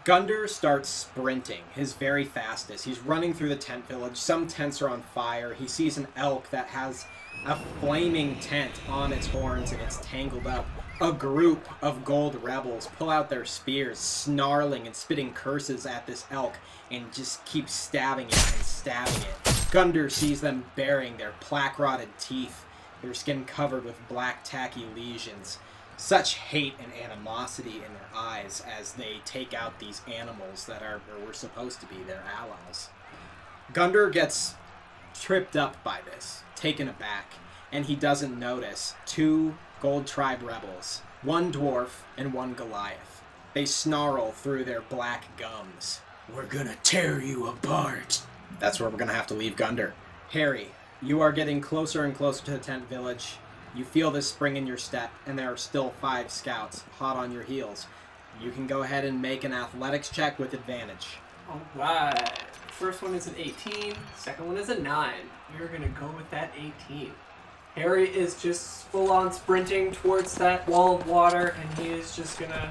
Gunder 0.04 0.48
starts 0.48 0.88
sprinting, 0.88 1.62
his 1.74 1.92
very 1.92 2.24
fastest. 2.24 2.84
He's 2.84 2.98
running 3.00 3.32
through 3.32 3.50
the 3.50 3.56
tent 3.56 3.86
village. 3.86 4.16
Some 4.16 4.46
tents 4.46 4.82
are 4.82 4.88
on 4.88 5.02
fire. 5.02 5.54
He 5.54 5.68
sees 5.68 5.96
an 5.96 6.08
elk 6.16 6.50
that 6.50 6.66
has 6.68 7.06
a 7.44 7.56
flaming 7.80 8.38
tent 8.40 8.72
on 8.88 9.12
its 9.12 9.26
horns 9.26 9.72
and 9.72 9.80
it's 9.80 9.98
tangled 9.98 10.46
up. 10.46 10.66
A 11.00 11.12
group 11.12 11.68
of 11.82 12.04
gold 12.04 12.42
rebels 12.42 12.88
pull 12.98 13.10
out 13.10 13.30
their 13.30 13.44
spears, 13.44 13.98
snarling 13.98 14.86
and 14.86 14.96
spitting 14.96 15.32
curses 15.32 15.86
at 15.86 16.06
this 16.06 16.24
elk, 16.30 16.56
and 16.90 17.12
just 17.12 17.44
keep 17.44 17.68
stabbing 17.68 18.26
it 18.26 18.52
and 18.54 18.64
stabbing 18.64 19.22
it. 19.22 19.66
Gunder 19.70 20.10
sees 20.10 20.40
them 20.40 20.64
baring 20.74 21.16
their 21.16 21.34
plaque 21.40 21.78
rotted 21.78 22.08
teeth, 22.18 22.64
their 23.02 23.14
skin 23.14 23.44
covered 23.44 23.84
with 23.84 24.08
black 24.08 24.42
tacky 24.42 24.86
lesions 24.94 25.58
such 25.96 26.34
hate 26.34 26.74
and 26.78 26.92
animosity 27.02 27.76
in 27.76 27.92
their 27.94 28.10
eyes 28.14 28.62
as 28.78 28.92
they 28.92 29.16
take 29.24 29.54
out 29.54 29.78
these 29.78 30.02
animals 30.12 30.66
that 30.66 30.82
are 30.82 31.00
or 31.10 31.26
were 31.26 31.32
supposed 31.32 31.80
to 31.80 31.86
be 31.86 32.02
their 32.06 32.22
allies. 32.38 32.90
Gunder 33.72 34.10
gets 34.10 34.54
tripped 35.14 35.56
up 35.56 35.82
by 35.82 36.00
this, 36.04 36.42
taken 36.54 36.88
aback, 36.88 37.32
and 37.72 37.86
he 37.86 37.96
doesn't 37.96 38.38
notice 38.38 38.94
two 39.06 39.54
gold 39.80 40.06
tribe 40.06 40.42
rebels, 40.42 41.02
one 41.22 41.52
dwarf 41.52 42.02
and 42.16 42.32
one 42.32 42.54
Goliath. 42.54 43.22
They 43.54 43.64
snarl 43.64 44.32
through 44.32 44.64
their 44.64 44.82
black 44.82 45.36
gums. 45.36 46.00
we're 46.34 46.44
gonna 46.44 46.76
tear 46.82 47.20
you 47.20 47.46
apart. 47.46 48.20
That's 48.58 48.80
where 48.80 48.90
we're 48.90 48.98
gonna 48.98 49.12
have 49.12 49.28
to 49.28 49.34
leave 49.34 49.56
Gunder. 49.56 49.94
Harry, 50.30 50.72
you 51.00 51.20
are 51.20 51.32
getting 51.32 51.60
closer 51.60 52.04
and 52.04 52.14
closer 52.14 52.44
to 52.46 52.50
the 52.52 52.58
tent 52.58 52.88
village. 52.88 53.36
You 53.76 53.84
feel 53.84 54.10
this 54.10 54.26
spring 54.26 54.56
in 54.56 54.66
your 54.66 54.78
step, 54.78 55.12
and 55.26 55.38
there 55.38 55.52
are 55.52 55.56
still 55.58 55.90
five 56.00 56.30
scouts 56.30 56.84
hot 56.98 57.16
on 57.16 57.30
your 57.30 57.42
heels. 57.42 57.86
You 58.40 58.50
can 58.50 58.66
go 58.66 58.82
ahead 58.82 59.04
and 59.04 59.20
make 59.20 59.44
an 59.44 59.52
athletics 59.52 60.08
check 60.08 60.38
with 60.38 60.54
advantage. 60.54 61.18
All 61.50 61.60
right. 61.74 62.38
First 62.68 63.02
one 63.02 63.14
is 63.14 63.26
an 63.26 63.34
18. 63.36 63.94
Second 64.16 64.46
one 64.46 64.56
is 64.56 64.70
a 64.70 64.80
9. 64.80 65.14
We're 65.58 65.68
going 65.68 65.82
to 65.82 66.00
go 66.00 66.10
with 66.16 66.30
that 66.30 66.52
18. 66.88 67.12
Harry 67.74 68.08
is 68.08 68.40
just 68.40 68.86
full 68.86 69.12
on 69.12 69.30
sprinting 69.30 69.92
towards 69.92 70.34
that 70.36 70.66
wall 70.66 70.96
of 70.98 71.06
water, 71.06 71.54
and 71.60 71.78
he 71.78 71.92
is 71.92 72.16
just 72.16 72.38
going 72.38 72.52
to 72.52 72.70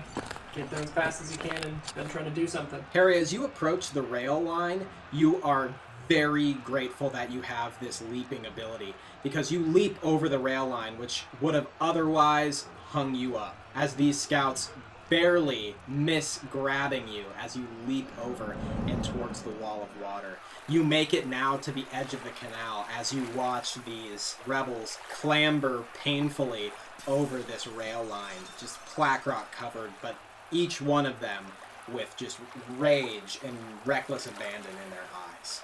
get 0.56 0.68
there 0.72 0.82
as 0.82 0.90
fast 0.90 1.22
as 1.22 1.30
he 1.30 1.38
can 1.38 1.64
and 1.64 1.80
then 1.94 2.08
trying 2.08 2.26
to 2.26 2.32
do 2.32 2.48
something. 2.48 2.84
Harry, 2.94 3.20
as 3.20 3.32
you 3.32 3.46
approach 3.46 3.92
the 3.92 4.02
rail 4.02 4.42
line, 4.42 4.88
you 5.12 5.40
are 5.44 5.72
very 6.08 6.54
grateful 6.54 7.10
that 7.12 7.32
you 7.32 7.42
have 7.42 7.80
this 7.80 8.02
leaping 8.12 8.46
ability 8.46 8.94
because 9.26 9.52
you 9.52 9.66
leap 9.66 9.98
over 10.04 10.30
the 10.30 10.38
rail 10.38 10.68
line, 10.68 11.00
which 11.00 11.24
would 11.42 11.56
have 11.56 11.66
otherwise 11.82 12.68
hung 12.90 13.16
you 13.16 13.36
up. 13.36 13.58
As 13.74 13.96
these 13.96 14.22
scouts 14.22 14.70
barely 15.10 15.74
miss 15.88 16.42
grabbing 16.52 17.08
you 17.08 17.26
as 17.40 17.58
you 17.58 17.66
leap 17.88 18.08
over 18.24 18.56
and 18.86 19.04
towards 19.04 19.42
the 19.42 19.50
wall 19.50 19.82
of 19.82 20.02
water. 20.02 20.38
You 20.68 20.84
make 20.84 21.12
it 21.12 21.26
now 21.26 21.58
to 21.58 21.72
the 21.72 21.86
edge 21.92 22.14
of 22.14 22.24
the 22.24 22.30
canal 22.30 22.86
as 22.96 23.12
you 23.12 23.26
watch 23.36 23.74
these 23.84 24.36
rebels 24.46 25.00
clamber 25.12 25.86
painfully 25.96 26.72
over 27.08 27.40
this 27.40 27.66
rail 27.66 28.04
line, 28.04 28.34
just 28.60 28.78
plaque 28.86 29.26
rot 29.26 29.52
covered, 29.52 29.92
but 30.04 30.16
each 30.52 30.82
one 30.82 31.08
of 31.08 31.20
them 31.20 31.46
with 31.92 32.16
just 32.16 32.38
rage 32.78 33.40
and 33.44 33.58
reckless 33.86 34.28
abandon 34.28 34.72
in 34.84 34.92
their 34.92 35.00
eyes. 35.40 35.62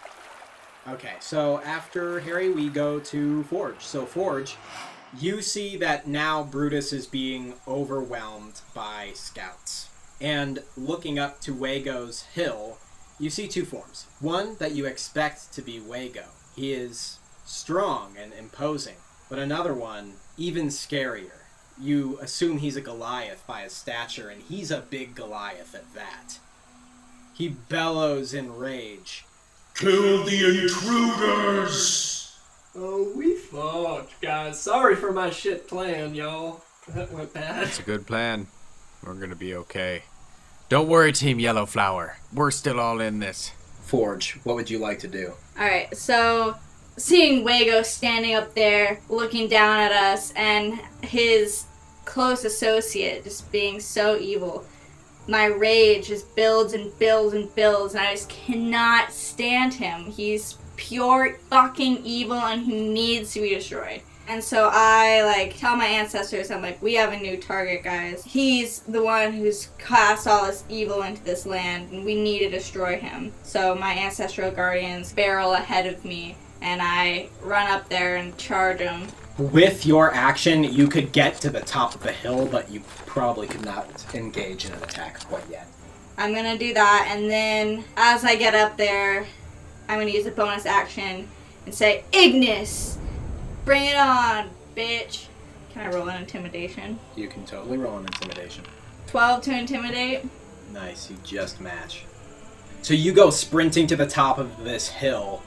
Okay, 0.87 1.13
so 1.19 1.61
after 1.61 2.19
Harry, 2.21 2.49
we 2.49 2.67
go 2.67 2.99
to 2.99 3.43
Forge. 3.43 3.81
So, 3.81 4.05
Forge, 4.05 4.55
you 5.19 5.41
see 5.41 5.77
that 5.77 6.07
now 6.07 6.43
Brutus 6.43 6.91
is 6.91 7.05
being 7.05 7.53
overwhelmed 7.67 8.61
by 8.73 9.11
scouts. 9.13 9.89
And 10.19 10.59
looking 10.75 11.19
up 11.19 11.39
to 11.41 11.53
Wago's 11.53 12.23
hill, 12.23 12.77
you 13.19 13.29
see 13.29 13.47
two 13.47 13.65
forms. 13.65 14.07
One 14.19 14.55
that 14.57 14.73
you 14.73 14.85
expect 14.85 15.53
to 15.53 15.61
be 15.61 15.79
Wago. 15.79 16.25
He 16.55 16.73
is 16.73 17.19
strong 17.45 18.15
and 18.19 18.33
imposing. 18.33 18.95
But 19.29 19.37
another 19.39 19.75
one, 19.75 20.13
even 20.37 20.67
scarier. 20.67 21.41
You 21.79 22.17
assume 22.21 22.57
he's 22.57 22.75
a 22.75 22.81
Goliath 22.81 23.45
by 23.45 23.61
his 23.61 23.73
stature, 23.73 24.29
and 24.29 24.41
he's 24.41 24.71
a 24.71 24.81
big 24.81 25.13
Goliath 25.13 25.75
at 25.75 25.93
that. 25.93 26.39
He 27.33 27.49
bellows 27.49 28.33
in 28.33 28.55
rage. 28.55 29.25
Kill 29.81 30.23
the 30.25 30.61
intruders! 30.61 32.37
Oh, 32.75 33.11
we 33.15 33.33
fucked, 33.33 34.21
guys. 34.21 34.61
Sorry 34.61 34.95
for 34.95 35.11
my 35.11 35.31
shit 35.31 35.67
plan, 35.67 36.13
y'all. 36.13 36.61
That 36.89 37.11
went 37.11 37.33
bad. 37.33 37.63
It's 37.63 37.79
a 37.79 37.81
good 37.81 38.05
plan. 38.05 38.45
We're 39.03 39.15
gonna 39.15 39.35
be 39.35 39.55
okay. 39.55 40.03
Don't 40.69 40.87
worry, 40.87 41.11
Team 41.11 41.39
Yellow 41.39 41.65
Flower. 41.65 42.17
We're 42.31 42.51
still 42.51 42.79
all 42.79 43.01
in 43.01 43.17
this. 43.17 43.53
Forge, 43.81 44.39
what 44.43 44.55
would 44.55 44.69
you 44.69 44.77
like 44.77 44.99
to 44.99 45.07
do? 45.07 45.33
Alright, 45.57 45.97
so 45.97 46.57
seeing 46.97 47.43
Wago 47.43 47.81
standing 47.81 48.35
up 48.35 48.53
there 48.53 48.99
looking 49.09 49.49
down 49.49 49.79
at 49.79 49.91
us 49.91 50.31
and 50.35 50.79
his 51.01 51.65
close 52.05 52.45
associate 52.45 53.23
just 53.23 53.51
being 53.51 53.79
so 53.79 54.15
evil, 54.15 54.63
my 55.27 55.45
rage 55.45 56.07
just 56.07 56.35
builds 56.35 56.73
and 56.73 56.97
builds 56.99 57.33
and 57.33 57.53
builds, 57.55 57.93
and 57.93 58.03
I 58.03 58.13
just 58.13 58.29
cannot 58.29 59.11
stand 59.11 59.73
him. 59.73 60.05
He's 60.05 60.57
pure 60.75 61.37
fucking 61.49 62.01
evil 62.03 62.37
and 62.37 62.63
he 62.63 62.81
needs 62.81 63.33
to 63.33 63.41
be 63.41 63.53
destroyed. 63.53 64.01
And 64.27 64.43
so 64.43 64.69
I 64.71 65.23
like 65.23 65.57
tell 65.57 65.75
my 65.75 65.85
ancestors, 65.85 66.51
I'm 66.51 66.61
like, 66.61 66.81
we 66.81 66.93
have 66.93 67.11
a 67.11 67.17
new 67.17 67.37
target, 67.37 67.83
guys. 67.83 68.23
He's 68.23 68.79
the 68.79 69.03
one 69.03 69.33
who's 69.33 69.69
cast 69.77 70.25
all 70.25 70.45
this 70.45 70.63
evil 70.69 71.01
into 71.01 71.23
this 71.23 71.45
land, 71.45 71.91
and 71.91 72.05
we 72.05 72.15
need 72.15 72.39
to 72.39 72.49
destroy 72.49 72.97
him. 72.97 73.33
So 73.43 73.75
my 73.75 73.93
ancestral 73.93 74.51
guardians 74.51 75.11
barrel 75.11 75.53
ahead 75.53 75.85
of 75.85 76.05
me, 76.05 76.37
and 76.61 76.81
I 76.81 77.29
run 77.41 77.67
up 77.67 77.89
there 77.89 78.15
and 78.15 78.37
charge 78.37 78.79
him. 78.79 79.07
With 79.41 79.87
your 79.87 80.13
action, 80.13 80.63
you 80.63 80.87
could 80.87 81.11
get 81.11 81.41
to 81.41 81.49
the 81.49 81.61
top 81.61 81.95
of 81.95 82.03
the 82.03 82.11
hill, 82.11 82.45
but 82.45 82.69
you 82.69 82.83
probably 83.07 83.47
could 83.47 83.65
not 83.65 84.05
engage 84.13 84.65
in 84.65 84.71
an 84.71 84.83
attack 84.83 85.19
quite 85.27 85.49
yet. 85.49 85.65
I'm 86.15 86.31
gonna 86.31 86.59
do 86.59 86.75
that, 86.75 87.07
and 87.09 87.27
then 87.27 87.83
as 87.97 88.23
I 88.23 88.35
get 88.35 88.53
up 88.53 88.77
there, 88.77 89.25
I'm 89.89 89.97
gonna 89.97 90.11
use 90.11 90.27
a 90.27 90.31
bonus 90.31 90.67
action 90.67 91.27
and 91.65 91.73
say, 91.73 92.03
Ignis! 92.11 92.99
Bring 93.65 93.85
it 93.85 93.97
on, 93.97 94.51
bitch! 94.77 95.25
Can 95.71 95.87
I 95.87 95.89
roll 95.89 96.07
an 96.07 96.21
intimidation? 96.21 96.99
You 97.15 97.27
can 97.27 97.43
totally 97.43 97.79
roll 97.79 97.97
an 97.97 98.05
intimidation. 98.05 98.63
12 99.07 99.41
to 99.41 99.57
intimidate. 99.57 100.23
Nice, 100.71 101.09
you 101.09 101.17
just 101.23 101.59
match. 101.59 102.05
So 102.83 102.93
you 102.93 103.11
go 103.11 103.31
sprinting 103.31 103.87
to 103.87 103.95
the 103.95 104.05
top 104.05 104.37
of 104.37 104.63
this 104.63 104.87
hill, 104.87 105.41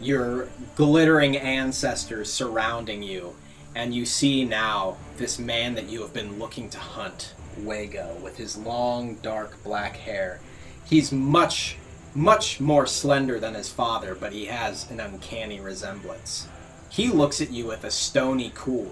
your 0.00 0.48
glittering 0.76 1.36
ancestors 1.36 2.32
surrounding 2.32 3.02
you, 3.02 3.34
and 3.74 3.94
you 3.94 4.06
see 4.06 4.44
now 4.44 4.96
this 5.16 5.38
man 5.38 5.74
that 5.74 5.88
you 5.88 6.00
have 6.02 6.12
been 6.12 6.38
looking 6.38 6.70
to 6.70 6.78
hunt, 6.78 7.34
Wago, 7.58 8.16
with 8.22 8.36
his 8.36 8.56
long, 8.56 9.16
dark 9.16 9.62
black 9.62 9.96
hair. 9.96 10.40
He's 10.84 11.12
much, 11.12 11.76
much 12.14 12.60
more 12.60 12.86
slender 12.86 13.38
than 13.38 13.54
his 13.54 13.68
father, 13.68 14.14
but 14.14 14.32
he 14.32 14.46
has 14.46 14.90
an 14.90 15.00
uncanny 15.00 15.60
resemblance. 15.60 16.48
He 16.88 17.08
looks 17.08 17.40
at 17.40 17.52
you 17.52 17.66
with 17.66 17.84
a 17.84 17.90
stony 17.90 18.50
cool, 18.54 18.90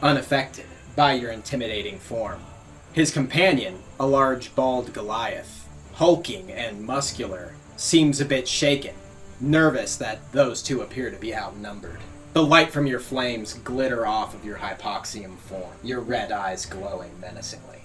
unaffected 0.00 0.66
by 0.94 1.12
your 1.12 1.30
intimidating 1.30 1.98
form. 1.98 2.40
His 2.92 3.10
companion, 3.10 3.80
a 4.00 4.06
large 4.06 4.54
bald 4.54 4.94
Goliath, 4.94 5.68
hulking 5.94 6.50
and 6.50 6.82
muscular, 6.82 7.52
seems 7.76 8.20
a 8.20 8.24
bit 8.24 8.48
shaken, 8.48 8.94
nervous 9.40 9.96
that 9.96 10.32
those 10.32 10.62
two 10.62 10.80
appear 10.82 11.10
to 11.10 11.16
be 11.16 11.34
outnumbered. 11.34 11.98
The 12.32 12.42
light 12.42 12.70
from 12.70 12.86
your 12.86 13.00
flames 13.00 13.54
glitter 13.54 14.06
off 14.06 14.34
of 14.34 14.44
your 14.44 14.58
hypoxium 14.58 15.38
form, 15.38 15.72
your 15.82 16.00
red 16.00 16.32
eyes 16.32 16.66
glowing 16.66 17.18
menacingly. 17.20 17.80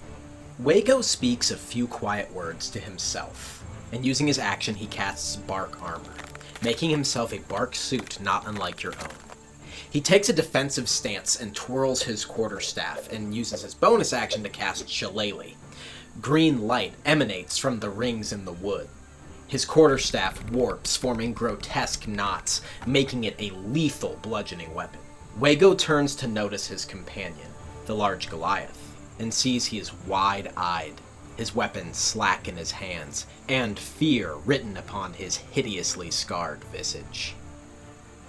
Wago 0.58 1.00
speaks 1.00 1.50
a 1.50 1.56
few 1.56 1.86
quiet 1.86 2.32
words 2.32 2.68
to 2.70 2.78
himself, 2.78 3.64
and 3.92 4.04
using 4.04 4.26
his 4.26 4.38
action, 4.38 4.74
he 4.74 4.86
casts 4.86 5.36
bark 5.36 5.82
armor, 5.82 6.14
making 6.62 6.90
himself 6.90 7.32
a 7.32 7.38
bark 7.38 7.74
suit 7.74 8.20
not 8.20 8.46
unlike 8.46 8.82
your 8.82 8.92
own. 9.00 9.16
He 9.90 10.00
takes 10.00 10.28
a 10.28 10.34
defensive 10.34 10.88
stance 10.88 11.38
and 11.38 11.54
twirls 11.54 12.02
his 12.02 12.24
quarterstaff 12.24 13.12
and 13.12 13.34
uses 13.34 13.62
his 13.62 13.74
bonus 13.74 14.12
action 14.12 14.42
to 14.42 14.48
cast 14.48 14.88
Shillelagh. 14.88 15.54
Green 16.20 16.66
light 16.66 16.94
emanates 17.04 17.58
from 17.58 17.80
the 17.80 17.90
rings 17.90 18.32
in 18.32 18.44
the 18.44 18.52
wood. 18.52 18.88
His 19.48 19.64
quarterstaff 19.64 20.50
warps, 20.50 20.96
forming 20.96 21.32
grotesque 21.32 22.08
knots, 22.08 22.62
making 22.86 23.24
it 23.24 23.36
a 23.38 23.50
lethal 23.50 24.18
bludgeoning 24.22 24.74
weapon. 24.74 25.00
Wago 25.38 25.74
turns 25.74 26.14
to 26.16 26.26
notice 26.26 26.66
his 26.66 26.84
companion, 26.84 27.48
the 27.86 27.94
large 27.94 28.28
Goliath, 28.30 28.96
and 29.18 29.32
sees 29.32 29.66
he 29.66 29.78
is 29.78 29.92
wide 30.06 30.52
eyed, 30.56 30.94
his 31.36 31.54
weapon 31.54 31.92
slack 31.94 32.48
in 32.48 32.56
his 32.56 32.70
hands, 32.70 33.26
and 33.48 33.78
fear 33.78 34.34
written 34.44 34.76
upon 34.76 35.14
his 35.14 35.36
hideously 35.36 36.10
scarred 36.10 36.62
visage. 36.64 37.34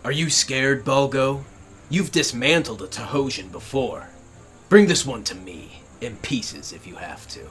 Are 0.04 0.12
you 0.12 0.30
scared, 0.30 0.84
Bulgo? 0.84 1.44
You've 1.90 2.12
dismantled 2.12 2.82
a 2.82 2.88
Tahosian 2.88 3.52
before. 3.52 4.10
Bring 4.70 4.88
this 4.88 5.06
one 5.06 5.24
to 5.26 5.36
me, 5.36 5.84
in 6.02 6.18
pieces 6.18 6.74
if 6.74 6.88
you 6.88 6.96
have 6.96 7.28
to. 7.30 7.42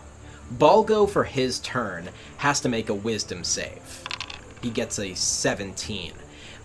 Bulgo, 0.58 1.08
for 1.08 1.24
his 1.24 1.58
turn, 1.60 2.08
has 2.38 2.60
to 2.60 2.68
make 2.68 2.88
a 2.88 2.94
wisdom 2.94 3.44
save. 3.44 4.02
He 4.60 4.70
gets 4.70 4.98
a 4.98 5.14
17. 5.14 6.12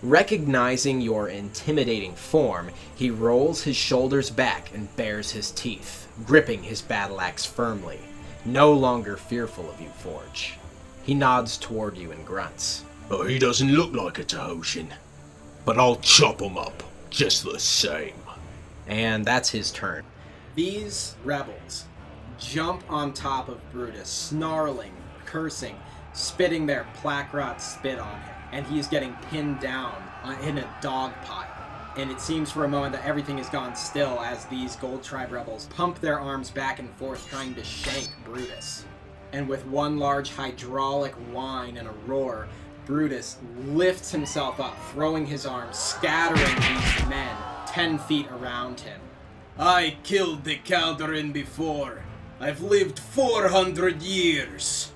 Recognizing 0.02 1.00
your 1.00 1.28
intimidating 1.28 2.14
form, 2.14 2.70
he 2.94 3.10
rolls 3.10 3.62
his 3.62 3.76
shoulders 3.76 4.30
back 4.30 4.72
and 4.74 4.94
bares 4.96 5.32
his 5.32 5.50
teeth, 5.50 6.06
gripping 6.24 6.62
his 6.62 6.82
battle 6.82 7.20
axe 7.20 7.44
firmly, 7.44 7.98
no 8.44 8.72
longer 8.72 9.16
fearful 9.16 9.68
of 9.68 9.80
you, 9.80 9.88
Forge. 9.88 10.58
He 11.02 11.14
nods 11.14 11.56
toward 11.56 11.96
you 11.96 12.12
and 12.12 12.24
grunts. 12.24 12.84
But 13.08 13.24
he 13.24 13.38
doesn't 13.38 13.72
look 13.72 13.92
like 13.92 14.18
a 14.18 14.24
Tahosian. 14.24 14.92
But 15.64 15.78
I'll 15.78 15.96
chop 15.96 16.40
him 16.40 16.56
up 16.56 16.82
just 17.10 17.44
the 17.44 17.58
same. 17.58 18.14
And 18.86 19.24
that's 19.24 19.50
his 19.50 19.72
turn. 19.72 20.04
These 20.54 21.16
rebels 21.24 21.86
jump 22.38 22.84
on 22.88 23.12
top 23.12 23.48
of 23.48 23.58
Brutus, 23.72 24.08
snarling, 24.08 24.92
cursing, 25.26 25.76
spitting 26.12 26.66
their 26.66 26.86
plaque 26.94 27.32
rot 27.32 27.60
spit 27.62 27.98
on 27.98 28.20
him, 28.20 28.34
and 28.52 28.66
he 28.66 28.78
is 28.78 28.88
getting 28.88 29.14
pinned 29.30 29.60
down 29.60 29.94
in 30.42 30.58
a 30.58 30.76
dog 30.80 31.12
pile. 31.24 31.46
And 31.96 32.10
it 32.10 32.20
seems 32.20 32.50
for 32.50 32.64
a 32.64 32.68
moment 32.68 32.92
that 32.92 33.04
everything 33.04 33.38
has 33.38 33.48
gone 33.48 33.74
still 33.74 34.20
as 34.20 34.44
these 34.46 34.76
Gold 34.76 35.02
Tribe 35.02 35.32
rebels 35.32 35.66
pump 35.66 36.00
their 36.00 36.20
arms 36.20 36.48
back 36.50 36.78
and 36.78 36.88
forth 36.94 37.28
trying 37.28 37.54
to 37.56 37.64
shank 37.64 38.08
Brutus. 38.24 38.84
and 39.32 39.48
with 39.48 39.66
one 39.66 39.98
large 39.98 40.30
hydraulic 40.30 41.12
whine 41.32 41.76
and 41.76 41.88
a 41.88 41.92
roar, 42.06 42.48
Brutus 42.86 43.36
lifts 43.66 44.10
himself 44.10 44.60
up, 44.60 44.74
throwing 44.92 45.26
his 45.26 45.44
arms, 45.44 45.78
scattering 45.78 46.54
these 46.56 47.08
men 47.08 47.36
ten 47.66 47.98
feet 47.98 48.26
around 48.30 48.80
him. 48.80 49.00
I 49.58 49.98
killed 50.02 50.44
the 50.44 50.56
Calderin 50.56 51.32
before. 51.32 52.02
I've 52.40 52.60
lived 52.60 53.00
400 53.00 54.00
years. 54.00 54.92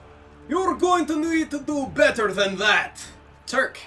You're 0.48 0.76
going 0.76 1.06
to 1.06 1.16
need 1.16 1.50
to 1.50 1.58
do 1.58 1.86
better 1.86 2.32
than 2.32 2.56
that. 2.58 3.04
Turk, 3.46 3.80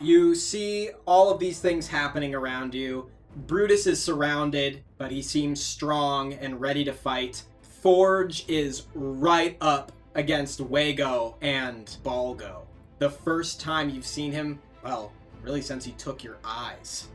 you 0.00 0.34
see 0.34 0.90
all 1.06 1.30
of 1.30 1.40
these 1.40 1.60
things 1.60 1.88
happening 1.88 2.34
around 2.34 2.74
you. 2.74 3.10
Brutus 3.46 3.86
is 3.86 4.02
surrounded, 4.02 4.82
but 4.98 5.10
he 5.10 5.22
seems 5.22 5.62
strong 5.62 6.34
and 6.34 6.60
ready 6.60 6.84
to 6.84 6.92
fight. 6.92 7.42
Forge 7.62 8.44
is 8.48 8.84
right 8.94 9.56
up 9.62 9.90
against 10.14 10.60
Wago 10.60 11.36
and 11.40 11.96
Balgo. 12.04 12.66
The 12.98 13.10
first 13.10 13.60
time 13.60 13.88
you've 13.88 14.06
seen 14.06 14.30
him, 14.30 14.60
well, 14.82 15.10
really 15.42 15.62
since 15.62 15.86
he 15.86 15.92
took 15.92 16.22
your 16.22 16.36
eyes. 16.44 17.08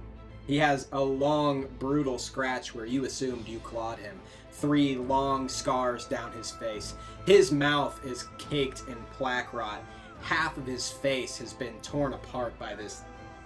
He 0.47 0.57
has 0.57 0.87
a 0.93 0.99
long, 0.99 1.67
brutal 1.77 2.17
scratch 2.17 2.73
where 2.73 2.87
you 2.87 3.05
assumed 3.05 3.47
you 3.47 3.59
clawed 3.59 3.99
him. 3.99 4.19
Three 4.59 4.97
long 4.97 5.47
scars 5.47 6.05
down 6.05 6.31
his 6.33 6.51
face. 6.51 6.95
His 7.25 7.51
mouth 7.51 7.99
is 8.05 8.27
caked 8.37 8.83
in 8.87 8.95
plaque 9.13 9.53
rot. 9.53 9.81
Half 10.21 10.57
of 10.57 10.65
his 10.65 10.89
face 10.89 11.37
has 11.37 11.53
been 11.53 11.79
torn 11.81 12.13
apart 12.13 12.57
by 12.59 12.75
this 12.75 13.01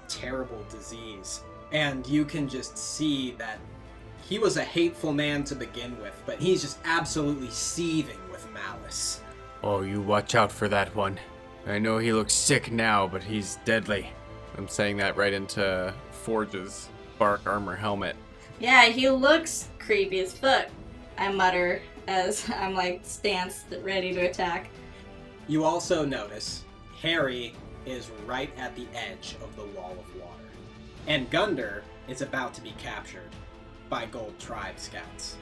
terrible 0.08 0.64
disease. 0.72 1.42
And 1.72 2.06
you 2.08 2.26
can 2.26 2.48
just 2.48 2.78
see 2.78 3.32
that 3.38 3.60
he 4.28 4.40
was 4.40 4.58
a 4.58 4.64
hateful 4.64 5.14
man 5.14 5.44
to 5.46 5.56
begin 5.56 6.00
with, 6.02 6.20
but 6.26 6.40
he's 6.40 6.62
just 6.62 6.80
absolutely 6.86 7.50
seething 7.50 8.18
with 8.32 8.48
malice. 8.54 9.22
Oh, 9.62 9.82
you 9.82 10.02
watch 10.02 10.34
out 10.34 10.52
for 10.52 10.68
that 10.70 10.96
one. 10.96 11.20
I 11.68 11.80
know 11.80 11.98
he 11.98 12.14
looks 12.14 12.34
sick 12.34 12.72
now, 12.72 13.08
but 13.08 13.24
he's 13.24 13.58
deadly. 13.66 14.10
I'm 14.58 14.68
saying 14.68 14.98
that 14.98 15.18
right 15.18 15.34
into 15.34 15.94
Forge's 16.12 16.90
bark 17.20 17.42
armor 17.46 17.76
helmet. 17.76 18.16
Yeah, 18.60 18.86
he 18.86 19.10
looks 19.10 19.70
creepy 19.80 20.20
as 20.20 20.34
fuck. 20.34 20.68
I 21.18 21.32
mutter 21.32 21.82
as 22.08 22.50
I'm 22.56 22.76
like 22.76 23.02
stance 23.04 23.66
ready 23.82 24.14
to 24.14 24.22
attack. 24.22 24.70
You 25.48 25.64
also 25.64 26.06
notice 26.06 26.64
Harry 27.02 27.54
is 27.86 28.10
right 28.26 28.52
at 28.58 28.76
the 28.76 28.88
edge 28.94 29.36
of 29.42 29.56
the 29.56 29.66
wall 29.78 29.92
of 29.92 30.22
water. 30.22 30.44
And 31.08 31.30
Gunder 31.30 31.84
is 32.08 32.22
about 32.22 32.54
to 32.54 32.62
be 32.62 32.74
captured 32.78 33.30
by 33.90 34.06
Gold 34.06 34.40
Tribe 34.40 34.80
scouts. 34.80 35.36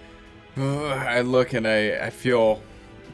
Ugh, 0.57 0.63
I 0.63 1.21
look 1.21 1.53
and 1.53 1.67
I, 1.67 2.05
I 2.05 2.09
feel 2.09 2.61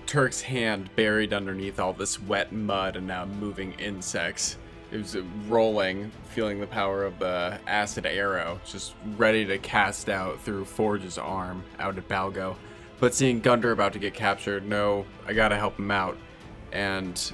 Turk's 0.05 0.41
hand 0.41 0.89
buried 0.95 1.33
underneath 1.33 1.79
all 1.79 1.93
this 1.93 2.21
wet 2.21 2.53
mud 2.53 2.95
and 2.95 3.05
now 3.05 3.25
moving 3.25 3.73
insects. 3.73 4.57
It 4.89 4.97
was 4.97 5.17
rolling, 5.47 6.11
feeling 6.29 6.61
the 6.61 6.67
power 6.67 7.03
of 7.03 7.19
the 7.19 7.59
acid 7.67 8.05
arrow, 8.05 8.61
just 8.65 8.93
ready 9.17 9.43
to 9.45 9.57
cast 9.57 10.07
out 10.07 10.41
through 10.41 10.65
Forge's 10.65 11.17
arm 11.17 11.63
out 11.77 11.97
at 11.97 12.07
Balgo. 12.07 12.55
But 12.99 13.13
seeing 13.13 13.41
Gunder 13.41 13.71
about 13.71 13.93
to 13.93 13.99
get 13.99 14.13
captured, 14.13 14.65
no, 14.65 15.05
I 15.27 15.33
gotta 15.33 15.57
help 15.57 15.77
him 15.77 15.91
out. 15.91 16.17
And 16.71 17.33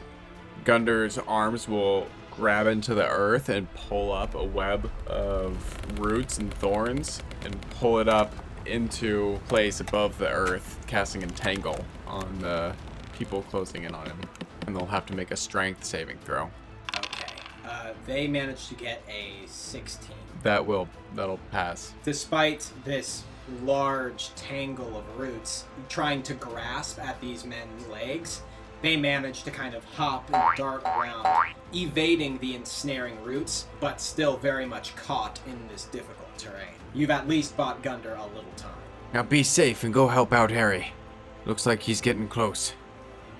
Gunder's 0.65 1.17
arms 1.19 1.67
will 1.67 2.07
grab 2.31 2.65
into 2.65 2.95
the 2.95 3.07
earth 3.07 3.49
and 3.49 3.71
pull 3.75 4.11
up 4.11 4.33
a 4.33 4.43
web 4.43 4.89
of 5.05 5.99
roots 5.99 6.39
and 6.39 6.51
thorns 6.55 7.21
and 7.45 7.61
pull 7.69 7.99
it 7.99 8.09
up 8.09 8.33
into 8.65 9.39
place 9.47 9.79
above 9.79 10.17
the 10.17 10.29
earth, 10.29 10.83
casting 10.87 11.21
entangle 11.21 11.85
on 12.07 12.39
the 12.39 12.73
people 13.13 13.43
closing 13.43 13.83
in 13.83 13.93
on 13.93 14.07
him. 14.07 14.19
And 14.65 14.75
they'll 14.75 14.85
have 14.87 15.05
to 15.07 15.15
make 15.15 15.29
a 15.29 15.37
strength 15.37 15.83
saving 15.83 16.17
throw. 16.19 16.49
Okay. 17.83 17.91
Uh, 17.91 17.93
they 18.05 18.27
managed 18.27 18.69
to 18.69 18.75
get 18.75 19.01
a 19.09 19.45
16. 19.47 20.15
That 20.43 20.65
will 20.65 20.87
that'll 21.15 21.39
pass. 21.51 21.93
Despite 22.03 22.69
this 22.85 23.23
large 23.63 24.33
tangle 24.35 24.97
of 24.97 25.19
roots 25.19 25.65
trying 25.89 26.23
to 26.23 26.33
grasp 26.33 26.99
at 26.99 27.19
these 27.21 27.45
men's 27.45 27.87
legs, 27.87 28.41
they 28.81 28.97
managed 28.97 29.45
to 29.45 29.51
kind 29.51 29.75
of 29.75 29.83
hop 29.85 30.29
and 30.33 30.57
dart 30.57 30.83
around, 30.83 31.25
evading 31.73 32.37
the 32.39 32.55
ensnaring 32.55 33.21
roots, 33.23 33.67
but 33.79 34.01
still 34.01 34.37
very 34.37 34.65
much 34.65 34.95
caught 34.95 35.39
in 35.47 35.67
this 35.69 35.85
difficult 35.85 36.37
terrain. 36.37 36.75
You've 36.93 37.09
at 37.09 37.27
least 37.27 37.55
bought 37.55 37.81
Gunder 37.81 38.13
a 38.13 38.25
little 38.25 38.51
time. 38.57 38.71
Now 39.13 39.23
be 39.23 39.43
safe 39.43 39.83
and 39.83 39.93
go 39.93 40.07
help 40.09 40.33
out 40.33 40.51
Harry. 40.51 40.91
Looks 41.45 41.65
like 41.65 41.83
he's 41.83 42.01
getting 42.01 42.27
close. 42.27 42.73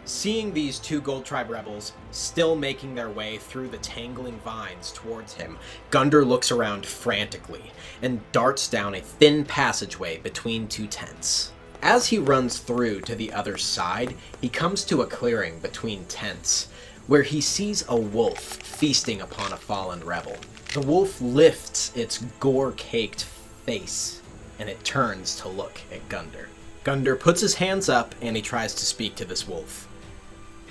Seeing 0.06 0.54
these 0.54 0.80
two 0.80 1.00
Gold 1.00 1.24
Tribe 1.24 1.50
rebels 1.50 1.94
still 2.12 2.56
making 2.56 2.94
their 2.94 3.10
way 3.10 3.38
through 3.38 3.70
the 3.70 3.78
tangling 3.78 4.38
vines 4.40 4.92
towards 4.92 5.34
him, 5.34 5.58
Gunder 5.92 6.26
looks 6.26 6.52
around 6.52 6.86
frantically 6.86 7.72
and 8.02 8.20
darts 8.34 8.68
down 8.68 8.96
a 8.96 9.02
thin 9.02 9.46
passageway 9.46 10.18
between 10.18 10.68
two 10.68 10.88
tents. 10.88 11.54
As 11.82 12.08
he 12.08 12.18
runs 12.18 12.60
through 12.60 13.02
to 13.02 13.16
the 13.16 13.32
other 13.32 13.58
side, 13.58 14.16
he 14.42 14.50
comes 14.50 14.84
to 14.86 15.02
a 15.02 15.08
clearing 15.08 15.60
between 15.60 16.06
tents, 16.06 16.68
where 17.08 17.24
he 17.24 17.40
sees 17.40 17.86
a 17.88 17.96
wolf 17.96 18.40
feasting 18.40 19.22
upon 19.22 19.54
a 19.54 19.58
fallen 19.58 20.04
rebel. 20.04 20.36
The 20.74 20.82
wolf 20.82 21.22
lifts 21.22 21.96
its 21.96 22.20
gore 22.40 22.74
caked 22.74 23.24
face 23.66 24.22
and 24.60 24.70
it 24.70 24.84
turns 24.84 25.36
to 25.42 25.48
look 25.48 25.80
at 25.92 26.08
Gunder. 26.10 26.50
Gunder 26.84 27.16
puts 27.16 27.40
his 27.40 27.56
hands 27.56 27.88
up 27.88 28.14
and 28.22 28.36
he 28.36 28.42
tries 28.42 28.74
to 28.76 28.86
speak 28.86 29.16
to 29.16 29.26
this 29.26 29.48
wolf. 29.48 29.88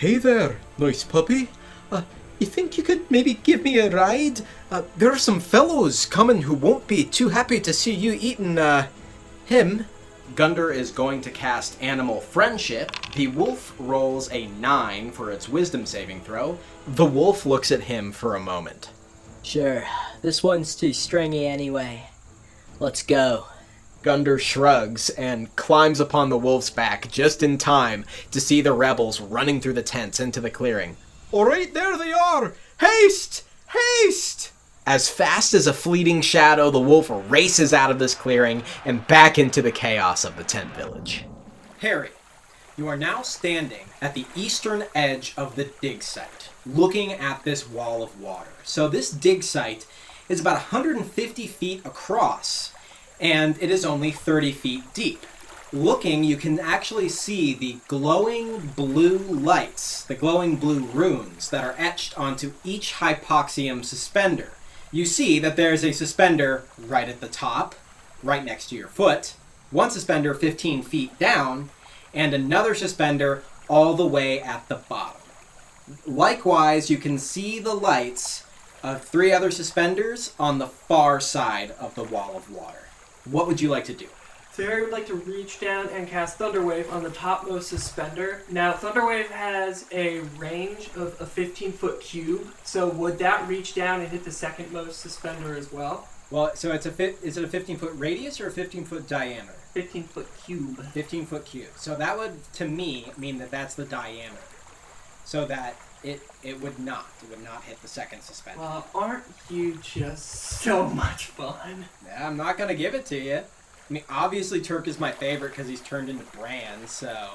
Hey 0.03 0.16
there, 0.16 0.57
nice 0.78 1.05
puppy. 1.05 1.48
Uh, 1.92 2.03
you 2.40 2.46
think 2.48 2.76
you 2.76 2.82
could 2.82 3.09
maybe 3.09 3.34
give 3.34 3.62
me 3.62 3.78
a 3.78 3.88
ride? 3.88 4.40
Uh, 4.68 4.82
there 4.96 5.12
are 5.12 5.16
some 5.16 5.38
fellows 5.38 6.07
coming 6.07 6.42
who 6.42 6.55
won't 6.55 6.88
be 6.88 7.05
too 7.05 7.28
happy 7.28 7.61
to 7.61 7.72
see 7.72 7.94
you 7.94 8.18
eating, 8.20 8.59
uh, 8.59 8.88
him. 9.44 9.86
Gunder 10.34 10.72
is 10.72 10.90
going 10.90 11.20
to 11.20 11.30
cast 11.30 11.80
Animal 11.80 12.20
Friendship. 12.20 12.90
The 13.14 13.28
wolf 13.28 13.76
rolls 13.78 14.28
a 14.32 14.48
9 14.48 15.12
for 15.12 15.30
its 15.30 15.48
wisdom 15.48 15.86
saving 15.86 16.22
throw. 16.22 16.59
The 16.84 17.07
wolf 17.07 17.46
looks 17.46 17.70
at 17.70 17.82
him 17.82 18.11
for 18.11 18.34
a 18.34 18.40
moment. 18.40 18.90
Sure, 19.44 19.84
this 20.20 20.42
one's 20.42 20.74
too 20.74 20.92
stringy 20.92 21.46
anyway. 21.46 22.11
Let's 22.80 23.05
go. 23.05 23.46
Gunder 24.03 24.38
shrugs 24.38 25.11
and 25.11 25.55
climbs 25.57 26.00
upon 26.00 26.28
the 26.28 26.38
wolf's 26.38 26.70
back 26.70 27.11
just 27.11 27.42
in 27.42 27.57
time 27.57 28.05
to 28.32 28.40
see 28.40 28.61
the 28.61 28.72
rebels 28.72 29.20
running 29.20 29.61
through 29.61 29.74
the 29.74 29.82
tents 29.82 30.20
into 30.20 30.40
the 30.40 30.50
clearing. 30.50 30.96
All 31.30 31.44
right, 31.44 31.72
there 31.72 31.96
they 31.96 32.12
are! 32.12 32.55
Haste! 32.80 33.44
Haste! 33.68 34.53
As 34.84 35.09
fast 35.09 35.55
as 35.55 35.68
a 35.68 35.72
fleeting 35.72 36.20
shadow, 36.20 36.70
the 36.70 36.80
wolf 36.80 37.09
races 37.30 37.72
out 37.72 37.92
of 37.92 38.00
this 38.00 38.14
clearing 38.14 38.64
and 38.84 39.07
back 39.07 39.38
into 39.38 39.62
the 39.62 39.70
chaos 39.70 40.24
of 40.24 40.36
the 40.36 40.44
tent 40.44 40.74
village. 40.74 41.24
Harry, 41.78 42.11
you 42.76 42.88
are 42.88 42.96
now 42.96 43.22
standing 43.22 43.86
at 44.00 44.14
the 44.14 44.26
eastern 44.34 44.84
edge 44.94 45.34
of 45.36 45.55
the 45.55 45.70
dig 45.80 46.03
site, 46.03 46.50
looking 46.66 47.12
at 47.12 47.44
this 47.44 47.68
wall 47.68 48.03
of 48.03 48.20
water. 48.20 48.50
So, 48.64 48.88
this 48.88 49.11
dig 49.11 49.44
site 49.44 49.86
is 50.28 50.40
about 50.40 50.72
150 50.72 51.46
feet 51.46 51.84
across 51.84 52.71
and 53.22 53.56
it 53.62 53.70
is 53.70 53.84
only 53.84 54.10
30 54.10 54.52
feet 54.52 54.82
deep. 54.92 55.24
Looking, 55.72 56.22
you 56.22 56.36
can 56.36 56.58
actually 56.58 57.08
see 57.08 57.54
the 57.54 57.78
glowing 57.88 58.72
blue 58.76 59.16
lights, 59.18 60.04
the 60.04 60.14
glowing 60.14 60.56
blue 60.56 60.80
runes 60.80 61.48
that 61.48 61.64
are 61.64 61.76
etched 61.78 62.18
onto 62.18 62.52
each 62.62 62.94
hypoxium 62.94 63.82
suspender. 63.82 64.50
You 64.90 65.06
see 65.06 65.38
that 65.38 65.56
there's 65.56 65.84
a 65.84 65.92
suspender 65.92 66.64
right 66.76 67.08
at 67.08 67.20
the 67.20 67.28
top, 67.28 67.74
right 68.22 68.44
next 68.44 68.68
to 68.68 68.76
your 68.76 68.88
foot, 68.88 69.34
one 69.70 69.90
suspender 69.90 70.34
15 70.34 70.82
feet 70.82 71.18
down, 71.18 71.70
and 72.12 72.34
another 72.34 72.74
suspender 72.74 73.42
all 73.68 73.94
the 73.94 74.06
way 74.06 74.40
at 74.40 74.68
the 74.68 74.76
bottom. 74.76 75.22
Likewise, 76.06 76.90
you 76.90 76.98
can 76.98 77.18
see 77.18 77.58
the 77.58 77.74
lights 77.74 78.44
of 78.82 79.02
three 79.02 79.32
other 79.32 79.50
suspenders 79.50 80.34
on 80.38 80.58
the 80.58 80.66
far 80.66 81.20
side 81.20 81.70
of 81.80 81.94
the 81.94 82.04
wall 82.04 82.36
of 82.36 82.50
water. 82.50 82.81
What 83.24 83.46
would 83.46 83.60
you 83.60 83.68
like 83.68 83.84
to 83.84 83.94
do? 83.94 84.06
So 84.52 84.64
Harry 84.66 84.82
would 84.82 84.92
like 84.92 85.06
to 85.06 85.14
reach 85.14 85.60
down 85.60 85.88
and 85.88 86.06
cast 86.06 86.38
Thunderwave 86.38 86.92
on 86.92 87.02
the 87.02 87.10
topmost 87.10 87.68
suspender. 87.68 88.42
Now, 88.50 88.74
Thunderwave 88.74 89.28
has 89.28 89.86
a 89.90 90.20
range 90.36 90.90
of 90.94 91.18
a 91.20 91.26
15 91.26 91.72
foot 91.72 92.02
cube. 92.02 92.46
So 92.62 92.88
would 92.88 93.18
that 93.18 93.48
reach 93.48 93.74
down 93.74 94.00
and 94.00 94.10
hit 94.10 94.24
the 94.24 94.30
second 94.30 94.70
most 94.70 95.00
suspender 95.00 95.56
as 95.56 95.72
well? 95.72 96.06
Well, 96.30 96.50
so 96.54 96.72
it's 96.72 96.84
a 96.84 96.90
fi- 96.92 97.14
is 97.22 97.38
it 97.38 97.44
a 97.44 97.48
15 97.48 97.78
foot 97.78 97.92
radius 97.94 98.40
or 98.40 98.48
a 98.48 98.50
15 98.50 98.84
foot 98.84 99.08
diameter? 99.08 99.54
15 99.72 100.02
foot 100.04 100.28
cube. 100.44 100.84
15 100.92 101.24
foot 101.24 101.46
cube. 101.46 101.68
So 101.76 101.94
that 101.94 102.18
would, 102.18 102.52
to 102.54 102.68
me, 102.68 103.12
mean 103.16 103.38
that 103.38 103.50
that's 103.50 103.74
the 103.74 103.84
diameter. 103.86 104.36
So 105.24 105.46
that 105.46 105.76
it 106.03 106.20
it 106.42 106.61
would 106.61 106.78
not. 106.78 107.07
It 107.22 107.30
would 107.30 107.44
not 107.44 107.62
hit 107.64 107.80
the 107.82 107.88
second 107.88 108.22
suspender. 108.22 108.61
Well, 108.61 108.86
aren't 108.94 109.24
you 109.50 109.78
just 109.82 110.28
so 110.28 110.88
much 110.88 111.26
fun? 111.26 111.84
Yeah, 112.07 112.26
I'm 112.28 112.36
not 112.36 112.59
gonna 112.59 112.74
give 112.74 112.94
it 112.94 113.07
to 113.07 113.16
you. 113.18 113.36
I 113.36 113.92
mean, 113.92 114.05
obviously 114.11 114.61
Turk 114.61 114.86
is 114.88 114.98
my 115.00 115.12
favorite 115.12 115.50
because 115.50 115.68
he's 115.68 115.80
turned 115.80 116.09
into 116.09 116.24
Bran. 116.36 116.86
So 116.86 117.28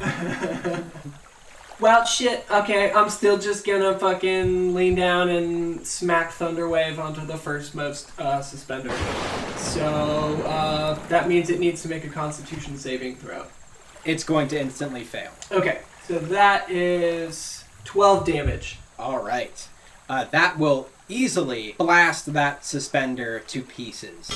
Well, 1.80 2.04
shit. 2.04 2.44
Okay, 2.50 2.92
I'm 2.92 3.08
still 3.08 3.38
just 3.38 3.64
gonna 3.64 3.98
fucking 3.98 4.74
lean 4.74 4.94
down 4.96 5.30
and 5.30 5.86
smack 5.86 6.30
Thunderwave 6.32 6.98
onto 6.98 7.24
the 7.24 7.38
first 7.38 7.74
most 7.74 8.10
uh, 8.20 8.42
suspender. 8.42 8.94
So 9.56 9.82
uh, 10.46 10.98
that 11.08 11.26
means 11.26 11.48
it 11.48 11.58
needs 11.58 11.80
to 11.82 11.88
make 11.88 12.04
a 12.04 12.10
Constitution 12.10 12.76
saving 12.76 13.16
throw. 13.16 13.46
It's 14.04 14.24
going 14.24 14.48
to 14.48 14.60
instantly 14.60 15.04
fail. 15.04 15.30
Okay, 15.50 15.80
so 16.06 16.18
that 16.18 16.70
is 16.70 17.59
12 17.84 18.26
damage. 18.26 18.78
All 18.98 19.22
right. 19.22 19.68
Uh, 20.08 20.24
that 20.24 20.58
will 20.58 20.88
easily 21.08 21.74
blast 21.78 22.32
that 22.32 22.64
suspender 22.64 23.40
to 23.40 23.62
pieces. 23.62 24.30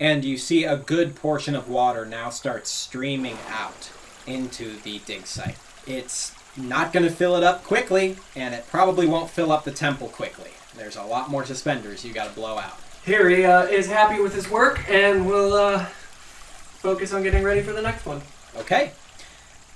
And 0.00 0.24
you 0.24 0.36
see 0.36 0.64
a 0.64 0.76
good 0.76 1.14
portion 1.14 1.54
of 1.54 1.68
water 1.68 2.04
now 2.04 2.30
start 2.30 2.66
streaming 2.66 3.38
out 3.48 3.90
into 4.26 4.80
the 4.82 5.00
dig 5.06 5.26
site. 5.26 5.56
It's 5.86 6.34
not 6.56 6.92
going 6.92 7.04
to 7.04 7.10
fill 7.10 7.36
it 7.36 7.42
up 7.42 7.64
quickly, 7.64 8.16
and 8.36 8.54
it 8.54 8.66
probably 8.68 9.06
won't 9.06 9.30
fill 9.30 9.52
up 9.52 9.64
the 9.64 9.72
temple 9.72 10.08
quickly. 10.08 10.50
There's 10.76 10.96
a 10.96 11.02
lot 11.02 11.30
more 11.30 11.44
suspenders 11.44 12.04
you 12.04 12.12
got 12.12 12.28
to 12.28 12.34
blow 12.34 12.58
out. 12.58 12.78
Harry 13.04 13.44
uh, 13.44 13.64
is 13.64 13.88
happy 13.88 14.20
with 14.20 14.34
his 14.34 14.48
work 14.48 14.88
and 14.88 15.26
will 15.26 15.54
uh, 15.54 15.84
focus 15.84 17.12
on 17.12 17.22
getting 17.22 17.42
ready 17.42 17.62
for 17.62 17.72
the 17.72 17.82
next 17.82 18.06
one. 18.06 18.22
Okay. 18.56 18.92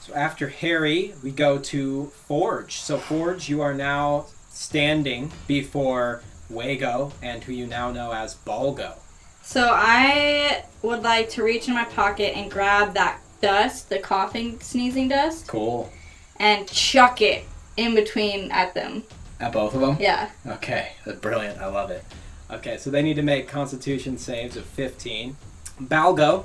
So 0.06 0.14
after 0.14 0.48
Harry, 0.48 1.14
we 1.24 1.32
go 1.32 1.58
to 1.58 2.06
Forge. 2.28 2.76
So 2.76 2.96
Forge, 2.96 3.48
you 3.48 3.60
are 3.60 3.74
now 3.74 4.26
standing 4.50 5.32
before 5.48 6.22
Wago 6.48 7.10
and 7.22 7.42
who 7.42 7.52
you 7.52 7.66
now 7.66 7.90
know 7.90 8.12
as 8.12 8.36
Balgo. 8.36 8.98
So 9.42 9.68
I 9.72 10.62
would 10.82 11.02
like 11.02 11.28
to 11.30 11.42
reach 11.42 11.66
in 11.66 11.74
my 11.74 11.86
pocket 11.86 12.36
and 12.36 12.48
grab 12.48 12.94
that 12.94 13.18
dust, 13.40 13.88
the 13.88 13.98
coughing, 13.98 14.60
sneezing 14.60 15.08
dust, 15.08 15.48
Cool. 15.48 15.90
and 16.36 16.68
chuck 16.68 17.20
it 17.20 17.44
in 17.76 17.96
between 17.96 18.52
at 18.52 18.74
them. 18.74 19.02
At 19.40 19.52
both 19.52 19.74
of 19.74 19.80
them? 19.80 19.96
Yeah. 19.98 20.30
Okay, 20.46 20.92
that's 21.04 21.18
brilliant. 21.18 21.58
I 21.60 21.66
love 21.66 21.90
it. 21.90 22.04
Okay, 22.48 22.76
so 22.78 22.90
they 22.90 23.02
need 23.02 23.14
to 23.16 23.22
make 23.22 23.48
Constitution 23.48 24.18
saves 24.18 24.56
of 24.56 24.66
15. 24.66 25.36
Balgo 25.82 26.44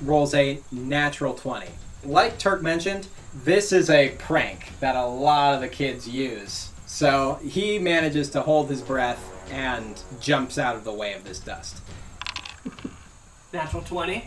rolls 0.00 0.34
a 0.34 0.60
natural 0.70 1.34
20. 1.34 1.66
Like 2.04 2.38
Turk 2.38 2.62
mentioned, 2.62 3.06
this 3.44 3.72
is 3.72 3.88
a 3.88 4.10
prank 4.18 4.78
that 4.80 4.96
a 4.96 5.06
lot 5.06 5.54
of 5.54 5.60
the 5.60 5.68
kids 5.68 6.08
use. 6.08 6.70
So 6.86 7.38
he 7.42 7.78
manages 7.78 8.30
to 8.30 8.42
hold 8.42 8.68
his 8.68 8.82
breath 8.82 9.28
and 9.50 10.00
jumps 10.20 10.58
out 10.58 10.76
of 10.76 10.84
the 10.84 10.92
way 10.92 11.14
of 11.14 11.24
this 11.24 11.38
dust. 11.38 11.80
Natural 13.52 13.82
20. 13.82 14.24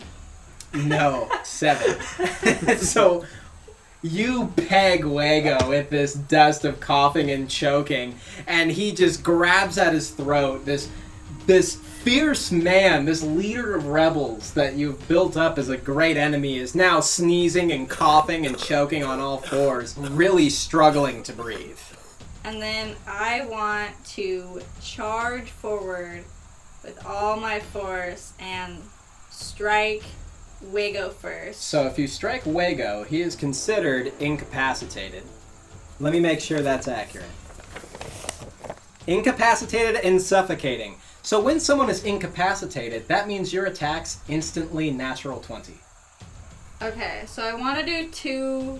No, 0.74 1.30
seven. 1.44 2.00
so 2.78 3.24
you 4.02 4.52
peg 4.56 5.04
Wago 5.04 5.68
with 5.68 5.90
this 5.90 6.14
dust 6.14 6.64
of 6.64 6.80
coughing 6.80 7.30
and 7.30 7.48
choking, 7.48 8.18
and 8.46 8.70
he 8.70 8.92
just 8.92 9.22
grabs 9.22 9.78
at 9.78 9.92
his 9.92 10.10
throat. 10.10 10.64
This 10.64 10.88
this 11.46 11.80
fierce 12.06 12.52
man, 12.52 13.04
this 13.04 13.24
leader 13.24 13.74
of 13.74 13.86
rebels 13.88 14.52
that 14.52 14.74
you've 14.74 15.08
built 15.08 15.36
up 15.36 15.58
as 15.58 15.68
a 15.68 15.76
great 15.76 16.16
enemy, 16.16 16.56
is 16.56 16.72
now 16.72 17.00
sneezing 17.00 17.72
and 17.72 17.90
coughing 17.90 18.46
and 18.46 18.56
choking 18.56 19.02
on 19.02 19.18
all 19.18 19.38
fours, 19.38 19.98
really 19.98 20.48
struggling 20.48 21.20
to 21.24 21.32
breathe. 21.32 21.80
And 22.44 22.62
then 22.62 22.94
I 23.08 23.44
want 23.46 24.04
to 24.10 24.62
charge 24.80 25.50
forward 25.50 26.22
with 26.84 27.04
all 27.04 27.40
my 27.40 27.58
force 27.58 28.34
and 28.38 28.80
strike 29.32 30.04
Wago 30.62 31.10
first. 31.10 31.62
So 31.62 31.88
if 31.88 31.98
you 31.98 32.06
strike 32.06 32.46
Wago, 32.46 33.02
he 33.02 33.20
is 33.20 33.34
considered 33.34 34.12
incapacitated. 34.20 35.24
Let 35.98 36.12
me 36.12 36.20
make 36.20 36.38
sure 36.38 36.60
that's 36.60 36.86
accurate. 36.86 37.26
Incapacitated 39.08 39.96
and 40.04 40.22
suffocating. 40.22 40.98
So 41.26 41.40
when 41.40 41.58
someone 41.58 41.90
is 41.90 42.04
incapacitated, 42.04 43.08
that 43.08 43.26
means 43.26 43.52
your 43.52 43.66
attacks 43.66 44.20
instantly 44.28 44.92
natural 44.92 45.40
20. 45.40 45.72
Okay, 46.80 47.24
so 47.26 47.42
I 47.42 47.52
want 47.52 47.80
to 47.80 47.84
do 47.84 48.08
two 48.12 48.78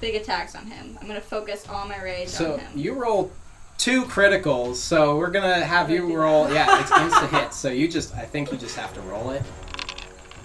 big 0.00 0.14
attacks 0.14 0.54
on 0.54 0.66
him. 0.66 0.96
I'm 1.00 1.08
gonna 1.08 1.20
focus 1.20 1.66
all 1.68 1.88
my 1.88 2.00
rage 2.00 2.28
So 2.28 2.52
on 2.52 2.58
him. 2.60 2.72
So 2.74 2.78
you 2.78 2.92
roll 2.92 3.32
two 3.76 4.04
criticals, 4.04 4.76
so 4.76 5.16
we're 5.16 5.32
gonna 5.32 5.64
have 5.64 5.90
you 5.90 6.16
roll. 6.16 6.48
Yeah, 6.52 6.80
it's 6.80 6.92
insta 6.92 7.28
hit. 7.28 7.52
So 7.52 7.70
you 7.70 7.88
just, 7.88 8.14
I 8.14 8.24
think 8.24 8.52
you 8.52 8.56
just 8.56 8.76
have 8.76 8.94
to 8.94 9.00
roll 9.00 9.30
it. 9.30 9.42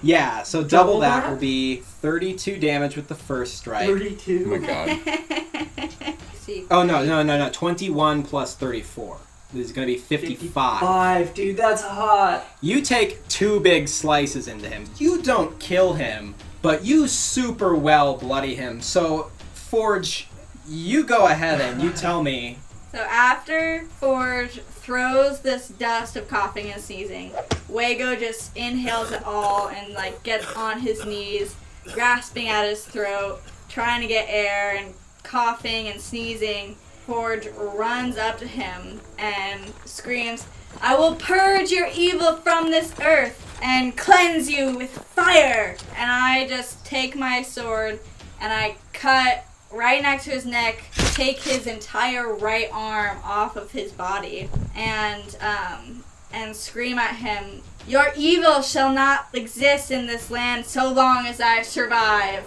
Yeah, 0.02 0.42
so 0.42 0.64
double, 0.64 0.94
Double 0.94 1.00
that 1.02 1.22
that? 1.26 1.30
will 1.30 1.38
be 1.38 1.76
32 1.76 2.58
damage 2.58 2.96
with 2.96 3.08
the 3.08 3.14
first 3.14 3.58
strike. 3.58 3.86
32. 3.86 4.46
Oh 4.48 4.50
my 4.50 4.66
god. 4.66 6.16
Oh 6.72 6.84
no, 6.84 7.04
no, 7.04 7.22
no, 7.24 7.38
no. 7.38 7.50
21 7.50 8.24
plus 8.24 8.56
34. 8.56 9.18
This 9.56 9.68
is 9.68 9.72
going 9.72 9.88
to 9.88 9.94
be 9.94 10.00
55. 10.00 10.80
Five, 10.82 11.34
dude, 11.34 11.56
that's 11.56 11.82
hot. 11.82 12.46
You 12.60 12.82
take 12.82 13.26
two 13.30 13.62
big 13.62 13.88
slices 13.88 14.50
into 14.50 14.68
him. 14.68 14.86
You 14.98 15.22
don't 15.22 15.58
kill 15.60 15.94
him, 15.94 16.36
but 16.62 16.84
you 16.84 17.08
super 17.08 17.74
well 17.74 18.18
bloody 18.18 18.56
him. 18.56 18.82
So, 18.82 19.32
Forge, 19.54 20.28
you 20.68 21.06
go 21.06 21.28
ahead 21.28 21.62
and 21.62 21.82
you 21.82 21.92
tell 21.92 22.22
me. 22.22 22.60
So 22.96 23.02
after 23.02 23.84
Forge 24.00 24.62
throws 24.62 25.42
this 25.42 25.68
dust 25.68 26.16
of 26.16 26.30
coughing 26.30 26.72
and 26.72 26.82
sneezing, 26.82 27.34
Wago 27.68 28.16
just 28.16 28.56
inhales 28.56 29.12
it 29.12 29.22
all 29.26 29.68
and 29.68 29.94
like 29.94 30.24
gets 30.24 30.50
on 30.56 30.80
his 30.80 31.06
knees, 31.06 31.58
grasping 31.92 32.48
at 32.48 32.66
his 32.70 32.86
throat, 32.86 33.42
trying 33.68 34.00
to 34.00 34.08
get 34.08 34.28
air 34.30 34.78
and 34.78 34.94
coughing 35.24 35.90
and 35.90 36.00
sneezing. 36.00 36.78
Forge 37.06 37.48
runs 37.56 38.18
up 38.18 38.40
to 38.40 38.48
him 38.48 39.02
and 39.18 39.74
screams, 39.86 40.48
I 40.82 40.96
will 40.96 41.16
purge 41.16 41.72
your 41.72 41.88
evil 41.94 42.36
from 42.38 42.72
this 42.72 42.94
earth 43.00 43.42
and 43.62 43.96
cleanse 43.96 44.50
you 44.50 44.76
with 44.76 44.90
fire. 44.90 45.78
And 45.96 46.12
I 46.12 46.48
just 46.48 46.86
take 46.86 47.16
my 47.16 47.42
sword 47.42 48.00
and 48.42 48.52
I 48.52 48.76
cut 48.94 49.46
right 49.72 50.02
next 50.02 50.26
to 50.26 50.32
his 50.32 50.46
neck, 50.46 50.84
take 51.14 51.40
his 51.40 51.68
entire 51.68 52.34
right 52.34 52.70
arm 52.72 53.18
off 53.24 53.56
of 53.56 53.72
his 53.72 53.92
body, 53.92 54.50
and 54.76 55.38
um, 55.42 56.04
and 56.34 56.56
scream 56.56 56.98
at 56.98 57.16
him, 57.16 57.62
"Your 57.88 58.12
evil 58.16 58.62
shall 58.62 58.92
not 58.92 59.28
exist 59.34 59.92
in 59.92 60.08
this 60.08 60.30
land 60.32 60.66
so 60.66 60.92
long 60.92 61.26
as 61.28 61.40
I 61.40 61.62
survive." 61.62 62.44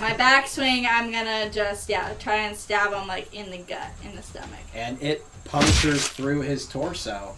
My 0.00 0.12
backswing, 0.12 0.86
I'm 0.88 1.10
gonna 1.10 1.50
just 1.50 1.88
yeah 1.88 2.12
try 2.20 2.36
and 2.36 2.56
stab 2.56 2.92
him 2.92 3.06
like 3.08 3.32
in 3.34 3.50
the 3.50 3.58
gut, 3.58 3.90
in 4.04 4.14
the 4.14 4.22
stomach, 4.22 4.60
And 4.74 5.00
it 5.02 5.24
punctures 5.44 6.06
through 6.08 6.42
his 6.42 6.66
torso. 6.66 7.34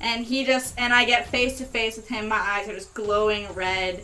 and 0.00 0.24
he 0.24 0.44
just 0.44 0.74
and 0.78 0.92
I 0.94 1.04
get 1.04 1.28
face 1.28 1.58
to 1.58 1.64
face 1.64 1.96
with 1.96 2.08
him. 2.08 2.28
My 2.28 2.36
eyes 2.38 2.68
are 2.68 2.74
just 2.74 2.94
glowing 2.94 3.52
red, 3.54 4.02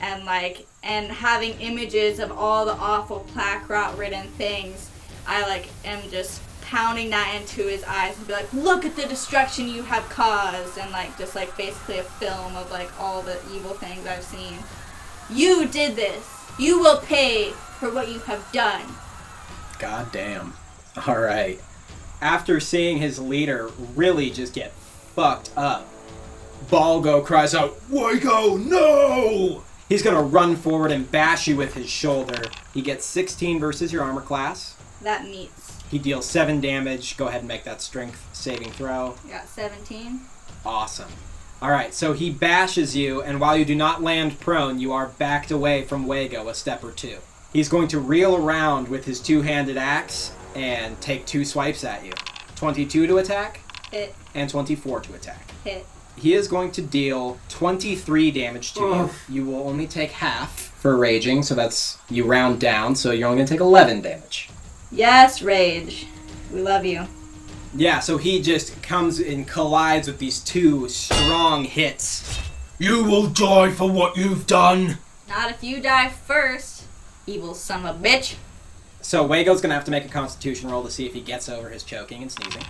and 0.00 0.24
like 0.24 0.66
and 0.82 1.06
having 1.12 1.60
images 1.60 2.18
of 2.18 2.32
all 2.32 2.64
the 2.64 2.72
awful 2.72 3.20
plaque 3.32 3.68
rot 3.68 3.98
ridden 3.98 4.26
things. 4.38 4.90
I 5.26 5.42
like 5.46 5.68
am 5.84 6.00
just 6.10 6.40
pounding 6.62 7.10
that 7.10 7.38
into 7.38 7.68
his 7.68 7.84
eyes 7.84 8.16
and 8.16 8.26
be 8.26 8.32
like, 8.32 8.50
look 8.54 8.86
at 8.86 8.96
the 8.96 9.06
destruction 9.06 9.68
you 9.68 9.82
have 9.82 10.08
caused, 10.08 10.78
and 10.78 10.90
like 10.92 11.16
just 11.18 11.34
like 11.34 11.54
basically 11.58 11.98
a 11.98 12.02
film 12.04 12.56
of 12.56 12.70
like 12.70 12.88
all 12.98 13.20
the 13.20 13.38
evil 13.54 13.74
things 13.74 14.06
I've 14.06 14.24
seen. 14.24 14.58
You 15.30 15.66
did 15.66 15.94
this. 15.94 16.33
You 16.58 16.78
will 16.78 16.98
pay 16.98 17.50
for 17.78 17.90
what 17.90 18.08
you 18.08 18.20
have 18.20 18.50
done. 18.52 18.82
God 19.78 20.12
damn. 20.12 20.54
All 21.06 21.18
right. 21.18 21.60
After 22.20 22.60
seeing 22.60 22.98
his 22.98 23.18
leader 23.18 23.70
really 23.94 24.30
just 24.30 24.54
get 24.54 24.72
fucked 24.72 25.50
up, 25.56 25.86
Balgo 26.70 27.24
cries 27.24 27.54
out, 27.54 27.76
Wago, 27.90 28.56
no! 28.56 29.64
He's 29.88 30.02
gonna 30.02 30.22
run 30.22 30.56
forward 30.56 30.92
and 30.92 31.10
bash 31.10 31.46
you 31.46 31.56
with 31.56 31.74
his 31.74 31.90
shoulder. 31.90 32.44
He 32.72 32.80
gets 32.80 33.04
16 33.04 33.60
versus 33.60 33.92
your 33.92 34.02
armor 34.02 34.22
class. 34.22 34.76
That 35.02 35.24
meets. 35.24 35.82
He 35.90 35.98
deals 35.98 36.26
7 36.26 36.60
damage. 36.60 37.16
Go 37.16 37.28
ahead 37.28 37.40
and 37.40 37.48
make 37.48 37.64
that 37.64 37.82
strength 37.82 38.26
saving 38.32 38.70
throw. 38.70 39.16
I 39.26 39.30
got 39.30 39.48
17. 39.48 40.20
Awesome. 40.64 41.10
Alright, 41.64 41.94
so 41.94 42.12
he 42.12 42.28
bashes 42.28 42.94
you, 42.94 43.22
and 43.22 43.40
while 43.40 43.56
you 43.56 43.64
do 43.64 43.74
not 43.74 44.02
land 44.02 44.38
prone, 44.38 44.78
you 44.78 44.92
are 44.92 45.06
backed 45.06 45.50
away 45.50 45.82
from 45.82 46.06
Wago 46.06 46.50
a 46.50 46.54
step 46.54 46.84
or 46.84 46.92
two. 46.92 47.16
He's 47.54 47.70
going 47.70 47.88
to 47.88 47.98
reel 47.98 48.36
around 48.36 48.88
with 48.88 49.06
his 49.06 49.18
two 49.18 49.40
handed 49.40 49.78
axe 49.78 50.32
and 50.54 51.00
take 51.00 51.24
two 51.24 51.42
swipes 51.42 51.82
at 51.82 52.04
you 52.04 52.12
22 52.56 53.06
to 53.06 53.16
attack 53.16 53.60
Hit, 53.90 54.14
and 54.34 54.50
24 54.50 55.00
to 55.00 55.14
attack. 55.14 55.52
hit. 55.64 55.86
He 56.18 56.34
is 56.34 56.48
going 56.48 56.70
to 56.72 56.82
deal 56.82 57.38
23 57.48 58.30
damage 58.30 58.74
to 58.74 58.84
Oof. 58.84 59.24
you. 59.30 59.36
You 59.36 59.50
will 59.50 59.66
only 59.66 59.86
take 59.86 60.10
half 60.10 60.70
for 60.78 60.98
raging, 60.98 61.42
so 61.42 61.54
that's 61.54 61.96
you 62.10 62.26
round 62.26 62.60
down, 62.60 62.94
so 62.94 63.10
you're 63.10 63.26
only 63.26 63.38
going 63.38 63.46
to 63.46 63.54
take 63.54 63.62
11 63.62 64.02
damage. 64.02 64.50
Yes, 64.92 65.40
Rage. 65.40 66.08
We 66.52 66.60
love 66.60 66.84
you. 66.84 67.06
Yeah, 67.76 67.98
so 67.98 68.18
he 68.18 68.40
just 68.40 68.82
comes 68.82 69.18
and 69.18 69.48
collides 69.48 70.06
with 70.06 70.18
these 70.18 70.38
two 70.40 70.88
strong 70.88 71.64
hits. 71.64 72.40
You 72.78 73.02
will 73.02 73.26
die 73.26 73.72
for 73.72 73.90
what 73.90 74.16
you've 74.16 74.46
done. 74.46 74.98
Not 75.28 75.50
if 75.50 75.64
you 75.64 75.80
die 75.80 76.08
first, 76.08 76.84
evil 77.26 77.54
son 77.54 77.84
of 77.84 78.00
a 78.00 78.04
bitch. 78.04 78.36
So 79.00 79.24
Wago's 79.24 79.60
gonna 79.60 79.74
have 79.74 79.84
to 79.84 79.90
make 79.90 80.04
a 80.04 80.08
Constitution 80.08 80.70
roll 80.70 80.84
to 80.84 80.90
see 80.90 81.04
if 81.04 81.14
he 81.14 81.20
gets 81.20 81.48
over 81.48 81.68
his 81.68 81.82
choking 81.82 82.22
and 82.22 82.30
sneezing. 82.30 82.62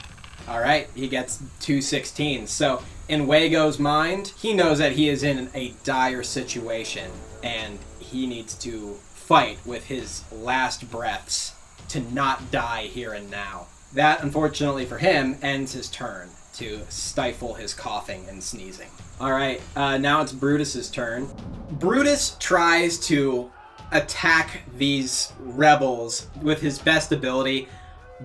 All 0.48 0.60
right, 0.60 0.88
he 0.94 1.08
gets 1.08 1.42
two 1.60 1.78
16s. 1.78 2.48
So 2.48 2.82
in 3.08 3.26
Wago's 3.26 3.78
mind, 3.78 4.32
he 4.38 4.54
knows 4.54 4.78
that 4.78 4.92
he 4.92 5.08
is 5.08 5.22
in 5.22 5.50
a 5.54 5.74
dire 5.84 6.22
situation 6.22 7.10
and 7.42 7.78
he 7.98 8.26
needs 8.26 8.54
to 8.56 8.94
fight 9.12 9.58
with 9.66 9.86
his 9.86 10.22
last 10.32 10.90
breaths 10.90 11.52
to 11.88 12.00
not 12.00 12.50
die 12.50 12.84
here 12.86 13.12
and 13.12 13.30
now. 13.30 13.66
That, 13.94 14.22
unfortunately 14.22 14.84
for 14.86 14.98
him, 14.98 15.36
ends 15.40 15.72
his 15.72 15.88
turn 15.88 16.30
to 16.54 16.80
stifle 16.88 17.54
his 17.54 17.74
coughing 17.74 18.26
and 18.28 18.42
sneezing. 18.42 18.88
All 19.20 19.30
right, 19.30 19.60
uh, 19.76 19.98
now 19.98 20.20
it's 20.20 20.32
Brutus's 20.32 20.90
turn. 20.90 21.28
Brutus 21.70 22.36
tries 22.40 22.98
to 23.06 23.50
attack 23.92 24.62
these 24.76 25.32
rebels 25.38 26.28
with 26.42 26.60
his 26.60 26.78
best 26.78 27.12
ability, 27.12 27.68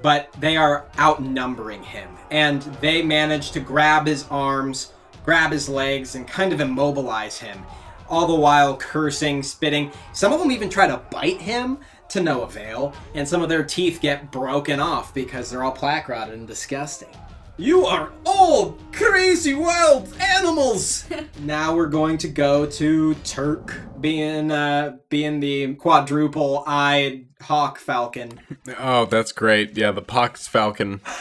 but 0.02 0.30
they 0.40 0.58
are 0.58 0.86
outnumbering 0.98 1.84
him. 1.84 2.10
And 2.32 2.64
they 2.82 3.04
manage 3.04 3.52
to 3.52 3.60
grab 3.60 4.08
his 4.08 4.26
arms, 4.30 4.92
grab 5.24 5.52
his 5.52 5.70
legs, 5.70 6.16
and 6.16 6.28
kind 6.28 6.52
of 6.52 6.62
immobilize 6.62 7.38
him, 7.40 7.64
all 8.10 8.26
the 8.26 8.34
while 8.34 8.76
cursing, 8.76 9.44
spitting. 9.44 9.92
Some 10.14 10.34
of 10.34 10.40
them 10.40 10.52
even 10.52 10.70
try 10.70 10.88
to 10.88 11.02
bite 11.12 11.42
him 11.42 11.78
to 12.10 12.22
no 12.22 12.42
avail, 12.44 12.94
and 13.14 13.28
some 13.28 13.42
of 13.42 13.50
their 13.50 13.64
teeth 13.64 14.00
get 14.02 14.32
broken 14.32 14.80
off 14.80 15.14
because 15.14 15.50
they're 15.50 15.64
all 15.64 15.72
plaque 15.72 16.10
rotted 16.10 16.34
and 16.34 16.48
disgusting. 16.48 17.10
You 17.58 17.86
are 17.86 18.12
all 18.26 18.78
crazy 18.94 19.54
wild 19.54 20.14
animals. 20.20 21.06
now 21.42 21.76
we're 21.76 21.88
going 21.88 22.18
to 22.20 22.30
go 22.30 22.66
to 22.66 23.14
Turk, 23.16 23.80
being 24.00 24.52
uh, 24.52 24.98
being 25.10 25.40
the 25.40 25.76
quadruple-eyed 25.76 27.26
hawk 27.42 27.78
falcon. 27.78 28.40
Oh, 28.78 29.06
that's 29.06 29.32
great. 29.32 29.78
Yeah, 29.78 29.92
the 29.92 30.02
Pox 30.02 30.48
Falcon. 30.48 31.02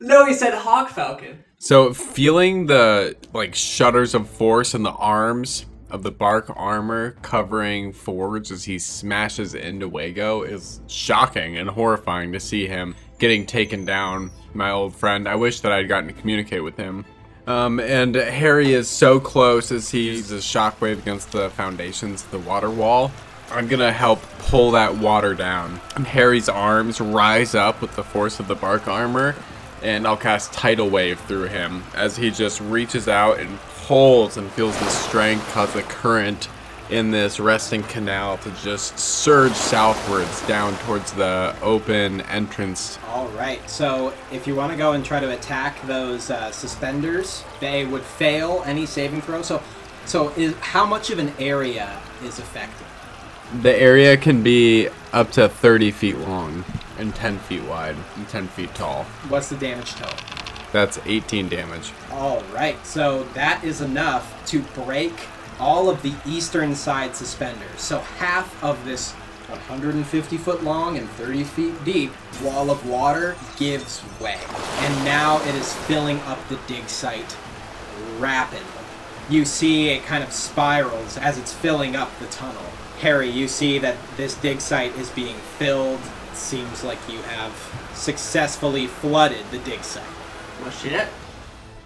No, 0.00 0.24
he 0.24 0.34
said 0.34 0.54
Hawk 0.54 0.90
Falcon. 0.90 1.44
So 1.58 1.92
feeling 1.92 2.66
the 2.66 3.16
like 3.32 3.54
shudders 3.54 4.14
of 4.14 4.28
force 4.28 4.74
in 4.74 4.84
the 4.84 4.92
arms 4.92 5.66
of 5.90 6.02
the 6.02 6.10
bark 6.10 6.50
armor 6.56 7.12
covering 7.22 7.92
Forge 7.92 8.50
as 8.50 8.64
he 8.64 8.78
smashes 8.78 9.54
into 9.54 9.88
Wago 9.88 10.42
is 10.42 10.80
shocking 10.86 11.56
and 11.56 11.70
horrifying 11.70 12.32
to 12.32 12.40
see 12.40 12.66
him 12.66 12.94
getting 13.18 13.46
taken 13.46 13.84
down. 13.84 14.30
My 14.54 14.70
old 14.70 14.94
friend. 14.94 15.28
I 15.28 15.34
wish 15.36 15.60
that 15.60 15.72
I'd 15.72 15.88
gotten 15.88 16.08
to 16.08 16.14
communicate 16.14 16.64
with 16.64 16.76
him. 16.76 17.04
Um, 17.46 17.80
and 17.80 18.14
Harry 18.14 18.72
is 18.72 18.88
so 18.88 19.18
close 19.18 19.72
as 19.72 19.90
he 19.90 20.08
uses 20.08 20.44
shockwave 20.44 20.98
against 20.98 21.32
the 21.32 21.48
foundations 21.50 22.22
of 22.24 22.30
the 22.30 22.38
water 22.38 22.70
wall. 22.70 23.10
I'm 23.50 23.68
gonna 23.68 23.92
help 23.92 24.20
pull 24.40 24.72
that 24.72 24.96
water 24.96 25.34
down. 25.34 25.80
And 25.96 26.06
Harry's 26.06 26.50
arms 26.50 27.00
rise 27.00 27.54
up 27.54 27.80
with 27.80 27.96
the 27.96 28.04
force 28.04 28.38
of 28.40 28.48
the 28.48 28.54
bark 28.54 28.86
armor, 28.86 29.34
and 29.82 30.06
I'll 30.06 30.18
cast 30.18 30.52
Tidal 30.52 30.90
Wave 30.90 31.18
through 31.20 31.44
him 31.44 31.82
as 31.94 32.18
he 32.18 32.30
just 32.30 32.60
reaches 32.60 33.08
out 33.08 33.38
and 33.38 33.58
pulls 33.88 34.36
and 34.36 34.50
feels 34.50 34.78
the 34.78 34.88
strength 34.90 35.42
cause 35.52 35.72
the 35.72 35.82
current 35.82 36.50
in 36.90 37.10
this 37.10 37.40
resting 37.40 37.82
canal 37.84 38.36
to 38.36 38.50
just 38.62 38.98
surge 38.98 39.52
southwards 39.54 40.46
down 40.46 40.76
towards 40.80 41.10
the 41.12 41.56
open 41.62 42.20
entrance. 42.22 42.98
All 43.08 43.28
right. 43.28 43.58
So 43.68 44.12
if 44.30 44.46
you 44.46 44.54
want 44.54 44.72
to 44.72 44.76
go 44.76 44.92
and 44.92 45.02
try 45.02 45.20
to 45.20 45.30
attack 45.30 45.80
those 45.86 46.30
uh, 46.30 46.50
suspenders, 46.50 47.42
they 47.60 47.86
would 47.86 48.02
fail 48.02 48.62
any 48.66 48.84
saving 48.84 49.22
throw. 49.22 49.40
So, 49.40 49.62
so 50.04 50.30
is 50.36 50.54
how 50.56 50.84
much 50.84 51.08
of 51.08 51.18
an 51.18 51.32
area 51.38 51.98
is 52.22 52.38
affected? 52.38 52.86
The 53.62 53.74
area 53.74 54.18
can 54.18 54.42
be 54.42 54.90
up 55.14 55.30
to 55.32 55.48
30 55.48 55.92
feet 55.92 56.18
long 56.18 56.62
and 56.98 57.14
10 57.14 57.38
feet 57.38 57.62
wide 57.62 57.96
and 58.16 58.28
10 58.28 58.48
feet 58.48 58.74
tall. 58.74 59.04
What's 59.30 59.48
the 59.48 59.56
damage 59.56 59.94
total? 59.94 60.37
That's 60.72 60.98
18 61.06 61.48
damage. 61.48 61.92
All 62.12 62.42
right. 62.52 62.84
So 62.86 63.24
that 63.34 63.64
is 63.64 63.80
enough 63.80 64.46
to 64.48 64.60
break 64.60 65.12
all 65.58 65.88
of 65.88 66.02
the 66.02 66.14
eastern 66.26 66.74
side 66.74 67.16
suspenders. 67.16 67.80
So 67.80 67.98
half 68.00 68.62
of 68.62 68.84
this 68.84 69.12
150 69.48 70.36
foot 70.36 70.62
long 70.62 70.98
and 70.98 71.08
30 71.10 71.44
feet 71.44 71.84
deep 71.84 72.12
wall 72.42 72.70
of 72.70 72.86
water 72.86 73.34
gives 73.56 74.02
way. 74.20 74.38
And 74.80 75.04
now 75.04 75.40
it 75.42 75.54
is 75.54 75.72
filling 75.72 76.20
up 76.20 76.38
the 76.48 76.58
dig 76.66 76.88
site 76.88 77.36
rapidly. 78.18 78.66
You 79.30 79.44
see 79.44 79.88
it 79.88 80.04
kind 80.04 80.22
of 80.22 80.32
spirals 80.32 81.16
as 81.16 81.38
it's 81.38 81.52
filling 81.52 81.96
up 81.96 82.10
the 82.18 82.26
tunnel. 82.26 82.62
Harry, 83.00 83.30
you 83.30 83.48
see 83.48 83.78
that 83.78 83.96
this 84.16 84.34
dig 84.34 84.60
site 84.60 84.94
is 84.96 85.08
being 85.10 85.36
filled. 85.36 86.00
It 86.30 86.36
seems 86.36 86.84
like 86.84 86.98
you 87.08 87.22
have 87.22 87.52
successfully 87.94 88.86
flooded 88.86 89.50
the 89.50 89.58
dig 89.58 89.82
site. 89.82 90.04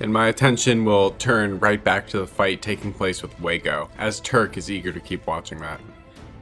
And 0.00 0.12
my 0.12 0.28
attention 0.28 0.84
will 0.84 1.12
turn 1.12 1.60
right 1.60 1.82
back 1.82 2.08
to 2.08 2.18
the 2.18 2.26
fight 2.26 2.60
taking 2.60 2.92
place 2.92 3.22
with 3.22 3.38
Wago, 3.40 3.88
as 3.98 4.20
Turk 4.20 4.56
is 4.56 4.70
eager 4.70 4.92
to 4.92 5.00
keep 5.00 5.26
watching 5.26 5.58
that. 5.60 5.80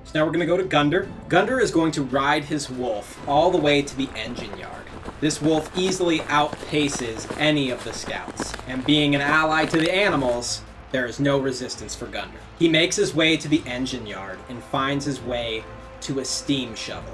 So 0.05 0.19
now 0.19 0.25
we're 0.25 0.33
going 0.33 0.41
to 0.41 0.47
go 0.47 0.57
to 0.57 0.65
Gunder. 0.65 1.09
Gunder 1.29 1.61
is 1.61 1.71
going 1.71 1.93
to 1.93 2.03
ride 2.03 2.45
his 2.45 2.71
wolf 2.71 3.21
all 3.29 3.51
the 3.51 3.59
way 3.59 3.83
to 3.83 3.97
the 3.97 4.09
engine 4.17 4.57
yard. 4.59 4.85
This 5.21 5.43
wolf 5.43 5.71
easily 5.77 6.21
outpaces 6.21 7.31
any 7.39 7.71
of 7.71 7.85
the 7.85 7.93
scouts, 7.93 8.55
and 8.67 8.85
being 8.87 9.15
an 9.15 9.21
ally 9.21 9.67
to 9.67 9.77
the 9.77 9.93
animals, 9.93 10.63
there 10.91 11.07
is 11.07 11.21
no 11.21 11.39
resistance 11.39 11.95
for 11.95 12.07
Gunder. 12.07 12.39
He 12.59 12.69
makes 12.69 12.97
his 12.97 13.15
way 13.15 13.37
to 13.37 13.47
the 13.47 13.63
engine 13.67 14.07
yard 14.07 14.39
and 14.49 14.63
finds 14.65 15.05
his 15.05 15.21
way 15.21 15.63
to 16.01 16.19
a 16.19 16.25
steam 16.25 16.75
shovel. 16.75 17.13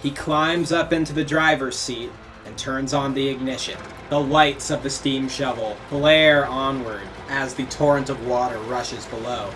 He 0.00 0.10
climbs 0.10 0.70
up 0.72 0.92
into 0.92 1.12
the 1.12 1.24
driver's 1.24 1.76
seat 1.76 2.10
and 2.46 2.56
turns 2.56 2.94
on 2.94 3.12
the 3.12 3.28
ignition. 3.28 3.78
The 4.10 4.20
lights 4.20 4.70
of 4.70 4.82
the 4.82 4.90
steam 4.90 5.28
shovel 5.28 5.76
glare 5.88 6.46
onward 6.46 7.08
as 7.28 7.54
the 7.54 7.64
torrent 7.66 8.10
of 8.10 8.26
water 8.26 8.58
rushes 8.58 9.06
below. 9.06 9.50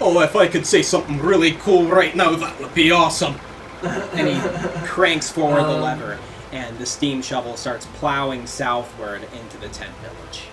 Oh, 0.00 0.20
if 0.20 0.36
I 0.36 0.46
could 0.46 0.66
say 0.66 0.82
something 0.82 1.18
really 1.18 1.52
cool 1.52 1.84
right 1.86 2.14
now, 2.14 2.34
that 2.36 2.60
would 2.60 2.74
be 2.74 2.92
awesome. 2.92 3.34
and 3.82 4.28
he 4.28 4.86
cranks 4.86 5.30
forward 5.30 5.62
the 5.62 5.76
um. 5.76 5.82
lever, 5.82 6.18
and 6.52 6.78
the 6.78 6.86
steam 6.86 7.22
shovel 7.22 7.56
starts 7.56 7.86
plowing 7.94 8.46
southward 8.46 9.22
into 9.32 9.58
the 9.58 9.68
tent 9.68 9.94
village. 9.96 10.48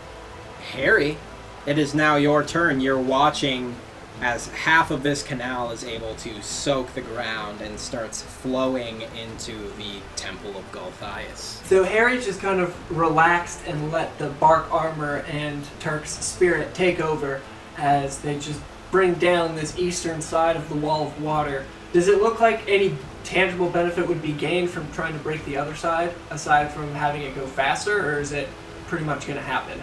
Harry, 0.72 1.18
it 1.66 1.78
is 1.78 1.93
now 1.93 2.16
your 2.16 2.43
turn. 2.43 2.82
You're 2.82 3.00
watching 3.00 3.76
as 4.22 4.47
half 4.47 4.91
of 4.91 5.03
this 5.03 5.24
canal 5.24 5.72
is 5.72 5.84
able 5.84 6.16
to 6.16 6.41
soak 6.41 6.93
the 6.93 7.01
ground 7.01 7.61
and 7.61 7.80
starts 7.80 8.22
flowing 8.22 9.01
into 9.01 9.70
the 9.78 9.99
Temple 10.16 10.57
of 10.57 10.72
Golthias. 10.72 11.63
So 11.66 11.84
Harry 11.84 12.20
just 12.20 12.39
kind 12.39 12.59
of 12.59 12.76
relaxed 12.95 13.61
and 13.68 13.91
let 13.91 14.18
the 14.18 14.30
bark 14.30 14.72
armor 14.72 15.26
and 15.30 15.63
Turk's 15.80 16.11
spirit 16.11 16.74
take 16.74 16.99
over 16.99 17.41
as 17.78 18.20
they 18.20 18.39
just 18.39 18.61
bring 18.91 19.16
down 19.16 19.55
this 19.55 19.78
eastern 19.78 20.22
side 20.22 20.55
of 20.55 20.70
the 20.70 20.76
wall 20.76 21.07
of 21.07 21.22
water. 21.22 21.66
Does 21.91 22.07
it 22.07 22.22
look 22.22 22.39
like 22.39 22.68
any 22.68 22.97
tangible 23.24 23.70
benefit 23.70 24.07
would 24.07 24.22
be 24.22 24.32
gained 24.32 24.70
from 24.70 24.89
trying 24.91 25.13
to 25.13 25.20
break 25.20 25.43
the 25.45 25.57
other 25.57 25.76
side, 25.76 26.13
aside 26.30 26.72
from 26.72 26.93
having 26.93 27.24
it 27.24 27.36
go 27.36 27.45
faster, 27.47 28.09
or 28.09 28.20
is 28.20 28.32
it 28.32 28.47
pretty 28.88 29.03
much 29.03 29.28
going 29.28 29.38
to 29.38 29.43
happen? 29.43 29.80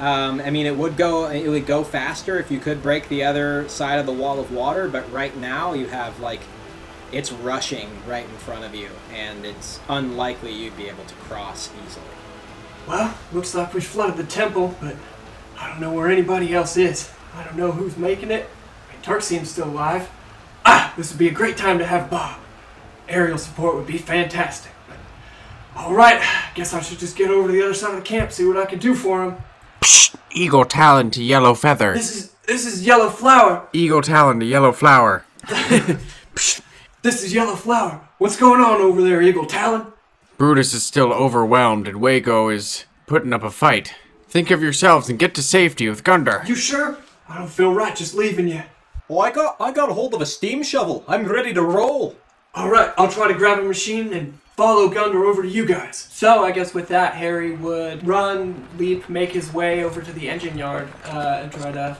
Um, 0.00 0.40
I 0.40 0.50
mean, 0.50 0.66
it 0.66 0.76
would 0.76 0.96
go 0.96 1.28
it 1.28 1.48
would 1.48 1.66
go 1.66 1.82
faster 1.82 2.38
if 2.38 2.50
you 2.50 2.60
could 2.60 2.82
break 2.82 3.08
the 3.08 3.24
other 3.24 3.68
side 3.68 3.98
of 3.98 4.06
the 4.06 4.12
wall 4.12 4.38
of 4.38 4.52
water, 4.52 4.88
but 4.88 5.10
right 5.12 5.36
now 5.36 5.72
you 5.72 5.86
have 5.86 6.20
like 6.20 6.40
it's 7.10 7.32
rushing 7.32 7.88
right 8.06 8.24
in 8.24 8.36
front 8.36 8.64
of 8.64 8.74
you, 8.74 8.90
and 9.12 9.44
it's 9.44 9.80
unlikely 9.88 10.52
you'd 10.52 10.76
be 10.76 10.88
able 10.88 11.04
to 11.04 11.14
cross 11.14 11.70
easily. 11.84 12.04
Well, 12.86 13.14
looks 13.32 13.54
like 13.54 13.74
we 13.74 13.80
flooded 13.80 14.16
the 14.16 14.24
temple, 14.24 14.74
but 14.80 14.94
I 15.58 15.68
don't 15.68 15.80
know 15.80 15.92
where 15.92 16.08
anybody 16.08 16.54
else 16.54 16.76
is. 16.76 17.10
I 17.34 17.44
don't 17.44 17.56
know 17.56 17.72
who's 17.72 17.96
making 17.96 18.30
it. 18.30 18.48
I 18.88 18.92
mean, 18.92 19.02
Turk 19.02 19.22
seems 19.22 19.50
still 19.50 19.68
alive. 19.68 20.08
Ah, 20.64 20.94
this 20.96 21.10
would 21.10 21.18
be 21.18 21.28
a 21.28 21.32
great 21.32 21.56
time 21.56 21.78
to 21.78 21.86
have 21.86 22.10
Bob. 22.10 22.40
Aerial 23.08 23.38
support 23.38 23.74
would 23.74 23.86
be 23.86 23.98
fantastic. 23.98 24.72
But, 24.86 24.96
all 25.76 25.94
right, 25.94 26.22
guess 26.54 26.74
I 26.74 26.80
should 26.80 26.98
just 26.98 27.16
get 27.16 27.30
over 27.30 27.48
to 27.48 27.52
the 27.52 27.62
other 27.62 27.74
side 27.74 27.90
of 27.90 27.96
the 27.96 28.02
camp, 28.02 28.32
see 28.32 28.44
what 28.44 28.56
I 28.56 28.66
can 28.66 28.78
do 28.78 28.94
for 28.94 29.24
him. 29.24 29.36
Psst! 29.80 30.16
Eagle 30.32 30.64
Talon 30.64 31.10
to 31.12 31.22
Yellow 31.22 31.54
Feather. 31.54 31.94
This 31.94 32.14
is 32.14 32.32
this 32.46 32.66
is 32.66 32.86
Yellow 32.86 33.10
Flower. 33.10 33.68
Eagle 33.72 34.02
Talon 34.02 34.40
to 34.40 34.46
Yellow 34.46 34.72
Flower. 34.72 35.24
This 37.00 37.22
is 37.22 37.32
Yellow 37.32 37.54
Flower. 37.54 38.00
What's 38.18 38.36
going 38.36 38.60
on 38.60 38.80
over 38.80 39.00
there, 39.00 39.22
Eagle 39.22 39.46
Talon? 39.46 39.86
Brutus 40.36 40.74
is 40.74 40.84
still 40.84 41.12
overwhelmed 41.12 41.86
and 41.86 42.00
Wago 42.00 42.48
is 42.48 42.86
putting 43.06 43.32
up 43.32 43.44
a 43.44 43.50
fight. 43.50 43.94
Think 44.28 44.50
of 44.50 44.62
yourselves 44.62 45.08
and 45.08 45.18
get 45.18 45.32
to 45.36 45.42
safety 45.42 45.88
with 45.88 46.02
Gunder. 46.02 46.42
You 46.44 46.56
sure? 46.56 46.98
I 47.28 47.38
don't 47.38 47.48
feel 47.48 47.72
right 47.72 47.94
just 47.94 48.14
leaving 48.14 48.48
you. 48.48 48.62
Oh, 49.08 49.20
I 49.20 49.30
got 49.30 49.56
I 49.60 49.70
got 49.70 49.90
a 49.90 49.94
hold 49.94 50.12
of 50.12 50.20
a 50.20 50.26
steam 50.26 50.64
shovel. 50.64 51.04
I'm 51.06 51.24
ready 51.24 51.54
to 51.54 51.62
roll. 51.62 52.16
All 52.54 52.68
right, 52.68 52.92
I'll 52.98 53.10
try 53.10 53.28
to 53.28 53.34
grab 53.34 53.60
a 53.60 53.62
machine 53.62 54.12
and 54.12 54.38
follow 54.58 54.88
Gunder 54.88 55.24
over 55.24 55.42
to 55.42 55.48
you 55.48 55.64
guys. 55.64 56.08
So 56.10 56.42
I 56.42 56.50
guess 56.50 56.74
with 56.74 56.88
that, 56.88 57.14
Harry 57.14 57.52
would 57.54 58.04
run, 58.04 58.66
leap, 58.76 59.08
make 59.08 59.30
his 59.30 59.54
way 59.54 59.84
over 59.84 60.02
to 60.02 60.12
the 60.12 60.28
engine 60.28 60.58
yard 60.58 60.88
uh, 61.04 61.42
and 61.42 61.52
try 61.52 61.70
to 61.70 61.96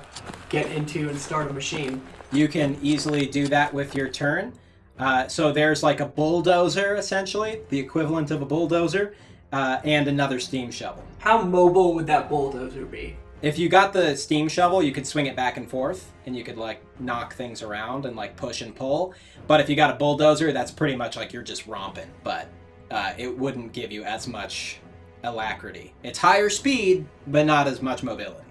get 0.49 0.67
into 0.73 1.09
and 1.09 1.17
start 1.17 1.49
a 1.49 1.53
machine. 1.53 2.03
You 2.33 2.49
can 2.49 2.77
easily 2.83 3.27
do 3.27 3.47
that 3.47 3.73
with 3.73 3.95
your 3.95 4.09
turn. 4.09 4.53
Uh, 4.99 5.29
so 5.29 5.53
there's 5.53 5.85
like 5.85 6.01
a 6.01 6.07
bulldozer, 6.07 6.97
essentially, 6.97 7.61
the 7.69 7.79
equivalent 7.79 8.33
of 8.33 8.43
a 8.43 8.45
bulldozer, 8.45 9.15
uh, 9.53 9.79
and 9.85 10.09
another 10.09 10.41
steam 10.41 10.73
shovel. 10.73 11.05
How 11.21 11.41
mobile 11.41 11.95
would 11.95 12.09
that 12.09 12.29
bulldozer 12.29 12.87
be? 12.87 13.17
If 13.41 13.57
you 13.57 13.69
got 13.69 13.93
the 13.93 14.17
steam 14.17 14.49
shovel, 14.49 14.83
you 14.83 14.91
could 14.91 15.07
swing 15.07 15.27
it 15.27 15.37
back 15.37 15.57
and 15.57 15.71
forth, 15.71 16.13
and 16.27 16.37
you 16.37 16.43
could 16.43 16.57
like 16.57 16.83
knock 16.99 17.35
things 17.35 17.63
around 17.63 18.05
and 18.05 18.17
like 18.17 18.37
push 18.37 18.63
and 18.63 18.75
pull. 18.75 19.15
But 19.47 19.61
if 19.61 19.69
you 19.69 19.77
got 19.77 19.91
a 19.91 19.95
bulldozer, 19.95 20.53
that's 20.53 20.73
pretty 20.73 20.97
much 20.97 21.17
like 21.17 21.33
you're 21.33 21.43
just 21.43 21.67
romping. 21.69 22.11
But 22.25 22.49
uh, 22.91 23.13
it 23.17 23.39
wouldn't 23.39 23.73
give 23.73 23.93
you 23.93 24.03
as 24.03 24.27
much 24.27 24.81
alacrity. 25.23 25.95
It's 26.03 26.19
higher 26.19 26.51
speed, 26.51 27.07
but 27.29 27.47
not 27.47 27.69
as 27.69 27.81
much 27.81 28.03
mobility. 28.03 28.43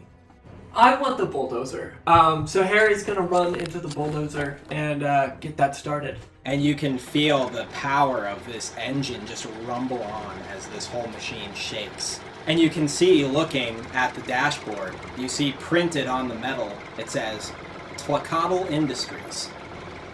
I 0.73 0.95
want 0.95 1.17
the 1.17 1.25
bulldozer. 1.25 1.95
Um, 2.05 2.47
so 2.47 2.63
Harry's 2.63 3.03
gonna 3.03 3.21
run 3.21 3.55
into 3.55 3.79
the 3.79 3.87
bulldozer 3.89 4.59
and 4.69 5.03
uh, 5.03 5.35
get 5.41 5.57
that 5.57 5.75
started. 5.75 6.17
And 6.45 6.63
you 6.63 6.75
can 6.75 6.97
feel 6.97 7.49
the 7.49 7.65
power 7.73 8.27
of 8.27 8.45
this 8.45 8.73
engine 8.77 9.25
just 9.25 9.47
rumble 9.65 10.01
on 10.03 10.37
as 10.55 10.67
this 10.67 10.85
whole 10.85 11.07
machine 11.07 11.53
shakes. 11.53 12.21
And 12.47 12.57
you 12.57 12.69
can 12.69 12.87
see, 12.87 13.25
looking 13.25 13.75
at 13.93 14.13
the 14.13 14.21
dashboard, 14.21 14.95
you 15.17 15.27
see 15.27 15.51
printed 15.59 16.07
on 16.07 16.29
the 16.29 16.35
metal, 16.35 16.71
it 16.97 17.09
says 17.09 17.51
Tlacotl 17.97 18.71
Industries. 18.71 19.49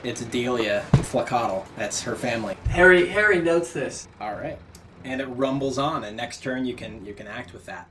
It's 0.03 0.21
Delia 0.25 0.83
Tlacotl. 0.93 1.63
That's 1.75 2.01
her 2.01 2.15
family. 2.15 2.57
Harry 2.69 3.07
Harry 3.07 3.39
notes 3.39 3.71
this. 3.71 4.07
All 4.19 4.33
right. 4.33 4.57
And 5.03 5.21
it 5.21 5.25
rumbles 5.25 5.77
on, 5.77 6.05
and 6.05 6.17
next 6.17 6.41
turn 6.41 6.65
you 6.65 6.73
can 6.73 7.05
you 7.05 7.13
can 7.13 7.27
act 7.27 7.53
with 7.53 7.67
that. 7.67 7.87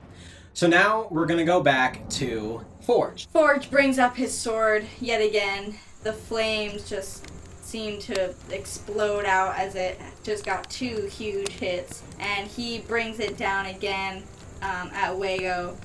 So 0.53 0.67
now 0.67 1.07
we're 1.09 1.25
gonna 1.25 1.45
go 1.45 1.61
back 1.61 2.07
to 2.09 2.65
Forge. 2.81 3.29
Forge 3.29 3.71
brings 3.71 3.97
up 3.97 4.17
his 4.17 4.37
sword 4.37 4.85
yet 4.99 5.21
again. 5.21 5.75
The 6.03 6.11
flames 6.11 6.89
just 6.89 7.31
seem 7.63 7.99
to 8.01 8.35
explode 8.51 9.25
out 9.25 9.57
as 9.57 9.73
it 9.75 9.99
just 10.21 10.45
got 10.45 10.69
two 10.69 11.07
huge 11.07 11.49
hits. 11.49 12.03
And 12.19 12.47
he 12.47 12.81
brings 12.81 13.19
it 13.19 13.37
down 13.37 13.67
again 13.67 14.23
um, 14.63 14.89
at 14.93 15.15
Wago 15.17 15.77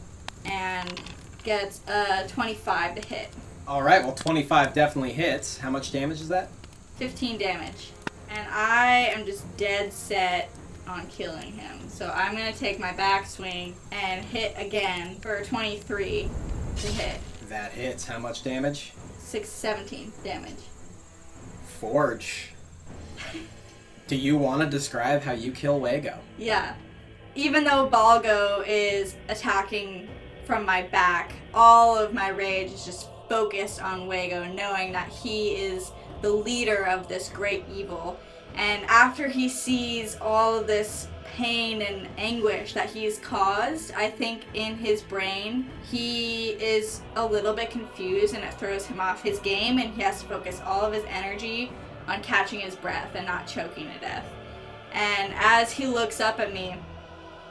and 0.44 1.02
gets 1.42 1.80
a 1.88 2.26
25 2.28 2.94
to 2.94 3.06
hit. 3.06 3.28
All 3.66 3.82
right. 3.82 4.02
Well, 4.02 4.14
25 4.14 4.72
definitely 4.72 5.12
hits. 5.12 5.58
How 5.58 5.70
much 5.70 5.92
damage 5.92 6.20
is 6.20 6.28
that? 6.28 6.48
15 6.96 7.38
damage. 7.38 7.90
And 8.30 8.46
I 8.50 9.12
am 9.14 9.26
just 9.26 9.44
dead 9.56 9.92
set 9.92 10.50
on 10.86 11.06
killing 11.08 11.52
him. 11.52 11.88
So 11.88 12.10
I'm 12.14 12.36
going 12.36 12.52
to 12.52 12.58
take 12.58 12.78
my 12.78 12.92
backswing 12.92 13.74
and 13.92 14.24
hit 14.24 14.54
again 14.56 15.16
for 15.16 15.42
23 15.44 16.30
to 16.76 16.86
hit. 16.86 17.20
That 17.48 17.72
hits. 17.72 18.06
How 18.06 18.18
much 18.18 18.42
damage? 18.42 18.92
6 19.18 19.48
17 19.48 20.12
damage. 20.24 20.60
Forge. 21.66 22.52
Do 24.06 24.16
you 24.16 24.38
want 24.38 24.62
to 24.62 24.66
describe 24.66 25.22
how 25.22 25.32
you 25.32 25.52
kill 25.52 25.80
Wago? 25.80 26.18
Yeah. 26.38 26.74
Even 27.38 27.62
though 27.62 27.88
Balgo 27.88 28.64
is 28.66 29.14
attacking 29.28 30.08
from 30.44 30.64
my 30.64 30.82
back, 30.82 31.34
all 31.54 31.96
of 31.96 32.12
my 32.12 32.30
rage 32.30 32.72
is 32.72 32.84
just 32.84 33.08
focused 33.28 33.80
on 33.80 34.08
Wago, 34.08 34.44
knowing 34.52 34.90
that 34.90 35.08
he 35.08 35.50
is 35.50 35.92
the 36.20 36.30
leader 36.30 36.84
of 36.88 37.06
this 37.06 37.28
great 37.28 37.62
evil. 37.72 38.18
And 38.56 38.84
after 38.86 39.28
he 39.28 39.48
sees 39.48 40.16
all 40.20 40.58
of 40.58 40.66
this 40.66 41.06
pain 41.26 41.80
and 41.82 42.08
anguish 42.18 42.72
that 42.72 42.90
he's 42.90 43.20
caused, 43.20 43.92
I 43.92 44.10
think 44.10 44.42
in 44.54 44.74
his 44.74 45.02
brain, 45.02 45.70
he 45.88 46.48
is 46.54 47.02
a 47.14 47.24
little 47.24 47.54
bit 47.54 47.70
confused 47.70 48.34
and 48.34 48.42
it 48.42 48.54
throws 48.54 48.84
him 48.84 48.98
off 48.98 49.22
his 49.22 49.38
game, 49.38 49.78
and 49.78 49.94
he 49.94 50.02
has 50.02 50.22
to 50.22 50.26
focus 50.28 50.60
all 50.66 50.80
of 50.80 50.92
his 50.92 51.04
energy 51.08 51.70
on 52.08 52.20
catching 52.20 52.58
his 52.58 52.74
breath 52.74 53.14
and 53.14 53.26
not 53.26 53.46
choking 53.46 53.86
to 53.92 53.98
death. 54.00 54.26
And 54.92 55.32
as 55.36 55.70
he 55.70 55.86
looks 55.86 56.20
up 56.20 56.40
at 56.40 56.52
me, 56.52 56.74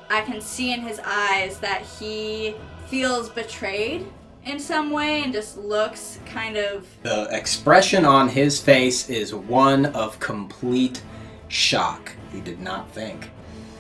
I 0.10 0.22
can 0.22 0.42
see 0.42 0.74
in 0.74 0.82
his 0.82 1.00
eyes 1.04 1.60
that 1.60 1.82
he 1.82 2.56
feels 2.88 3.30
betrayed 3.30 4.08
in 4.46 4.60
some 4.60 4.92
way 4.92 5.24
and 5.24 5.34
just 5.34 5.58
looks 5.58 6.20
kind 6.26 6.56
of 6.56 6.88
The 7.04 7.28
expression 7.32 8.06
on 8.06 8.30
his 8.30 8.62
face 8.62 9.10
is 9.10 9.36
one 9.36 9.88
of 9.88 10.20
complete 10.20 11.02
shock. 11.50 12.14
He 12.32 12.40
did 12.40 12.62
not 12.62 12.90
think 12.92 13.30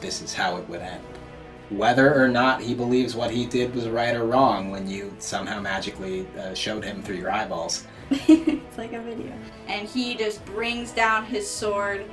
this 0.01 0.21
is 0.21 0.33
how 0.33 0.57
it 0.57 0.67
would 0.67 0.81
end. 0.81 1.03
Whether 1.69 2.21
or 2.21 2.27
not 2.27 2.61
he 2.61 2.73
believes 2.73 3.15
what 3.15 3.31
he 3.31 3.45
did 3.45 3.75
was 3.75 3.87
right 3.87 4.15
or 4.15 4.25
wrong 4.25 4.71
when 4.71 4.89
you 4.89 5.13
somehow 5.19 5.59
magically 5.59 6.25
uh, 6.39 6.53
showed 6.53 6.83
him 6.83 7.01
through 7.01 7.17
your 7.17 7.31
eyeballs. 7.31 7.85
it's 8.09 8.77
like 8.77 8.93
a 8.93 9.01
video. 9.01 9.33
And 9.67 9.87
he 9.87 10.15
just 10.15 10.45
brings 10.45 10.91
down 10.91 11.25
his 11.25 11.49
sword 11.49 12.05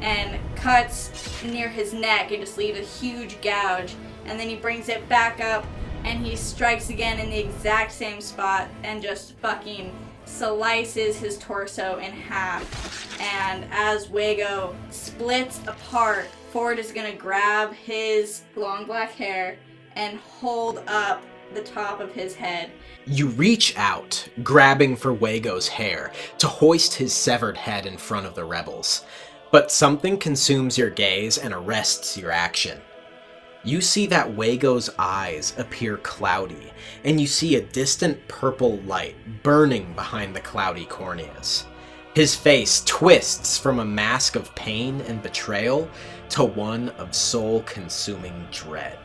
and 0.00 0.38
cuts 0.56 1.42
near 1.42 1.68
his 1.68 1.92
neck 1.92 2.30
and 2.30 2.40
just 2.40 2.58
leaves 2.58 2.78
a 2.78 2.82
huge 2.82 3.40
gouge. 3.40 3.94
And 4.26 4.38
then 4.38 4.48
he 4.48 4.56
brings 4.56 4.88
it 4.88 5.08
back 5.08 5.40
up 5.40 5.66
and 6.04 6.24
he 6.24 6.36
strikes 6.36 6.90
again 6.90 7.18
in 7.18 7.30
the 7.30 7.38
exact 7.38 7.92
same 7.92 8.20
spot 8.20 8.68
and 8.84 9.02
just 9.02 9.32
fucking 9.38 9.94
slices 10.24 11.16
his 11.16 11.38
torso 11.38 11.98
in 11.98 12.12
half. 12.12 13.20
And 13.20 13.66
as 13.70 14.08
Wago 14.08 14.76
splits 14.90 15.60
apart, 15.66 16.26
Ford 16.50 16.78
is 16.78 16.92
gonna 16.92 17.14
grab 17.14 17.72
his 17.72 18.42
long 18.56 18.84
black 18.84 19.12
hair 19.12 19.58
and 19.96 20.18
hold 20.18 20.82
up 20.86 21.22
the 21.54 21.62
top 21.62 22.00
of 22.00 22.12
his 22.12 22.34
head 22.34 22.70
You 23.06 23.28
reach 23.28 23.76
out, 23.78 24.28
grabbing 24.42 24.96
for 24.96 25.14
Wago's 25.14 25.66
hair 25.66 26.12
to 26.38 26.46
hoist 26.46 26.94
his 26.94 27.12
severed 27.14 27.56
head 27.56 27.86
in 27.86 27.96
front 27.96 28.26
of 28.26 28.34
the 28.34 28.44
rebels. 28.44 29.04
But 29.50 29.72
something 29.72 30.18
consumes 30.18 30.76
your 30.76 30.90
gaze 30.90 31.38
and 31.38 31.54
arrests 31.54 32.16
your 32.16 32.30
action. 32.30 32.80
You 33.64 33.80
see 33.80 34.06
that 34.06 34.34
Wago's 34.34 34.90
eyes 34.98 35.54
appear 35.58 35.96
cloudy, 35.96 36.72
and 37.04 37.20
you 37.20 37.26
see 37.26 37.56
a 37.56 37.62
distant 37.62 38.26
purple 38.28 38.78
light 38.80 39.16
burning 39.42 39.92
behind 39.94 40.36
the 40.36 40.40
cloudy 40.40 40.86
corneas. 40.86 41.64
His 42.14 42.34
face 42.34 42.82
twists 42.84 43.58
from 43.58 43.78
a 43.78 43.84
mask 43.84 44.36
of 44.36 44.54
pain 44.54 45.00
and 45.02 45.22
betrayal 45.22 45.88
to 46.30 46.44
one 46.44 46.90
of 46.90 47.14
soul 47.14 47.62
consuming 47.62 48.46
dread, 48.50 48.98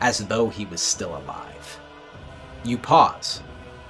as 0.00 0.26
though 0.26 0.48
he 0.48 0.64
was 0.66 0.80
still 0.80 1.16
alive. 1.16 1.78
You 2.64 2.78
pause. 2.78 3.42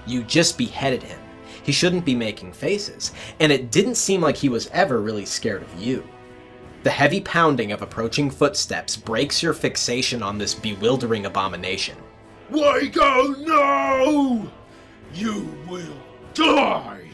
You 0.07 0.23
just 0.23 0.59
beheaded 0.59 1.03
him. 1.03 1.21
He 1.65 1.73
shouldn't 1.73 2.05
be 2.05 2.15
making 2.15 2.53
faces, 2.53 3.11
and 3.41 3.51
it 3.51 3.71
didn't 3.71 3.97
seem 3.97 4.21
like 4.21 4.37
he 4.37 4.51
was 4.51 4.69
ever 4.69 5.01
really 5.01 5.25
scared 5.25 5.63
of 5.63 5.83
you. 5.83 6.07
The 6.83 6.91
heavy 6.91 7.23
pounding 7.23 7.73
of 7.73 7.81
approaching 7.81 8.31
footsteps 8.31 8.97
breaks 8.97 9.43
your 9.43 9.55
fixation 9.55 10.23
on 10.23 10.37
this 10.37 10.55
bewildering 10.55 11.25
abomination. 11.25 11.97
Wago, 12.51 13.35
no! 13.39 14.51
You 15.15 15.49
will 15.67 15.97
die! 16.35 17.09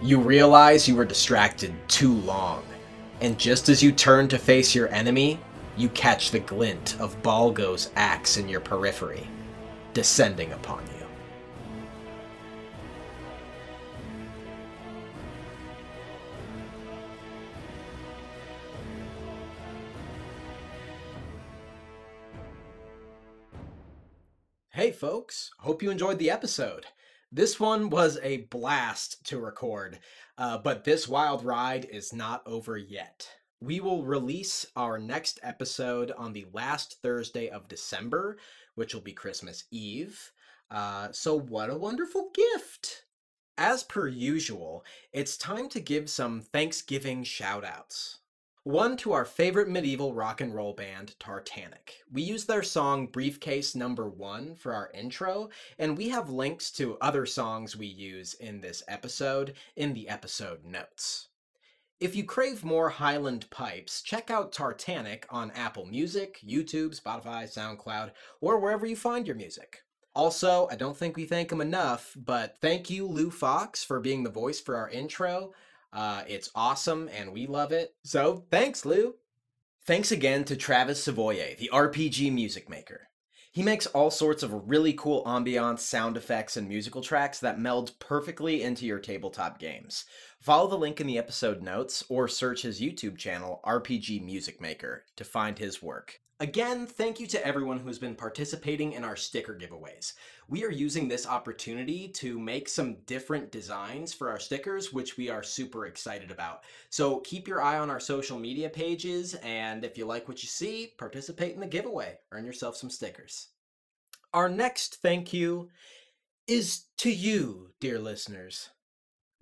You 0.00 0.20
realize 0.20 0.86
you 0.86 0.94
were 0.94 1.04
distracted 1.04 1.74
too 1.88 2.14
long, 2.14 2.62
and 3.20 3.36
just 3.36 3.68
as 3.68 3.82
you 3.82 3.90
turn 3.90 4.28
to 4.28 4.38
face 4.38 4.72
your 4.72 4.88
enemy, 4.94 5.40
you 5.76 5.88
catch 5.88 6.30
the 6.30 6.38
glint 6.38 6.96
of 7.00 7.20
Balgo's 7.24 7.90
axe 7.96 8.36
in 8.36 8.48
your 8.48 8.60
periphery, 8.60 9.26
descending 9.92 10.52
upon 10.52 10.84
you. 10.86 10.93
Hey 24.74 24.90
folks, 24.90 25.52
hope 25.60 25.84
you 25.84 25.90
enjoyed 25.92 26.18
the 26.18 26.32
episode. 26.32 26.86
This 27.30 27.60
one 27.60 27.90
was 27.90 28.18
a 28.24 28.38
blast 28.50 29.24
to 29.26 29.38
record, 29.38 30.00
uh, 30.36 30.58
but 30.58 30.82
this 30.82 31.06
wild 31.06 31.44
ride 31.44 31.84
is 31.84 32.12
not 32.12 32.42
over 32.44 32.76
yet. 32.76 33.28
We 33.60 33.78
will 33.78 34.04
release 34.04 34.66
our 34.74 34.98
next 34.98 35.38
episode 35.44 36.10
on 36.18 36.32
the 36.32 36.46
last 36.52 37.00
Thursday 37.02 37.50
of 37.50 37.68
December, 37.68 38.36
which 38.74 38.94
will 38.94 39.00
be 39.00 39.12
Christmas 39.12 39.62
Eve. 39.70 40.32
Uh, 40.72 41.12
so, 41.12 41.38
what 41.38 41.70
a 41.70 41.78
wonderful 41.78 42.32
gift! 42.34 43.04
As 43.56 43.84
per 43.84 44.08
usual, 44.08 44.84
it's 45.12 45.36
time 45.36 45.68
to 45.68 45.78
give 45.78 46.10
some 46.10 46.40
Thanksgiving 46.40 47.22
shout 47.22 47.64
outs. 47.64 48.18
One 48.64 48.96
to 48.96 49.12
our 49.12 49.26
favorite 49.26 49.68
medieval 49.68 50.14
rock 50.14 50.40
and 50.40 50.54
roll 50.54 50.72
band, 50.72 51.16
Tartanic. 51.20 51.96
We 52.10 52.22
use 52.22 52.46
their 52.46 52.62
song 52.62 53.08
Briefcase 53.08 53.74
Number 53.74 54.08
One 54.08 54.54
for 54.54 54.72
our 54.72 54.90
intro, 54.94 55.50
and 55.78 55.98
we 55.98 56.08
have 56.08 56.30
links 56.30 56.70
to 56.72 56.96
other 57.02 57.26
songs 57.26 57.76
we 57.76 57.86
use 57.86 58.32
in 58.32 58.62
this 58.62 58.82
episode 58.88 59.52
in 59.76 59.92
the 59.92 60.08
episode 60.08 60.64
notes. 60.64 61.28
If 62.00 62.16
you 62.16 62.24
crave 62.24 62.64
more 62.64 62.88
Highland 62.88 63.50
pipes, 63.50 64.00
check 64.00 64.30
out 64.30 64.50
Tartanic 64.50 65.26
on 65.28 65.50
Apple 65.50 65.84
Music, 65.84 66.40
YouTube, 66.42 66.98
Spotify, 66.98 67.44
SoundCloud, 67.44 68.12
or 68.40 68.58
wherever 68.58 68.86
you 68.86 68.96
find 68.96 69.26
your 69.26 69.36
music. 69.36 69.82
Also, 70.14 70.68
I 70.70 70.76
don't 70.76 70.96
think 70.96 71.18
we 71.18 71.26
thank 71.26 71.52
him 71.52 71.60
enough, 71.60 72.16
but 72.16 72.56
thank 72.62 72.88
you, 72.88 73.06
Lou 73.06 73.30
Fox, 73.30 73.84
for 73.84 74.00
being 74.00 74.22
the 74.22 74.30
voice 74.30 74.58
for 74.58 74.74
our 74.76 74.88
intro. 74.88 75.52
Uh, 75.94 76.24
it's 76.26 76.50
awesome 76.54 77.08
and 77.16 77.32
we 77.32 77.46
love 77.46 77.72
it. 77.72 77.94
So 78.02 78.44
thanks, 78.50 78.84
Lou. 78.84 79.14
Thanks 79.86 80.10
again 80.10 80.44
to 80.44 80.56
Travis 80.56 81.02
Sovoie, 81.06 81.56
the 81.58 81.70
RPG 81.72 82.32
music 82.32 82.68
maker. 82.68 83.08
He 83.52 83.62
makes 83.62 83.86
all 83.86 84.10
sorts 84.10 84.42
of 84.42 84.68
really 84.68 84.94
cool 84.94 85.22
ambiance, 85.24 85.78
sound 85.78 86.16
effects, 86.16 86.56
and 86.56 86.68
musical 86.68 87.02
tracks 87.02 87.38
that 87.38 87.60
meld 87.60 87.96
perfectly 88.00 88.62
into 88.62 88.84
your 88.84 88.98
tabletop 88.98 89.60
games. 89.60 90.06
Follow 90.40 90.68
the 90.68 90.76
link 90.76 91.00
in 91.00 91.06
the 91.06 91.18
episode 91.18 91.62
notes 91.62 92.02
or 92.08 92.26
search 92.26 92.62
his 92.62 92.80
YouTube 92.80 93.16
channel, 93.16 93.60
RPG 93.64 94.24
Music 94.24 94.60
Maker, 94.60 95.04
to 95.14 95.22
find 95.22 95.56
his 95.56 95.80
work. 95.80 96.18
Again, 96.40 96.88
thank 96.88 97.20
you 97.20 97.28
to 97.28 97.46
everyone 97.46 97.78
who's 97.78 98.00
been 98.00 98.16
participating 98.16 98.94
in 98.94 99.04
our 99.04 99.14
sticker 99.14 99.54
giveaways. 99.54 100.14
We 100.48 100.64
are 100.64 100.70
using 100.70 101.06
this 101.06 101.28
opportunity 101.28 102.08
to 102.08 102.40
make 102.40 102.68
some 102.68 102.96
different 103.06 103.52
designs 103.52 104.12
for 104.12 104.30
our 104.30 104.40
stickers, 104.40 104.92
which 104.92 105.16
we 105.16 105.30
are 105.30 105.44
super 105.44 105.86
excited 105.86 106.32
about. 106.32 106.64
So 106.90 107.20
keep 107.20 107.46
your 107.46 107.62
eye 107.62 107.78
on 107.78 107.88
our 107.88 108.00
social 108.00 108.36
media 108.36 108.68
pages, 108.68 109.34
and 109.44 109.84
if 109.84 109.96
you 109.96 110.06
like 110.06 110.26
what 110.26 110.42
you 110.42 110.48
see, 110.48 110.94
participate 110.98 111.54
in 111.54 111.60
the 111.60 111.68
giveaway. 111.68 112.18
Earn 112.32 112.44
yourself 112.44 112.76
some 112.76 112.90
stickers. 112.90 113.50
Our 114.32 114.48
next 114.48 114.96
thank 114.96 115.32
you 115.32 115.68
is 116.48 116.86
to 116.98 117.12
you, 117.12 117.70
dear 117.80 118.00
listeners. 118.00 118.70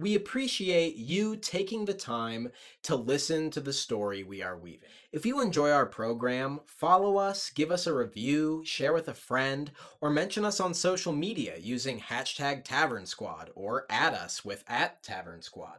We 0.03 0.17
appreciate 0.17 0.97
you 0.97 1.37
taking 1.37 1.85
the 1.85 1.95
time 1.95 2.51
to 2.83 2.97
listen 2.97 3.51
to 3.51 3.61
the 3.61 3.73
story 3.73 4.25
we 4.25 4.43
are 4.43 4.59
weaving. 4.59 4.89
If 5.13 5.25
you 5.25 5.41
enjoy 5.41 5.71
our 5.71 5.87
program, 5.87 6.59
follow 6.67 7.19
us, 7.19 7.51
give 7.51 7.71
us 7.71 7.87
a 7.87 7.95
review, 7.95 8.63
share 8.65 8.93
with 8.93 9.07
a 9.07 9.15
friend, 9.15 9.71
or 10.01 10.11
mention 10.11 10.45
us 10.45 10.59
on 10.59 10.75
social 10.75 11.13
media 11.13 11.55
using 11.57 12.01
hashtag 12.01 12.65
Tavern 12.65 13.07
Squad 13.07 13.51
or 13.55 13.87
add 13.89 14.13
us 14.13 14.45
with 14.45 14.65
at 14.67 15.05
Tavern 15.05 15.41
Squad. 15.41 15.79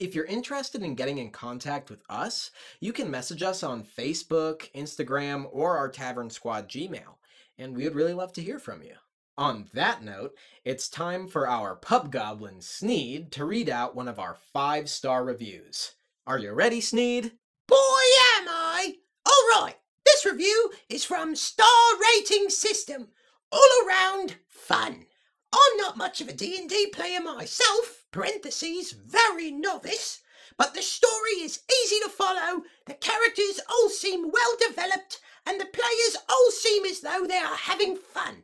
If 0.00 0.16
you're 0.16 0.24
interested 0.24 0.82
in 0.82 0.96
getting 0.96 1.18
in 1.18 1.30
contact 1.30 1.90
with 1.90 2.02
us, 2.10 2.50
you 2.80 2.92
can 2.92 3.08
message 3.08 3.44
us 3.44 3.62
on 3.62 3.84
Facebook, 3.84 4.68
Instagram, 4.72 5.46
or 5.52 5.76
our 5.76 5.88
Tavern 5.88 6.30
Squad 6.30 6.68
Gmail, 6.68 7.18
and 7.56 7.76
we 7.76 7.84
would 7.84 7.94
really 7.94 8.14
love 8.14 8.32
to 8.32 8.42
hear 8.42 8.58
from 8.58 8.82
you. 8.82 8.94
On 9.40 9.70
that 9.72 10.04
note, 10.04 10.36
it's 10.66 10.86
time 10.90 11.26
for 11.26 11.48
our 11.48 11.74
pub 11.74 12.12
goblin 12.12 12.60
Sneed 12.60 13.32
to 13.32 13.46
read 13.46 13.70
out 13.70 13.96
one 13.96 14.06
of 14.06 14.18
our 14.18 14.36
five 14.52 14.90
star 14.90 15.24
reviews. 15.24 15.94
Are 16.26 16.38
you 16.38 16.52
ready, 16.52 16.82
Sneed? 16.82 17.32
Boy, 17.66 18.02
am 18.36 18.48
I! 18.50 18.96
All 19.24 19.62
right, 19.62 19.76
this 20.04 20.26
review 20.26 20.72
is 20.90 21.06
from 21.06 21.34
Star 21.34 21.66
Rating 21.98 22.50
System. 22.50 23.08
All 23.50 23.88
around 23.88 24.36
fun. 24.46 25.06
I'm 25.54 25.76
not 25.78 25.96
much 25.96 26.20
of 26.20 26.28
a 26.28 26.34
D&D 26.34 26.88
player 26.88 27.22
myself, 27.22 28.04
parentheses, 28.10 28.92
very 28.92 29.50
novice, 29.50 30.20
but 30.58 30.74
the 30.74 30.82
story 30.82 31.40
is 31.40 31.62
easy 31.82 31.96
to 32.00 32.10
follow, 32.10 32.64
the 32.84 32.92
characters 32.92 33.58
all 33.70 33.88
seem 33.88 34.30
well 34.30 34.56
developed, 34.68 35.18
and 35.46 35.58
the 35.58 35.64
players 35.64 36.18
all 36.28 36.50
seem 36.50 36.84
as 36.84 37.00
though 37.00 37.24
they 37.26 37.38
are 37.38 37.56
having 37.56 37.96
fun. 37.96 38.42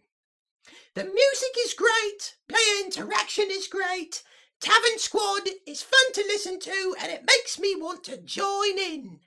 The 0.96 1.04
music 1.04 1.54
is 1.66 1.74
great, 1.74 2.36
player 2.48 2.82
interaction 2.82 3.48
is 3.50 3.68
great, 3.68 4.22
Tavern 4.62 4.98
Squad 4.98 5.42
is 5.66 5.82
fun 5.82 6.12
to 6.14 6.22
listen 6.22 6.58
to, 6.60 6.96
and 6.98 7.12
it 7.12 7.26
makes 7.26 7.58
me 7.58 7.76
want 7.76 8.02
to 8.04 8.16
join 8.16 8.78
in. 8.78 9.20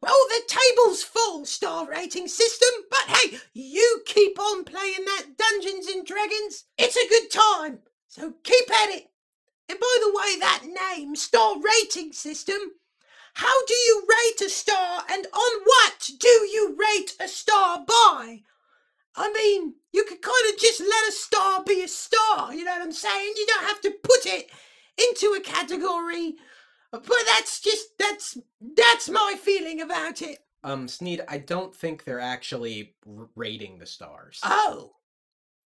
Well, 0.00 0.14
the 0.28 0.42
table's 0.46 1.02
full 1.02 1.46
star 1.46 1.88
rating 1.88 2.28
system, 2.28 2.68
but 2.88 3.06
hey, 3.08 3.38
you 3.52 4.02
keep 4.06 4.38
on 4.38 4.62
playing 4.62 5.04
that 5.04 5.36
Dungeons 5.36 5.88
and 5.88 6.06
Dragons. 6.06 6.66
It's 6.78 6.94
a 6.94 7.08
good 7.08 7.28
time, 7.28 7.80
so 8.06 8.34
keep 8.44 8.70
at 8.70 8.90
it. 8.90 9.10
And 9.68 9.80
by 9.80 9.96
the 10.02 10.14
way, 10.14 10.38
that 10.38 10.62
name, 10.94 11.16
star 11.16 11.56
rating 11.60 12.12
system, 12.12 12.60
how 13.34 13.66
do 13.66 13.74
you 13.74 14.06
rate 14.08 14.46
a 14.46 14.48
star 14.48 15.02
and 15.10 15.26
on 15.26 15.60
what 15.64 16.08
do 16.20 16.28
you 16.28 16.76
rate 16.78 17.16
a 17.18 17.26
star 17.26 17.84
by? 17.84 18.42
I 19.16 19.32
mean, 19.32 19.74
you 19.92 20.04
could 20.04 20.22
kind 20.22 20.52
of 20.52 20.60
just 20.60 20.80
let 20.80 21.08
a 21.08 21.12
star 21.12 21.64
be 21.64 21.82
a 21.82 21.88
star, 21.88 22.54
you 22.54 22.64
know 22.64 22.72
what 22.72 22.82
I'm 22.82 22.92
saying? 22.92 23.34
You 23.36 23.46
don't 23.46 23.64
have 23.64 23.80
to 23.82 23.90
put 23.90 24.26
it 24.26 24.50
into 24.96 25.34
a 25.36 25.40
category. 25.40 26.36
But 26.92 27.06
that's 27.26 27.60
just 27.60 27.96
that's 27.98 28.38
that's 28.76 29.08
my 29.08 29.36
feeling 29.40 29.80
about 29.80 30.22
it. 30.22 30.38
Um, 30.64 30.88
Sneed, 30.88 31.22
I 31.28 31.38
don't 31.38 31.74
think 31.74 32.04
they're 32.04 32.20
actually 32.20 32.94
r- 33.06 33.28
rating 33.36 33.78
the 33.78 33.86
stars. 33.86 34.40
Oh. 34.42 34.92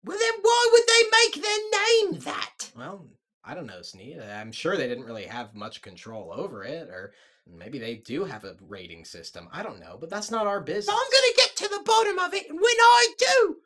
Well 0.04 0.18
then 0.18 0.34
why 0.42 0.70
would 0.72 0.84
they 0.88 1.42
make 1.42 1.44
their 1.44 2.12
name 2.12 2.20
that? 2.22 2.72
Well, 2.76 3.08
I 3.44 3.56
don't 3.56 3.66
know, 3.66 3.82
Sneed. 3.82 4.20
I'm 4.20 4.52
sure 4.52 4.78
they 4.78 4.88
didn't 4.88 5.06
really 5.06 5.26
have 5.26 5.56
much 5.56 5.82
control 5.82 6.32
over 6.36 6.64
it, 6.64 6.88
or 6.90 7.14
maybe 7.52 7.80
they 7.80 7.96
do 7.96 8.24
have 8.26 8.44
a 8.44 8.56
rating 8.68 9.06
system. 9.06 9.48
I 9.52 9.64
don't 9.64 9.80
know, 9.80 9.98
but 10.00 10.10
that's 10.10 10.32
not 10.32 10.48
our 10.48 10.62
business. 10.62 10.90
I'm 10.96 11.12
gonna 11.12 11.34
get 11.36 11.56
to 11.58 11.68
the 11.68 11.84
bottom 11.86 12.20
of 12.20 12.34
it, 12.34 12.50
and 12.50 12.58
when 12.60 12.66
I 12.66 13.08
do, 13.18 13.58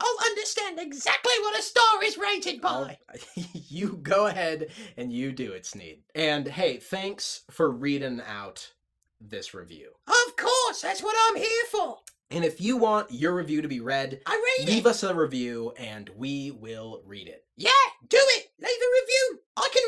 I'll 0.00 0.26
understand 0.26 0.78
exactly 0.78 1.32
what 1.40 1.58
a 1.58 1.62
star 1.62 2.04
is 2.04 2.16
rated 2.16 2.60
I'll- 2.64 2.84
by. 2.86 2.98
you 3.52 3.98
go 4.02 4.26
ahead 4.26 4.68
and 4.96 5.12
you 5.12 5.32
do 5.32 5.52
it, 5.52 5.66
Sneed. 5.66 6.02
And 6.14 6.46
hey, 6.46 6.76
thanks 6.78 7.42
for 7.50 7.70
reading 7.70 8.20
out 8.26 8.72
this 9.20 9.54
review. 9.54 9.90
Of 10.06 10.36
course, 10.36 10.82
that's 10.82 11.02
what 11.02 11.16
I'm 11.28 11.36
here 11.36 11.64
for. 11.72 11.98
And 12.30 12.44
if 12.44 12.60
you 12.60 12.76
want 12.76 13.10
your 13.10 13.34
review 13.34 13.62
to 13.62 13.68
be 13.68 13.80
read, 13.80 14.20
I 14.26 14.54
read 14.60 14.68
leave 14.68 14.86
it. 14.86 14.88
us 14.90 15.02
a 15.02 15.14
review 15.14 15.72
and 15.78 16.08
we 16.14 16.50
will 16.52 17.02
read 17.04 17.26
it. 17.26 17.44
Yeah, 17.56 17.70
do 18.06 18.18
it. 18.20 18.50
Leave 18.60 18.70
a 18.70 18.90
review. 19.02 19.40
I 19.56 19.68
can 19.72 19.82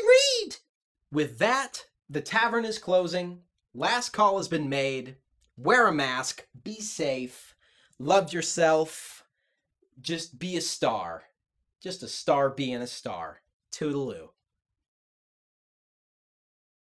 read. 0.49 0.55
With 1.11 1.37
that, 1.37 1.85
the 2.11 2.21
tavern 2.21 2.65
is 2.65 2.77
closing. 2.77 3.39
Last 3.73 4.09
call 4.09 4.35
has 4.35 4.49
been 4.49 4.67
made. 4.67 5.15
Wear 5.55 5.87
a 5.87 5.93
mask. 5.93 6.45
Be 6.61 6.81
safe. 6.81 7.55
Love 7.99 8.33
yourself. 8.33 9.23
Just 10.01 10.37
be 10.37 10.57
a 10.57 10.61
star. 10.61 11.23
Just 11.81 12.03
a 12.03 12.09
star 12.09 12.49
being 12.49 12.81
a 12.81 12.87
star. 12.87 13.41
Toodaloo. 13.71 14.27